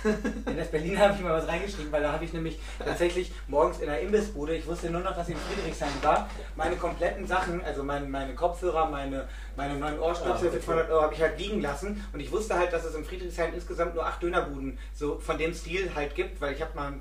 [0.46, 3.80] in das Berliner habe ich immer was reingeschrieben, weil da habe ich nämlich tatsächlich morgens
[3.80, 7.62] in der Imbissbude, ich wusste nur noch, dass ich in Friedrichshain war, meine kompletten Sachen,
[7.66, 10.66] also mein, meine Kopfhörer, meine, meine neuen Ohrstöpsel Ah, für okay.
[10.66, 13.54] 200 Euro habe ich halt liegen lassen und ich wusste halt, dass es in Friedrichshain
[13.54, 16.94] insgesamt nur acht Dönerbuden so von dem Stil halt gibt, weil ich habe mal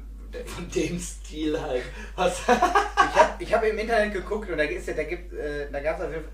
[0.47, 1.83] Von dem Stil halt.
[2.17, 2.41] Was?
[2.41, 5.81] ich habe ich hab im Internet geguckt und da, ist ja, da, gibt, äh, da
[5.81, 6.25] gab es Fall,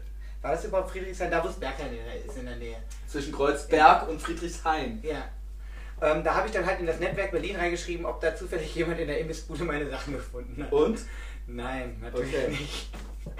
[0.42, 1.30] war das überhaupt Friedrichshain?
[1.30, 1.88] Da wo es Bergheim
[2.26, 2.76] ist in der Nähe.
[3.08, 5.00] Zwischen Kreuzberg und Friedrichshain.
[5.02, 5.28] Ja.
[6.00, 9.00] Ähm, da habe ich dann halt in das Netzwerk Berlin reingeschrieben, ob da zufällig jemand
[9.00, 10.72] in der Imbissbude meine Sachen gefunden hat.
[10.72, 11.00] Und?
[11.46, 12.48] Nein, natürlich Okay.
[12.50, 12.90] nicht.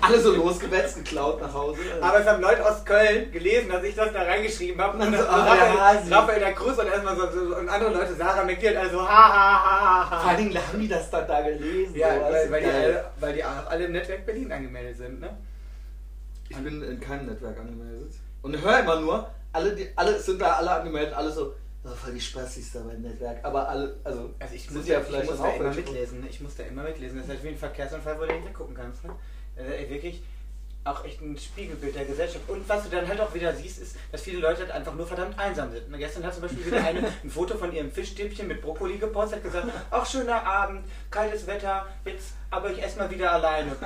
[0.01, 1.81] Alle so losgewetzt, geklaut nach Hause.
[2.01, 4.99] Aber es haben Leute aus Köln gelesen, dass ich das da reingeschrieben habe.
[4.99, 6.13] Und So, so, der Raphael, Hasi.
[6.13, 9.65] Raphael der Cruz und erstmal so, so, und andere Leute, Sarah McGill, also ha ha
[9.65, 11.95] ha ha Vor allen Dingen haben die das dann da gelesen.
[11.97, 15.37] Ja, so, weil, weil, die alle, weil die alle im Netzwerk Berlin angemeldet sind, ne?
[16.49, 18.13] Ich bin in keinem Netzwerk angemeldet.
[18.43, 22.13] Und höre immer nur, alle, die, alle sind da alle angemeldet, alle so, oh, voll
[22.13, 23.39] die Spastis da beim Netzwerk.
[23.43, 26.21] Aber alle, also, Also ich muss, ja ja, ich vielleicht muss dann da immer mitlesen.
[26.21, 26.27] ne?
[26.29, 27.17] Ich muss da immer mitlesen.
[27.17, 29.05] Das ist halt wie ein Verkehrsunfall, wo du nicht weggucken kannst.
[29.05, 29.11] Ne?
[29.57, 30.23] Äh, ey, wirklich
[30.87, 32.49] auch echt ein Spiegelbild der Gesellschaft.
[32.49, 35.07] Und was du dann halt auch wieder siehst, ist, dass viele Leute halt einfach nur
[35.07, 35.91] verdammt einsam sind.
[35.91, 35.99] Ne?
[35.99, 39.45] Gestern hat zum Beispiel wieder eine ein Foto von ihrem Fischstäbchen mit Brokkoli gepostet, hat
[39.45, 43.73] gesagt, ach schöner Abend, kaltes Wetter, jetzt aber ich esse mal wieder alleine.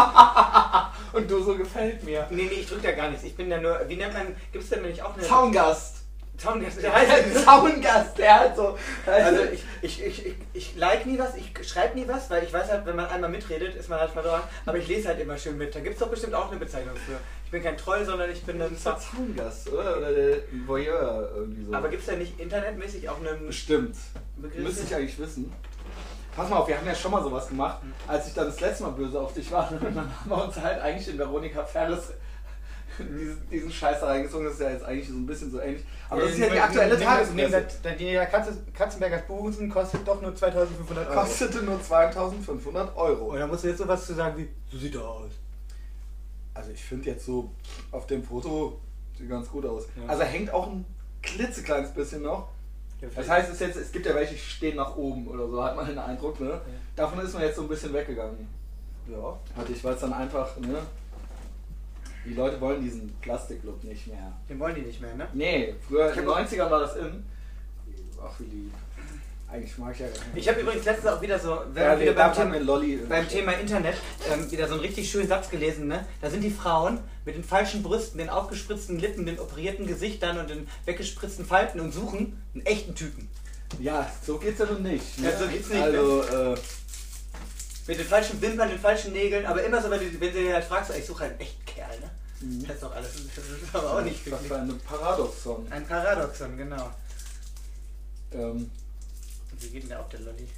[0.00, 2.26] Und du so gefällt mir.
[2.30, 3.24] nee, nee, ich drück da gar nichts.
[3.24, 5.22] Ich bin da nur, wie nennt man, gibt es denn nicht auch eine...
[5.22, 5.99] Zaungast.
[6.40, 6.82] Zaungast.
[6.82, 8.76] Der heißt Zaungast, der hat so.
[9.06, 12.52] Also ich, ich, ich, ich, ich like nie was, ich schreibe nie was, weil ich
[12.52, 14.42] weiß halt, wenn man einmal mitredet, ist man halt verloren.
[14.66, 15.74] Aber ich lese halt immer schön mit.
[15.74, 17.18] Da gibt es doch bestimmt auch eine Bezeichnung für.
[17.44, 18.70] Ich bin kein Troll, sondern ich bin ein...
[18.82, 19.98] Das ist Zaungast, oder?
[19.98, 20.36] Oder der
[20.66, 21.74] Voyeur irgendwie so.
[21.74, 23.96] Aber gibt es da nicht internetmäßig auch einen Bestimmt.
[24.36, 24.62] Begriff?
[24.62, 25.52] Müsste ich eigentlich wissen.
[26.36, 28.84] Pass mal auf, wir haben ja schon mal sowas gemacht, als ich dann das letzte
[28.84, 29.68] Mal böse auf dich war.
[29.82, 32.12] dann haben wir uns halt eigentlich in Veronika Ferres
[32.98, 34.44] diesen, diesen Scheiß da reingezogen.
[34.44, 35.82] Das ist ja jetzt eigentlich so ein bisschen so ähnlich.
[36.08, 37.66] Aber das ist ja die aktuelle Tagespresse.
[37.98, 38.18] Die
[38.72, 41.20] Katzenbergers Busen kostet doch nur 2500 Euro.
[41.20, 43.24] Kostete nur 2500 Euro.
[43.26, 45.30] Und da musst du jetzt sowas zu sagen wie, so sieht er aus.
[46.54, 47.50] Also ich finde jetzt so
[47.90, 48.80] auf dem Foto
[49.16, 49.86] sieht ganz gut aus.
[49.96, 50.08] Ja.
[50.08, 50.84] Also hängt auch ein
[51.22, 52.48] klitzekleines bisschen noch.
[53.14, 55.74] Das heißt, es, jetzt, es gibt ja welche, die stehen nach oben oder so, hat
[55.74, 56.60] man den Eindruck, ne?
[56.94, 58.46] Davon ist man jetzt so ein bisschen weggegangen.
[59.08, 60.82] Ja, hatte ich, weil es dann einfach, ne?
[62.26, 64.32] Die Leute wollen diesen Plastiklook nicht mehr.
[64.48, 65.28] Den wollen die nicht mehr, ne?
[65.32, 67.24] Nee, früher in den hab- 90ern war das in.
[68.22, 68.72] Ach, wie lieb.
[69.50, 70.26] Eigentlich mag ich ja gar nicht.
[70.36, 73.00] Ich habe übrigens letztens auch wieder so, wenn ja, wir wieder beim Thema, Lolli.
[73.08, 73.96] beim Thema Internet
[74.32, 76.06] ähm, wieder so einen richtig schönen Satz gelesen, ne?
[76.20, 80.50] Da sind die Frauen mit den falschen Brüsten, den aufgespritzten Lippen, den operierten Gesichtern und
[80.50, 83.28] den weggespritzten Falten und suchen einen echten Typen.
[83.80, 85.18] Ja, so geht's ja nun nicht.
[85.18, 85.30] Ne?
[85.30, 86.54] Ja, so geht's nicht, Also, äh,
[87.90, 90.54] Mit den falschen Wimpern, den falschen Nägeln, aber immer so, wenn, du, wenn sie dir
[90.54, 92.08] halt fragst, ich suche einen echten Kerl, ne?
[92.38, 92.64] Mhm.
[92.64, 94.48] Das ist doch alles, das ist aber auch nicht was wirklich.
[94.48, 95.66] für eine Paradoxon.
[95.72, 96.90] Ein Paradoxon, genau.
[98.32, 98.70] Ähm,
[99.50, 100.48] Und wie geht denn der auf, der Lolli?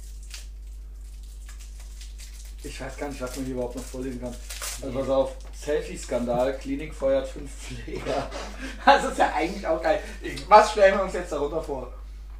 [2.61, 4.35] ich weiß gar nicht, was man hier überhaupt noch vorlesen kann.
[4.83, 8.29] Also pass auf, Selfie-Skandal, Klinik feuert fünf Pfleger.
[8.85, 10.01] Das ist ja eigentlich auch geil.
[10.47, 11.91] Was stellen wir uns jetzt darunter vor?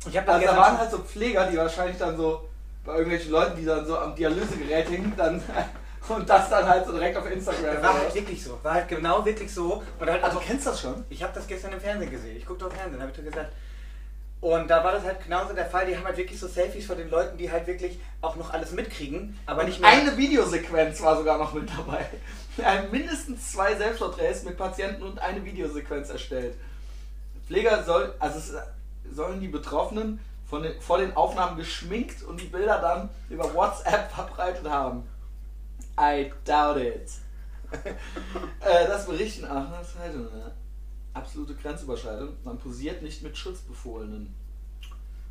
[0.07, 2.47] Ich habe Also da waren halt so Pfleger, die wahrscheinlich dann so
[2.85, 5.41] bei irgendwelchen Leuten, die dann so am Dialysegerät hingen, dann
[6.09, 7.81] und das dann halt so direkt auf Instagram.
[7.81, 8.59] war halt wirklich so.
[8.61, 9.83] War halt genau wirklich so.
[9.99, 11.05] Und halt also also, kennst du das schon?
[11.09, 12.37] ich habe das gestern im Fernsehen gesehen.
[12.37, 13.53] Ich guckte auf Fernsehen, habe ich dir gesagt.
[14.41, 15.85] Und da war das halt genauso der Fall.
[15.85, 18.73] Die haben halt wirklich so Selfies von den Leuten, die halt wirklich auch noch alles
[18.73, 19.89] mitkriegen, aber nicht mehr.
[19.89, 22.05] Eine Videosequenz war sogar noch mit dabei.
[22.57, 26.55] Wir haben mindestens zwei Selbstporträts mit Patienten und eine Videosequenz erstellt.
[27.47, 28.57] Pfleger soll, also
[29.09, 34.11] sollen die Betroffenen von den, vor den Aufnahmen geschminkt und die Bilder dann über WhatsApp
[34.15, 35.07] verbreitet haben.
[35.99, 37.11] I doubt it.
[38.59, 40.23] äh, das berichten Aachener Zeitung.
[40.23, 40.51] Ne?
[41.13, 42.29] Absolute Grenzüberschreitung.
[42.43, 44.33] Man posiert nicht mit Schutzbefohlenen.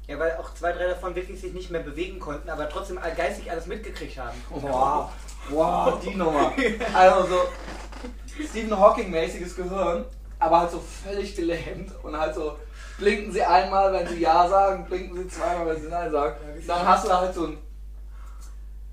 [0.09, 3.51] Ja, weil auch zwei, drei davon wirklich sich nicht mehr bewegen konnten, aber trotzdem geistig
[3.51, 4.37] alles mitgekriegt haben.
[4.51, 5.11] Wow,
[5.51, 6.53] wow, die Nummer.
[6.95, 10.05] Also so Stephen Hawking-mäßiges Gehirn,
[10.41, 12.57] aber halt so völlig gelähmt und halt so
[13.03, 16.37] blinken sie einmal, wenn sie Ja sagen, blinken sie zweimal, wenn sie Nein sagen.
[16.67, 17.59] Dann hast du halt so einen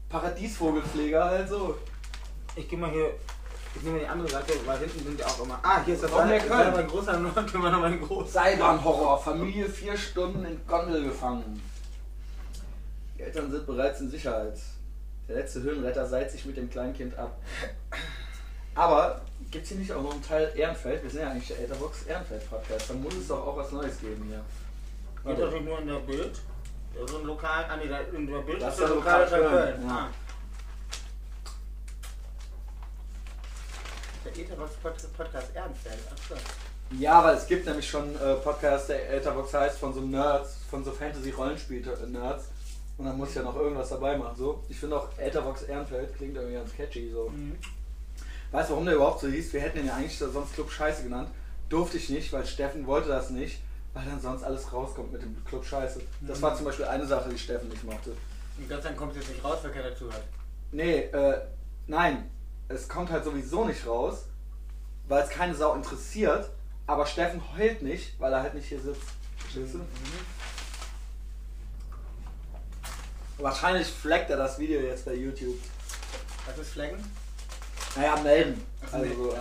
[0.10, 1.78] Paradiesvogelpfleger halt so.
[2.55, 3.12] Ich gehe mal hier.
[3.76, 5.60] Ich nehme die andere Seite, weil hinten sind ja auch immer.
[5.62, 6.74] Ah, hier ist das mehr Seil- Köln.
[6.74, 8.32] Mein großer, können wir noch mal einen großen.
[8.34, 11.62] Seilbahnhorror, Familie vier Stunden in Gondel gefangen.
[13.16, 14.57] Die Eltern sind bereits in Sicherheit.
[15.28, 17.38] Der letzte Höhenretter seilt sich mit dem Kleinkind ab.
[18.80, 19.19] Aber
[19.51, 21.03] gibt es hier nicht auch noch einen Teil Ehrenfeld?
[21.03, 22.89] Wir sind ja eigentlich der Elterbox Ehrenfeld-Podcast.
[22.89, 24.41] Da muss es doch auch was Neues geben hier.
[25.34, 26.39] Geht das nicht nur in der Bild?
[26.97, 29.49] Ja, So ein lokal, ah nee, da in der Bild Das ist der lokal Köln.
[29.49, 29.93] Köln, ja.
[29.93, 30.07] Ah.
[34.23, 35.99] Der Etherbox Pod- Podcast Ehrenfeld.
[36.13, 36.36] Ach so.
[36.97, 40.86] Ja, weil es gibt nämlich schon äh, Podcasts, der Elterbox heißt, von so Nerds, von
[40.86, 42.45] so Fantasy-Rollenspiel-Nerds.
[42.97, 44.36] Und dann muss ich ja noch irgendwas dabei machen.
[44.38, 44.63] So.
[44.69, 47.11] Ich finde auch Elterbox Ehrenfeld klingt irgendwie ganz catchy.
[47.11, 47.27] So.
[47.30, 47.57] Mhm.
[48.51, 49.53] Weißt du, warum der überhaupt so hieß?
[49.53, 51.29] Wir hätten ihn ja eigentlich sonst Club Scheiße genannt.
[51.69, 53.59] Durfte ich nicht, weil Steffen wollte das nicht,
[53.93, 56.01] weil dann sonst alles rauskommt mit dem Club Scheiße.
[56.21, 58.11] Das war zum Beispiel eine Sache, die Steffen nicht mochte.
[58.57, 60.23] Und Gott sei Dank kommt es jetzt nicht raus, weil keiner zuhört.
[60.71, 61.41] Nee, äh,
[61.87, 62.29] nein.
[62.67, 64.25] Es kommt halt sowieso nicht raus,
[65.07, 66.49] weil es keine Sau interessiert.
[66.87, 69.01] Aber Steffen heult nicht, weil er halt nicht hier sitzt.
[69.37, 69.79] Verstehst du?
[73.37, 75.57] Wahrscheinlich fleckt er das Video jetzt bei YouTube.
[76.47, 76.99] Was ist Flaggen?
[77.95, 78.63] Naja, melden.
[78.85, 79.37] Ach, Also, so, äh,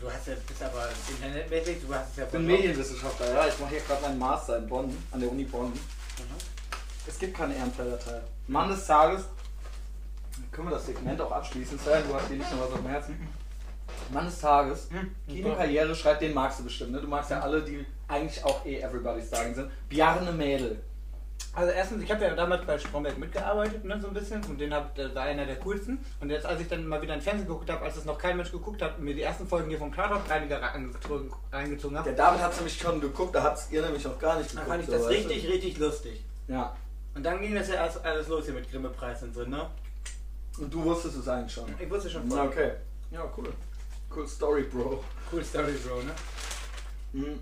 [0.00, 2.44] Du hast ja, bist aber internetmäßig, du hast es ja ich bin.
[2.44, 3.46] Medienwissenschaftler, ja.
[3.46, 5.68] Ich mache hier gerade meinen Master in Bonn, an der Uni Bonn.
[5.68, 5.76] Mhm.
[7.06, 8.22] Es gibt keine Ehrenfelder Teil.
[8.48, 9.24] Mann des Tages.
[10.50, 11.78] Können wir das Segment auch abschließen?
[11.78, 13.28] Sven, du hast dir nicht noch was auf dem Herzen.
[14.10, 14.88] Mann des Tages.
[14.90, 17.00] Hm, Kinokarriere schreibt, den magst du bestimmt, ne?
[17.00, 19.70] Du magst ja alle, die eigentlich auch eh Everybody's Darling sind.
[19.88, 20.82] Bjarne Mädel.
[21.54, 24.72] Also erstens, ich habe ja damals bei Stromberg mitgearbeitet, ne, so ein bisschen, und den
[24.72, 25.98] hab, der war einer der coolsten.
[26.20, 28.38] Und jetzt, als ich dann mal wieder in Fernsehen geguckt habe, als es noch kein
[28.38, 32.16] Mensch geguckt hat, und mir die ersten Folgen hier vom Tatort-Reiniger reingezogen, reingezogen habe, Der
[32.16, 34.66] David hat es nämlich schon geguckt, da habt ihr nämlich noch gar nicht geguckt.
[34.68, 35.28] fand ich so, das weißt du?
[35.28, 36.24] richtig, richtig lustig.
[36.48, 36.74] Ja.
[37.14, 39.68] Und dann ging das ja alles, alles los hier mit Grimme-Preis und so, ne?
[40.58, 41.66] Und du wusstest es eigentlich schon.
[41.78, 42.46] Ich wusste schon Ja, voll.
[42.48, 42.70] okay.
[43.10, 43.52] Ja, cool.
[44.14, 45.04] Cool Story, Bro.
[45.30, 46.12] Cool Story, Bro, ne?
[47.12, 47.40] Mhm.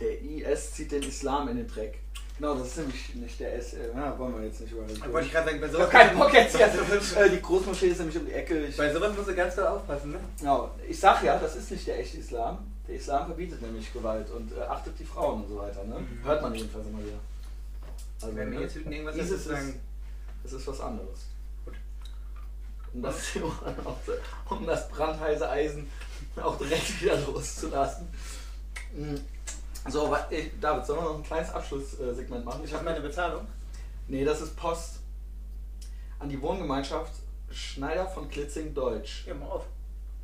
[0.00, 2.00] Der IS zieht den Islam in den Dreck.
[2.40, 3.76] Genau, das ist nämlich nicht der S.
[3.94, 4.80] Na, wollen wir jetzt nicht über
[5.12, 6.66] wollte ich gerade sagen, bei Ich sowas, hab keinen Bock jetzt hier.
[7.22, 8.64] Äh, Die Großmoschee ist nämlich um die Ecke.
[8.64, 10.20] Ich, bei sowas musst du ganz doll aufpassen, ne?
[10.38, 10.70] genau.
[10.88, 12.60] ich sag ja, das ist nicht der echte Islam.
[12.88, 15.84] Der Islam verbietet nämlich Gewalt und äh, achtet die Frauen und so weiter.
[15.84, 15.96] Ne?
[15.96, 16.24] Mhm.
[16.24, 17.18] Hört man jedenfalls immer wieder.
[18.22, 18.62] Also, Wenn mir ne?
[18.62, 19.80] jetzt irgendwas ISIS dazu ist, sagen.
[20.42, 21.18] das ist was anderes.
[21.66, 21.74] Gut.
[22.94, 23.16] Um das,
[24.48, 25.90] um das brandheiße Eisen
[26.42, 28.08] auch direkt wieder loszulassen.
[28.96, 29.20] Mhm.
[29.88, 32.60] So, äh, David, sollen wir noch ein kleines Abschlusssegment machen?
[32.64, 33.46] Ich habe meine Bezahlung.
[34.08, 35.00] Nee, das ist Post
[36.18, 37.12] an die Wohngemeinschaft
[37.50, 39.26] Schneider von Klitzing Deutsch.
[39.26, 39.64] Ja, mal auf.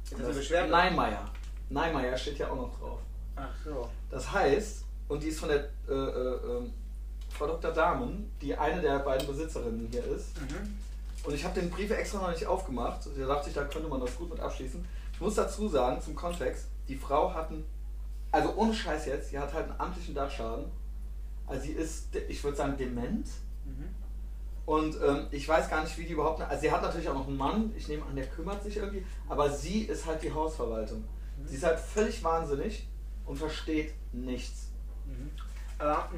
[0.04, 0.70] Ist das eine Beschwerde?
[0.70, 1.24] Neinmeier.
[1.70, 3.00] Neinmeier steht ja auch noch drauf.
[3.34, 3.88] Ach so.
[4.10, 6.72] Das heißt, und die ist von der äh, äh, ähm,
[7.30, 7.72] Frau Dr.
[7.72, 10.40] Dahmen, die eine der beiden Besitzerinnen hier ist.
[10.40, 10.78] Mhm.
[11.24, 13.00] Und ich habe den Brief extra noch nicht aufgemacht.
[13.16, 14.84] Da dachte ich, da könnte man das gut mit abschließen.
[15.12, 17.64] Ich muss dazu sagen, zum Kontext, die Frau hat einen,
[18.36, 20.66] also ohne Scheiß jetzt, sie hat halt einen amtlichen Dachschaden.
[21.46, 23.26] Also sie ist, ich würde sagen, dement.
[23.64, 23.88] Mhm.
[24.66, 26.42] Und ähm, ich weiß gar nicht, wie die überhaupt.
[26.42, 29.06] Also sie hat natürlich auch noch einen Mann, ich nehme an, der kümmert sich irgendwie,
[29.28, 30.98] aber sie ist halt die Hausverwaltung.
[30.98, 31.46] Mhm.
[31.46, 32.86] Sie ist halt völlig wahnsinnig
[33.24, 34.68] und versteht nichts.
[35.06, 35.30] Mhm.
[35.78, 36.08] Mh,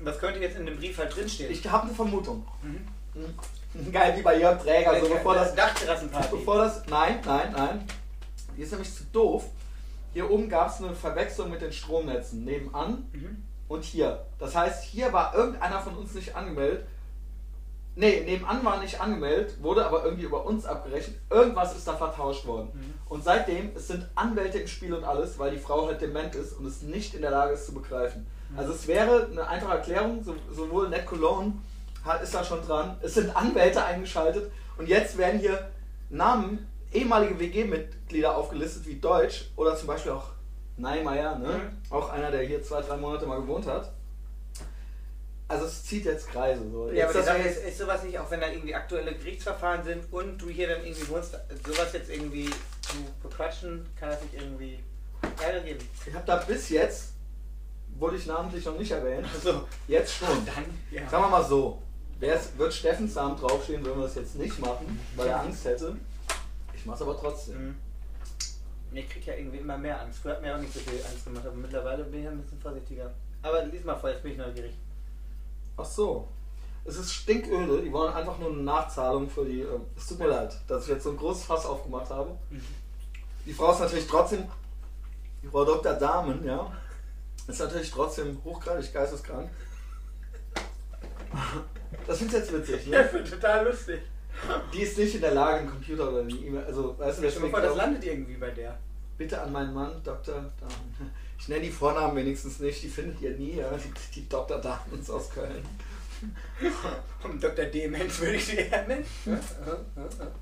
[0.00, 1.50] was könnte jetzt in dem Brief halt drinstehen?
[1.50, 2.46] Ich habe eine Vermutung.
[2.62, 2.86] Mhm.
[3.14, 3.92] Hm.
[3.92, 5.54] Geil wie bei Jörg Träger, so bevor das.
[5.54, 6.36] Dachterrassenparty.
[6.36, 6.86] Bevor das.
[6.86, 7.88] Nein, nein, nein.
[8.56, 9.44] Die ist nämlich zu doof.
[10.12, 12.44] Hier oben gab es eine Verwechslung mit den Stromnetzen.
[12.44, 13.42] Nebenan Mhm.
[13.68, 14.26] und hier.
[14.38, 16.84] Das heißt, hier war irgendeiner von uns nicht angemeldet.
[17.94, 21.18] Nee, nebenan war nicht angemeldet, wurde aber irgendwie über uns abgerechnet.
[21.28, 22.70] Irgendwas ist da vertauscht worden.
[22.72, 22.94] Mhm.
[23.10, 26.54] Und seitdem, es sind Anwälte im Spiel und alles, weil die Frau halt dement ist
[26.54, 28.26] und es nicht in der Lage ist zu begreifen.
[28.50, 28.58] Mhm.
[28.58, 31.52] Also es wäre eine einfache Erklärung, so, sowohl Ned Cologne
[32.22, 35.70] ist da schon dran, es sind Anwälte eingeschaltet und jetzt werden hier
[36.10, 40.30] Namen, ehemalige WG-Mitglieder aufgelistet wie Deutsch oder zum Beispiel auch
[40.76, 41.48] Neimeyer, ne?
[41.48, 41.92] Mhm.
[41.92, 43.92] auch einer, der hier zwei, drei Monate mal gewohnt hat.
[45.48, 46.62] Also es zieht jetzt Kreise.
[46.70, 46.90] So.
[46.90, 49.14] Ja, aber Jetzt, die dass Sache ist, ist sowas nicht, auch wenn da irgendwie aktuelle
[49.14, 51.36] Gerichtsverfahren sind und du hier dann irgendwie wohnst,
[51.66, 52.48] sowas jetzt irgendwie
[52.80, 54.78] zu bequatschen, kann das nicht irgendwie
[55.44, 55.80] Ärger geben.
[56.06, 57.12] Ich habe da bis jetzt,
[57.98, 60.46] wurde ich namentlich noch nicht erwähnt, Also, jetzt schon.
[60.46, 61.06] dann, ja.
[61.08, 61.82] Sagen wir mal so,
[62.18, 65.96] wird Steffens Namen draufstehen, würden wir das jetzt nicht machen, weil er Angst hätte.
[66.82, 67.68] Ich mach's aber trotzdem.
[67.68, 67.76] Mhm.
[68.92, 70.18] Ich krieg ja irgendwie immer mehr Angst.
[70.18, 72.60] Früher hat mir auch nicht so viel Angst gemacht, aber mittlerweile bin ich ein bisschen
[72.60, 73.08] vorsichtiger.
[73.40, 74.74] Aber lies mal vor, jetzt bin ich neugierig.
[75.76, 76.26] Ach so.
[76.84, 79.60] Es ist stinköde, die wollen einfach nur eine Nachzahlung für die.
[79.60, 82.36] ähm, Es tut mir leid, dass ich jetzt so ein großes Fass aufgemacht habe.
[83.46, 84.48] Die Frau ist natürlich trotzdem,
[85.40, 85.92] die Frau Dr.
[85.94, 86.72] Dahmen, ja,
[87.46, 89.48] ist natürlich trotzdem hochgradig geisteskrank.
[92.06, 93.08] Das findest du jetzt witzig, ne?
[93.12, 94.00] wird total lustig.
[94.72, 97.22] Die ist nicht in der Lage, einen Computer oder eine E-Mail, also, weißt du, Stell
[97.22, 98.78] dir deswegen vor, das landet irgendwie bei der.
[99.16, 100.34] Bitte an meinen Mann, Dr.
[100.34, 101.12] Dahmen.
[101.38, 103.70] Ich nenne die Vornamen wenigstens nicht, die findet ihr nie, ja?
[103.76, 104.58] die, die Dr.
[104.58, 105.62] Damens aus Köln.
[107.24, 107.64] Und Dr.
[107.66, 109.04] Demenz würde ich sie eher nennen.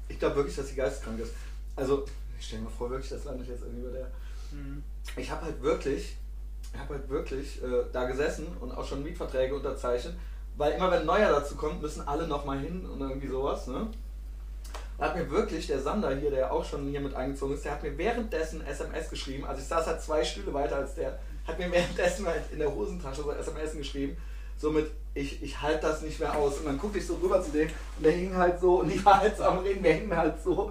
[0.09, 1.32] Ich glaube wirklich, dass sie geisteskrank ist.
[1.77, 2.05] Also,
[2.39, 4.10] ich stelle mir vor, wirklich, das landet jetzt irgendwie bei der.
[4.52, 4.82] Mhm.
[5.16, 6.16] Ich habe halt wirklich,
[6.72, 10.14] ich habe halt wirklich äh, da gesessen und auch schon Mietverträge unterzeichnet,
[10.56, 13.89] weil immer wenn ein Neuer dazu kommt, müssen alle nochmal hin und irgendwie sowas, ne?
[14.98, 17.72] Da hat mir wirklich der Sander hier, der auch schon hier mit eingezogen ist, der
[17.72, 21.59] hat mir währenddessen SMS geschrieben, also ich saß halt zwei Stühle weiter als der, hat
[21.59, 24.16] mir währenddessen halt in der Hosentasche so SMS geschrieben,
[24.59, 26.59] so mit, ich, ich halte das nicht mehr aus.
[26.59, 29.02] Und dann guckte ich so rüber zu dem und der hing halt so, und ich
[29.05, 30.70] war halt so am Reden, wir hingen halt so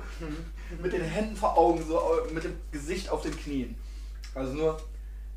[0.80, 3.76] mit den Händen vor Augen, so äh, mit dem Gesicht auf den Knien.
[4.36, 4.80] Also nur,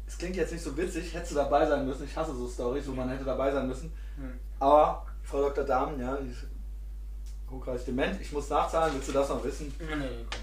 [0.07, 2.05] es klingt jetzt nicht so witzig, hättest du dabei sein müssen.
[2.05, 3.91] Ich hasse so Stories, wo man hätte dabei sein müssen.
[4.17, 4.39] Hm.
[4.59, 5.65] Aber Frau Dr.
[5.65, 6.45] Dahmen, ja, die ist
[7.51, 8.21] hochgradig dement.
[8.21, 9.75] Ich muss nachzahlen, willst du das noch wissen?
[9.79, 10.41] Nee, nee, komm.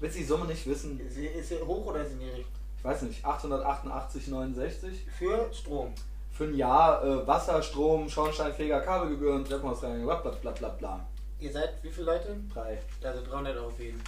[0.00, 0.98] Willst du die Summe nicht wissen?
[1.00, 2.46] Ist sie, ist sie hoch oder ist sie niedrig?
[2.78, 5.94] Ich weiß nicht, 888,69 Für Strom.
[6.32, 11.06] für ein Jahr äh, Wasser, Strom, Schornsteinfeger, Kabelgebühren, Treppenhausreinigung, bla bla bla bla bla.
[11.40, 12.36] Ihr seid wie viele Leute?
[12.52, 12.78] Drei.
[13.02, 14.02] Also 300 Euro für jeden.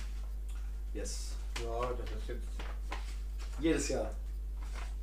[0.93, 1.33] Yes.
[1.63, 2.49] Ja, das ist jetzt.
[3.61, 4.11] Jedes Jahr.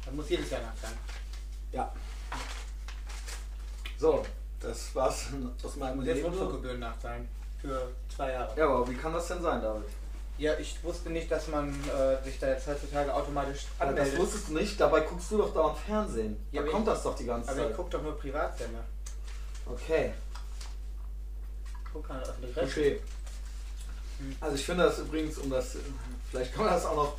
[0.05, 0.97] Man muss jedes Jahr nachzahlen.
[1.72, 1.91] Ja.
[3.98, 4.26] So,
[4.60, 5.28] das war's
[5.64, 6.28] aus meinem muss jetzt Leben.
[6.30, 7.28] Rundfunkgebühren nachzahlen.
[7.61, 8.57] Für zwei Jahre.
[8.57, 9.84] Ja, aber wie kann das denn sein, David?
[10.38, 14.20] Ja, ich wusste nicht, dass man äh, sich da jetzt heutzutage automatisch Ja, das anmeldet.
[14.20, 16.36] wusstest du nicht, dabei guckst du doch dauernd Fernsehen.
[16.52, 17.76] Ja, da aber kommt ich- das doch die ganze aber ich Zeit.
[17.78, 18.84] gucke doch nur Privatsender.
[19.65, 20.11] Okay,
[21.94, 22.72] Guck keine öffentlich Recht.
[22.72, 22.99] okay.
[24.20, 24.36] Hm.
[24.41, 25.78] Also ich finde das übrigens, um das,
[26.32, 27.18] vielleicht kann man das auch noch,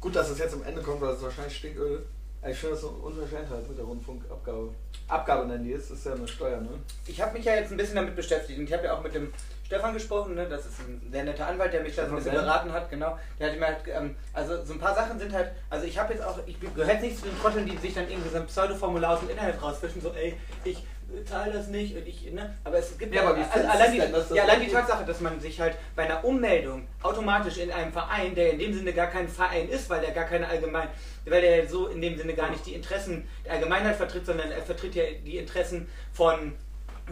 [0.00, 2.04] gut, dass es jetzt am Ende kommt, weil es wahrscheinlich Stinköl.
[2.48, 4.70] Ich finde das so eine Unverschämtheit mit der Rundfunkabgabe.
[5.08, 6.68] Abgabe nennen die es, ist ja eine Steuer, ne?
[7.06, 9.14] Ich habe mich ja jetzt ein bisschen damit beschäftigt und ich habe ja auch mit
[9.14, 9.32] dem
[9.66, 10.48] Stefan gesprochen, ne?
[10.48, 12.88] das ist ein sehr netter Anwalt, der mich da so ein bisschen Stefan beraten hat,
[12.88, 13.18] genau.
[13.38, 16.14] Der hat mir halt, ähm, also so ein paar Sachen sind halt, also ich habe
[16.14, 18.46] jetzt auch, ich gehöre jetzt nicht zu den Trotteln, die sich dann irgendwie so ein
[18.46, 20.84] Pseudo-Formular aus dem Internet rausfischen, so ey, ich
[21.24, 23.98] zahle das nicht und ich, ne, aber es gibt Ja, aber wie also allein, die,
[23.98, 27.58] denn, dass das ja, allein die Tatsache, dass man sich halt bei einer Ummeldung automatisch
[27.58, 30.48] in einem Verein, der in dem Sinne gar kein Verein ist, weil der gar keine
[30.48, 30.88] allgemein,
[31.24, 34.62] weil der so in dem Sinne gar nicht die Interessen der Allgemeinheit vertritt, sondern er
[34.62, 36.54] vertritt ja die Interessen von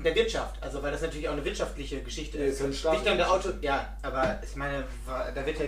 [0.03, 2.61] der Wirtschaft, also weil das natürlich auch eine wirtschaftliche Geschichte Nee, ist.
[2.61, 5.67] ist Nicht nur der Auto, ja, aber ich meine, da wird ja.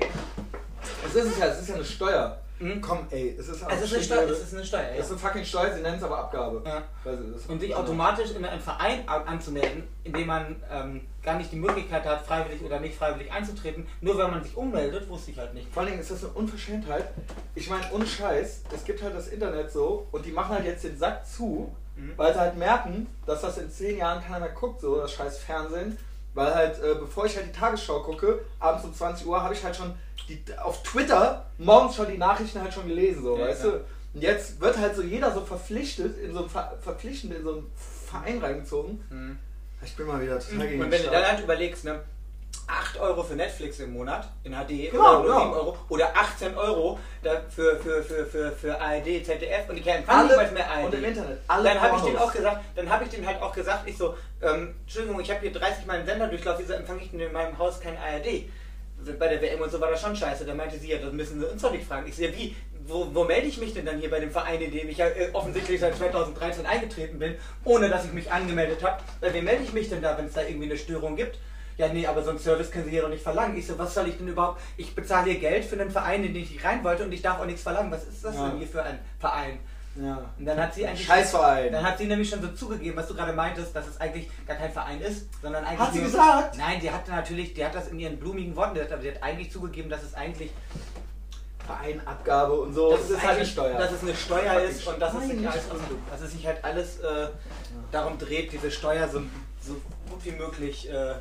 [1.06, 2.40] Es ist es ja, es ist ja eine Steuer.
[2.58, 2.80] Mhm.
[2.80, 5.10] Komm, ey, es ist Also es ist eine Steuer, es ist eine Steuer, Es ist
[5.10, 5.10] ja.
[5.10, 6.62] eine fucking Steuer, sie nennen es aber Abgabe.
[6.64, 6.82] ja.
[7.48, 11.56] Und sich automatisch in einen Verein an- anzumelden, in dem man ähm, gar nicht die
[11.56, 15.52] Möglichkeit hat, freiwillig oder nicht freiwillig einzutreten, nur wenn man sich ummeldet, wusste ich halt
[15.54, 15.68] nicht.
[15.72, 17.04] Vor allen Dingen ist das eine Unverschämtheit.
[17.54, 20.84] Ich meine, ohne Scheiß, es gibt halt das Internet so und die machen halt jetzt
[20.84, 22.12] den Sack zu, Mhm.
[22.16, 25.38] weil sie halt merken, dass das in zehn Jahren keiner mehr guckt, so das scheiß
[25.38, 25.96] Fernsehen.
[26.36, 29.64] Weil halt, äh, bevor ich halt die Tagesschau gucke, abends um 20 Uhr, habe ich
[29.64, 29.94] halt schon
[30.28, 33.70] die, auf Twitter morgens schon die Nachrichten halt schon gelesen, so, Ja, weißt ja.
[33.70, 33.76] du?
[34.12, 37.52] Und jetzt wird halt so jeder so verpflichtet, in so ein Ver verpflichtend in so
[37.52, 37.72] einen
[38.06, 39.02] Verein reingezogen.
[39.08, 39.38] Mhm.
[39.82, 42.00] Ich bin mal wieder total gegen Und wenn du dann halt überlegst, ne,
[42.66, 45.40] 8 Euro für Netflix im Monat in HD Genau, oder genau.
[45.40, 46.98] 7 Euro oder 18 Euro
[47.48, 50.84] für, für, für, für, für ARD, ZDF und die kennen Alle niemals mehr ARD.
[50.86, 51.38] und im Internet.
[51.48, 52.20] Alle dann habe ich Pornos.
[52.22, 55.40] auch gesagt, dann habe ich denen halt auch gesagt, ich so, ähm, Entschuldigung, ich habe
[55.40, 58.44] hier 30 Mal einen Senderdurchlauf, wieso empfange ich denn in meinem Haus kein ARD?
[59.18, 60.44] Bei der WM und so war das schon scheiße.
[60.46, 62.08] Da meinte sie, ja, das müssen sie uns doch nicht fragen.
[62.08, 62.56] Ich sehe, wie,
[62.86, 65.06] wo, wo melde ich mich denn dann hier bei dem Verein, in dem ich ja
[65.06, 67.34] äh, offensichtlich seit 2013 eingetreten bin,
[67.64, 69.02] ohne dass ich mich angemeldet habe?
[69.20, 71.38] Bei wem melde ich mich denn da, wenn es da irgendwie eine Störung gibt?
[71.78, 73.56] Ja, nee, aber so einen Service können Sie hier doch nicht verlangen.
[73.56, 74.60] Ich so, was soll ich denn überhaupt?
[74.78, 77.20] Ich bezahle hier Geld für einen Verein, in den ich nicht rein wollte und ich
[77.22, 77.90] darf auch nichts verlangen.
[77.90, 78.48] Was ist das Ja.
[78.48, 79.58] denn hier für ein Verein?
[79.96, 80.24] Ja.
[80.38, 81.06] Und dann hat sie eigentlich.
[81.06, 81.72] Scheißverein.
[81.72, 84.56] Dann hat sie nämlich schon so zugegeben, was du gerade meintest, dass es eigentlich gar
[84.56, 85.80] kein Verein ist, sondern eigentlich.
[85.80, 86.56] Hat sie nur- gesagt?
[86.58, 89.22] Nein, die hatte natürlich, die hat das in ihren blumigen Worten gesagt, aber sie hat
[89.22, 90.50] eigentlich zugegeben, dass es eigentlich,
[91.66, 92.92] Vereinabgabe und so.
[92.92, 93.78] dass es ist halt eine Steuer.
[93.78, 95.62] dass es eine Steuer ist und dass es sich alles,
[96.10, 97.28] dass es sich halt alles äh,
[97.90, 99.20] darum dreht, diese Steuer so,
[99.60, 99.74] so
[100.08, 101.14] gut wie möglich äh,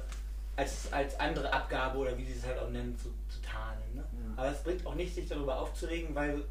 [0.55, 3.83] als, als andere Abgabe oder wie sie es halt auch nennen, zu, zu tarnen.
[3.95, 4.03] Ne?
[4.13, 4.41] Ja.
[4.41, 6.41] Aber es bringt auch nicht, sich darüber aufzuregen, weil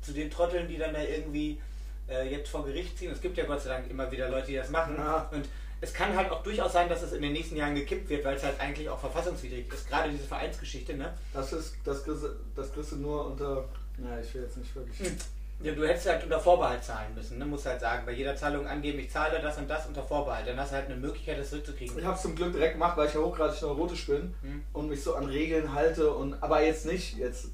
[0.00, 1.60] zu den Trotteln, die dann da irgendwie
[2.08, 4.56] äh, jetzt vor Gericht ziehen, es gibt ja Gott sei Dank immer wieder Leute, die
[4.56, 4.96] das machen.
[4.96, 5.28] Ja.
[5.32, 5.46] Und
[5.80, 8.36] es kann halt auch durchaus sein, dass es in den nächsten Jahren gekippt wird, weil
[8.36, 9.88] es halt eigentlich auch verfassungswidrig ist.
[9.88, 11.12] Gerade diese Vereinsgeschichte, ne?
[11.32, 13.64] Das ist, das kriegst, du- das kriegst du nur unter.
[13.98, 14.98] Ja, ich will jetzt nicht wirklich.
[15.00, 15.16] Hm.
[15.62, 17.44] Ja, du hättest halt unter Vorbehalt zahlen müssen, ne?
[17.46, 20.46] Musst halt sagen, bei jeder Zahlung angeben, ich zahle das und das unter Vorbehalt.
[20.46, 21.98] Dann hast du halt eine Möglichkeit, das zurückzukriegen.
[21.98, 24.62] Ich habe es zum Glück direkt gemacht, weil ich ja hochgradig neurotisch bin Hm.
[24.72, 27.46] und mich so an Regeln halte und aber jetzt nicht jetzt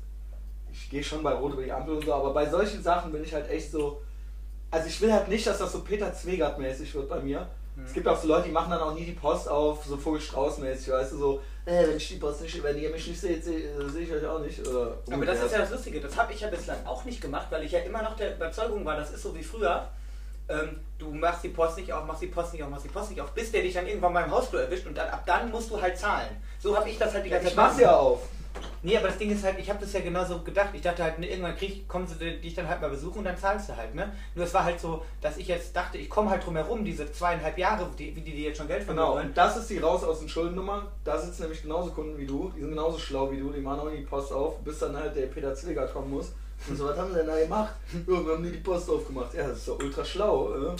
[0.73, 3.25] ich gehe schon bei Rot über die Ampel und so, aber bei solchen Sachen bin
[3.25, 4.01] ich halt echt so
[4.71, 7.49] also ich will halt nicht, dass das so Peter Zwegert mäßig wird bei mir.
[7.77, 7.85] Hm.
[7.85, 10.59] Es gibt auch so Leute, die machen dann auch nie die Post auf, so Vogelstrauß
[10.59, 13.45] mäßig, weißt du, so, äh, wenn ich die Post nicht, wenn ihr mich nicht seht,
[13.45, 14.66] sehe seh ich euch auch nicht.
[14.66, 17.49] Oder Aber das ist ja das Lustige, das habe ich ja bislang auch nicht gemacht,
[17.51, 19.89] weil ich ja immer noch der Überzeugung war, das ist so wie früher.
[20.49, 23.11] Ähm, du machst die Post nicht auf, machst die Post nicht auf, machst die Post
[23.11, 25.70] nicht auf, bis der dich dann irgendwann beim Hausflur erwischt und dann, ab dann musst
[25.70, 26.31] du halt zahlen.
[26.59, 28.23] So habe ich das halt die ganze ich mach's ja auf.
[28.89, 30.70] Nee, aber das Ding ist halt, ich habe das ja genauso gedacht.
[30.73, 33.36] Ich dachte halt, ne, irgendwann krieg, kommen sie dich dann halt mal besuchen und dann
[33.36, 34.10] zahlst du halt, ne?
[34.35, 37.12] Nur es war halt so, dass ich jetzt dachte, ich komme halt drum herum, diese
[37.12, 39.27] zweieinhalb Jahre, die, wie die, die jetzt schon Geld mir Genau, wollen.
[39.28, 40.90] und das ist die raus aus den Schuldennummer.
[41.05, 43.81] Da sitzen nämlich genauso Kunden wie du, die sind genauso schlau wie du, die machen
[43.81, 46.32] auch die Post auf, bis dann halt der Peter Zwegert kommen muss.
[46.66, 47.74] Und so, was haben sie denn da gemacht?
[48.06, 49.35] Wir haben nie die Post aufgemacht.
[49.35, 50.70] Ja, das ist doch ultra schlau, äh?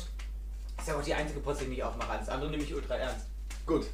[0.77, 2.11] Das ist ja auch die einzige Post, die ich nicht aufmache.
[2.13, 3.27] Alles andere nehme ich ultra ernst.
[3.67, 3.85] Gut.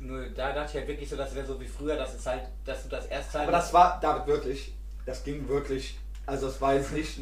[0.00, 2.42] Nur da dachte ich halt wirklich so, das wäre so wie früher, dass es halt,
[2.64, 3.48] dass du das erst zahlst.
[3.48, 4.74] Aber das war, David, wirklich,
[5.04, 7.20] das ging wirklich, also das war jetzt nicht,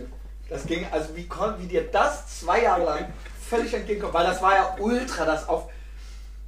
[0.49, 4.41] das ging, also wie, kon, wie dir das zwei Jahre lang völlig entgegenkommt, weil das
[4.41, 5.69] war ja ultra das auf,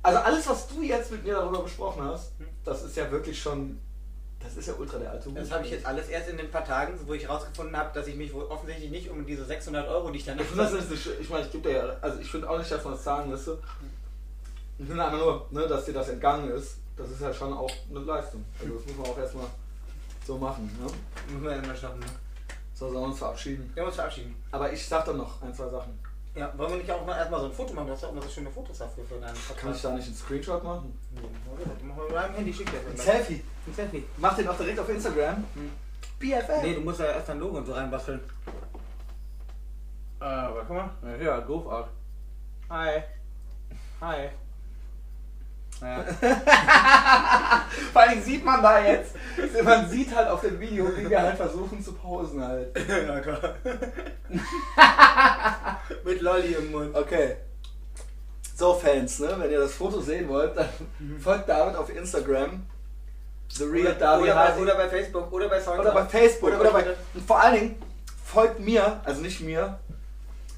[0.02, 2.32] also alles, was du jetzt mit mir darüber besprochen hast,
[2.64, 3.80] das ist ja wirklich schon,
[4.38, 5.36] das ist ja ultra der alte Hut.
[5.36, 8.06] Das habe ich jetzt alles erst in den paar Tagen, wo ich rausgefunden habe, dass
[8.06, 10.72] ich mich wohl offensichtlich nicht um diese 600 Euro, die ich dann Ich finde das
[10.74, 12.92] ist nicht, ich meine, ich gebe dir ja, also ich finde auch nicht, dass man
[12.94, 13.58] das sagen müsste.
[14.80, 17.70] Ich finde einfach nur, ne, dass dir das entgangen ist, das ist ja schon auch
[17.90, 18.42] eine Leistung.
[18.58, 19.46] Also das muss man auch erstmal
[20.26, 20.64] so machen.
[20.80, 20.90] Ne?
[21.30, 22.06] Müssen wir ja mal schaffen, ne?
[22.72, 23.70] So, sollen wir uns verabschieden.
[23.74, 24.34] Wir haben uns verabschieden.
[24.50, 25.98] Aber ich sag dann noch ein, zwei Sachen.
[26.34, 27.88] Ja, wollen wir nicht auch mal erstmal so ein Foto machen?
[27.88, 29.58] Du hast ja auch immer so schöne Fotos dafür für deinen Podcast.
[29.58, 30.98] Kann ich da nicht einen Screenshot machen?
[31.14, 33.04] Nee, machen wir deinem Handy, schick dir Ein das.
[33.04, 33.44] Selfie.
[33.66, 34.04] Ein Selfie.
[34.16, 35.44] Mach den auch direkt auf Instagram.
[35.54, 35.72] Hm.
[36.18, 36.62] BFF.
[36.62, 38.20] Nee, du musst ja erst dein Logo und so reinbasteln.
[40.20, 40.90] Äh, aber guck mal.
[41.02, 41.86] Ja, ja, doof aus.
[42.70, 43.02] Hi.
[44.00, 44.30] Hi.
[45.80, 46.04] Ja.
[47.92, 49.14] Vor allem sieht man da jetzt,
[49.64, 52.76] man sieht halt auf dem Video, wie wir halt versuchen zu posen halt.
[52.88, 53.54] ja, klar.
[56.04, 56.94] Mit Lolli im Mund.
[56.94, 57.36] Okay.
[58.54, 59.34] So Fans, ne?
[59.38, 60.68] wenn ihr das Foto sehen wollt, dann
[61.18, 62.62] folgt David auf Instagram.
[63.48, 65.86] The Real Oder, David oder, bei, oder bei Facebook oder bei Soundcloud.
[65.86, 66.84] oder bei Facebook Oder oder, bei
[67.14, 67.82] und vor allen Dingen
[68.24, 69.80] folgt mir, also nicht mir,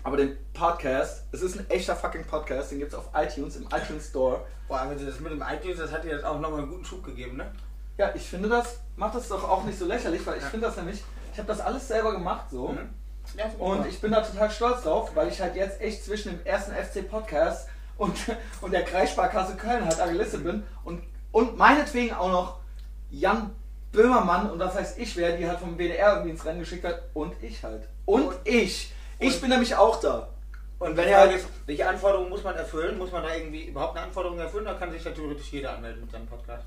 [0.02, 1.24] aber dem Podcast.
[1.32, 4.44] Es ist ein echter fucking Podcast, den gibt es auf iTunes, im iTunes Store.
[4.72, 7.04] Boah, aber das mit dem iTunes, das hat dir jetzt auch nochmal einen guten Schub
[7.04, 7.52] gegeben, ne?
[7.98, 10.48] Ja, ich finde das, macht das doch auch nicht so lächerlich, weil ich Ja.
[10.48, 12.68] finde das nämlich, ich habe das alles selber gemacht so.
[12.68, 12.88] Mhm.
[13.36, 16.46] Ja, Und ich bin da total stolz drauf, weil ich halt jetzt echt zwischen dem
[16.46, 17.68] ersten FC Podcast
[17.98, 18.16] und,
[18.62, 22.58] und der Kreissparkasse Köln halt angelistet bin und, und meinetwegen auch noch
[23.10, 23.50] Jan
[23.92, 27.02] Böhmermann und was heißt ich wer, die halt vom WDR irgendwie ins Rennen geschickt hat
[27.12, 27.86] und ich halt.
[28.06, 28.90] Und, Und- ich.
[29.18, 30.30] Ich und- bin nämlich auch da.
[30.82, 32.98] Und wenn halt- welche Anforderungen muss man erfüllen?
[32.98, 34.64] Muss man da irgendwie überhaupt eine Anforderung erfüllen?
[34.64, 36.64] Da kann sich ja theoretisch jeder anmelden mit seinem Podcast.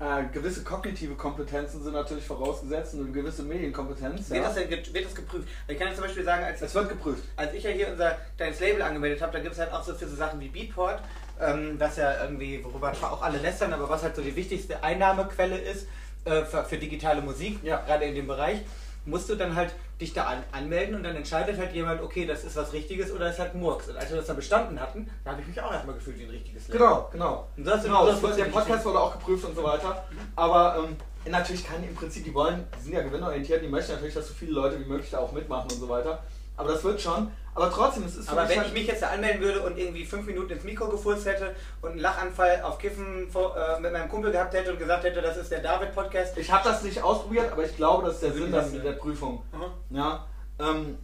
[0.00, 4.28] Äh, gewisse kognitive Kompetenzen sind natürlich vorausgesetzt und eine gewisse Medienkompetenz.
[4.30, 4.46] Wird, Ja.
[4.48, 5.48] das denn, wird das geprüft?
[5.68, 7.22] Ich kann jetzt zum Beispiel sagen, als, Es wird geprüft.
[7.36, 9.94] als ich ja hier unser kleines Label angemeldet habe, da gibt es halt auch so
[9.94, 11.00] für so Sachen wie Beatport,
[11.40, 15.58] ähm, was ja irgendwie, worüber auch alle lästern, aber was halt so die wichtigste Einnahmequelle
[15.58, 15.86] ist
[16.24, 17.76] äh, für, für digitale Musik, Ja.
[17.86, 18.62] gerade in dem Bereich,
[19.06, 22.44] musst du dann halt dich da an, anmelden und dann entscheidet halt jemand, okay, das
[22.44, 23.88] ist was Richtiges oder ist halt Murks.
[23.88, 26.24] Und als wir das dann bestanden hatten, da habe ich mich auch erstmal gefühlt wie
[26.24, 26.80] ein richtiges Label.
[26.80, 27.46] Genau, genau.
[27.56, 30.04] Und das, Genau, das wird, der Podcast wurde auch geprüft und so weiter.
[30.36, 30.96] Aber ähm,
[31.30, 34.34] natürlich kann im Prinzip, die wollen, die sind ja gewinnorientiert, die möchten natürlich, dass so
[34.34, 36.22] viele Leute wie möglich da auch mitmachen und so weiter.
[36.56, 37.30] Aber das wird schon.
[37.56, 40.04] Aber trotzdem, es ist Aber wenn halt- ich mich jetzt da anmelden würde und irgendwie
[40.04, 44.08] fünf Minuten ins Mikro gefurzt hätte und einen Lachanfall auf Kiffen vor, äh, mit meinem
[44.08, 46.36] Kumpel gehabt hätte und gesagt hätte, das ist der David-Podcast.
[46.36, 48.92] Ich habe das nicht ausprobiert, aber ich glaube, das ist der Sinn das der.
[48.94, 49.42] Prüfung.
[49.52, 49.96] Mhm.
[49.96, 50.26] Ja.
[50.58, 50.98] Ähm,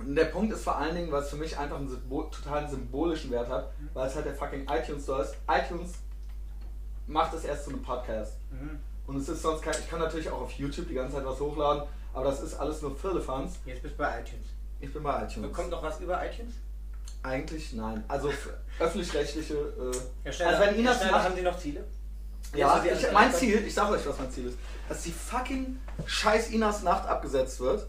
[0.00, 3.48] der Punkt ist vor allen Dingen, was für mich einfach einen Symbol, totalen symbolischen Wert
[3.48, 5.36] hat, weil es halt der fucking iTunes Store ist.
[5.48, 5.92] iTunes
[7.06, 8.32] macht es erst zu einem Podcast.
[8.50, 8.80] Mhm.
[9.06, 9.74] Und es ist sonst kein.
[9.78, 12.82] Ich kann natürlich auch auf YouTube die ganze Zeit was hochladen, aber das ist alles
[12.82, 13.60] nur Firlefanz.
[13.64, 14.46] Jetzt bist du bei iTunes.
[14.84, 15.52] Ich bin bei iTunes.
[15.52, 16.54] Kommt noch was über iTunes?
[17.22, 18.04] Eigentlich nein.
[18.06, 18.30] Also
[18.78, 19.54] öffentlich-rechtliche.
[20.24, 21.84] Äh, Schneider, also wenn Herr das macht, haben Sie noch Ziele?
[22.54, 24.58] Ja, ich, mein Ziel, ich sag euch, was mein Ziel ist,
[24.88, 27.86] dass die fucking scheiß Inas Nacht abgesetzt wird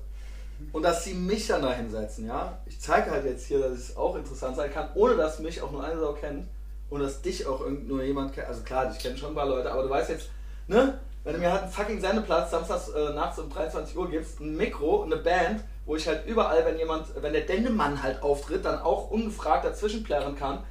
[0.71, 2.57] und dass sie mich dann da hinsetzen, ja.
[2.65, 5.71] Ich zeige halt jetzt hier, dass es auch interessant sein kann, ohne dass mich auch
[5.71, 6.47] nur eine Sau kennt
[6.89, 8.47] und dass dich auch irgend nur jemand kennt.
[8.47, 10.29] Also klar, ich kenne schon ein paar Leute, aber du weißt jetzt,
[10.67, 14.39] ne, wenn du mir halt einen fucking Sendeplatz samstags äh, nachts um 23 Uhr gibst,
[14.39, 18.65] ein Mikro, eine Band, wo ich halt überall, wenn jemand, wenn der Dendemann halt auftritt,
[18.65, 20.63] dann auch ungefragt dazwischen plärren kann,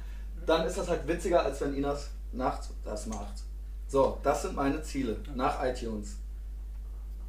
[0.45, 3.43] dann ist das halt witziger, als wenn Inas nachts das macht.
[3.87, 6.17] So, das sind meine Ziele nach iTunes.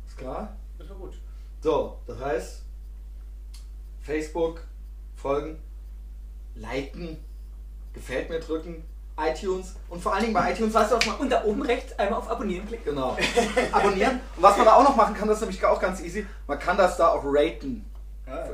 [0.06, 0.56] Ist klar?
[0.78, 1.14] Das ist doch gut.
[1.60, 2.62] So, das heißt,
[4.00, 4.62] Facebook
[5.14, 5.58] folgen,
[6.54, 7.18] liken,
[7.92, 8.84] gefällt mir drücken,
[9.18, 11.98] iTunes und vor allen Dingen bei iTunes, weißt du, was man Und da oben rechts
[11.98, 12.94] einmal auf Abonnieren klicken.
[12.94, 13.16] Genau.
[13.72, 14.20] Abonnieren.
[14.36, 16.26] Und was man da auch noch machen kann, das ist nämlich auch ganz easy.
[16.46, 17.84] Man kann das da auch raten.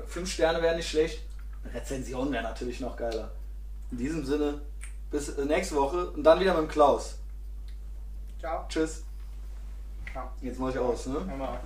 [0.07, 1.23] Fünf Sterne wären nicht schlecht.
[1.65, 3.31] Eine Rezension wäre natürlich noch geiler.
[3.91, 4.61] In diesem Sinne,
[5.11, 7.17] bis äh, nächste Woche und dann wieder mit dem Klaus.
[8.39, 8.65] Ciao.
[8.69, 9.05] Tschüss.
[10.11, 10.31] Ciao.
[10.41, 11.21] Jetzt mach ich aus, ne?
[11.21, 11.61] Mal.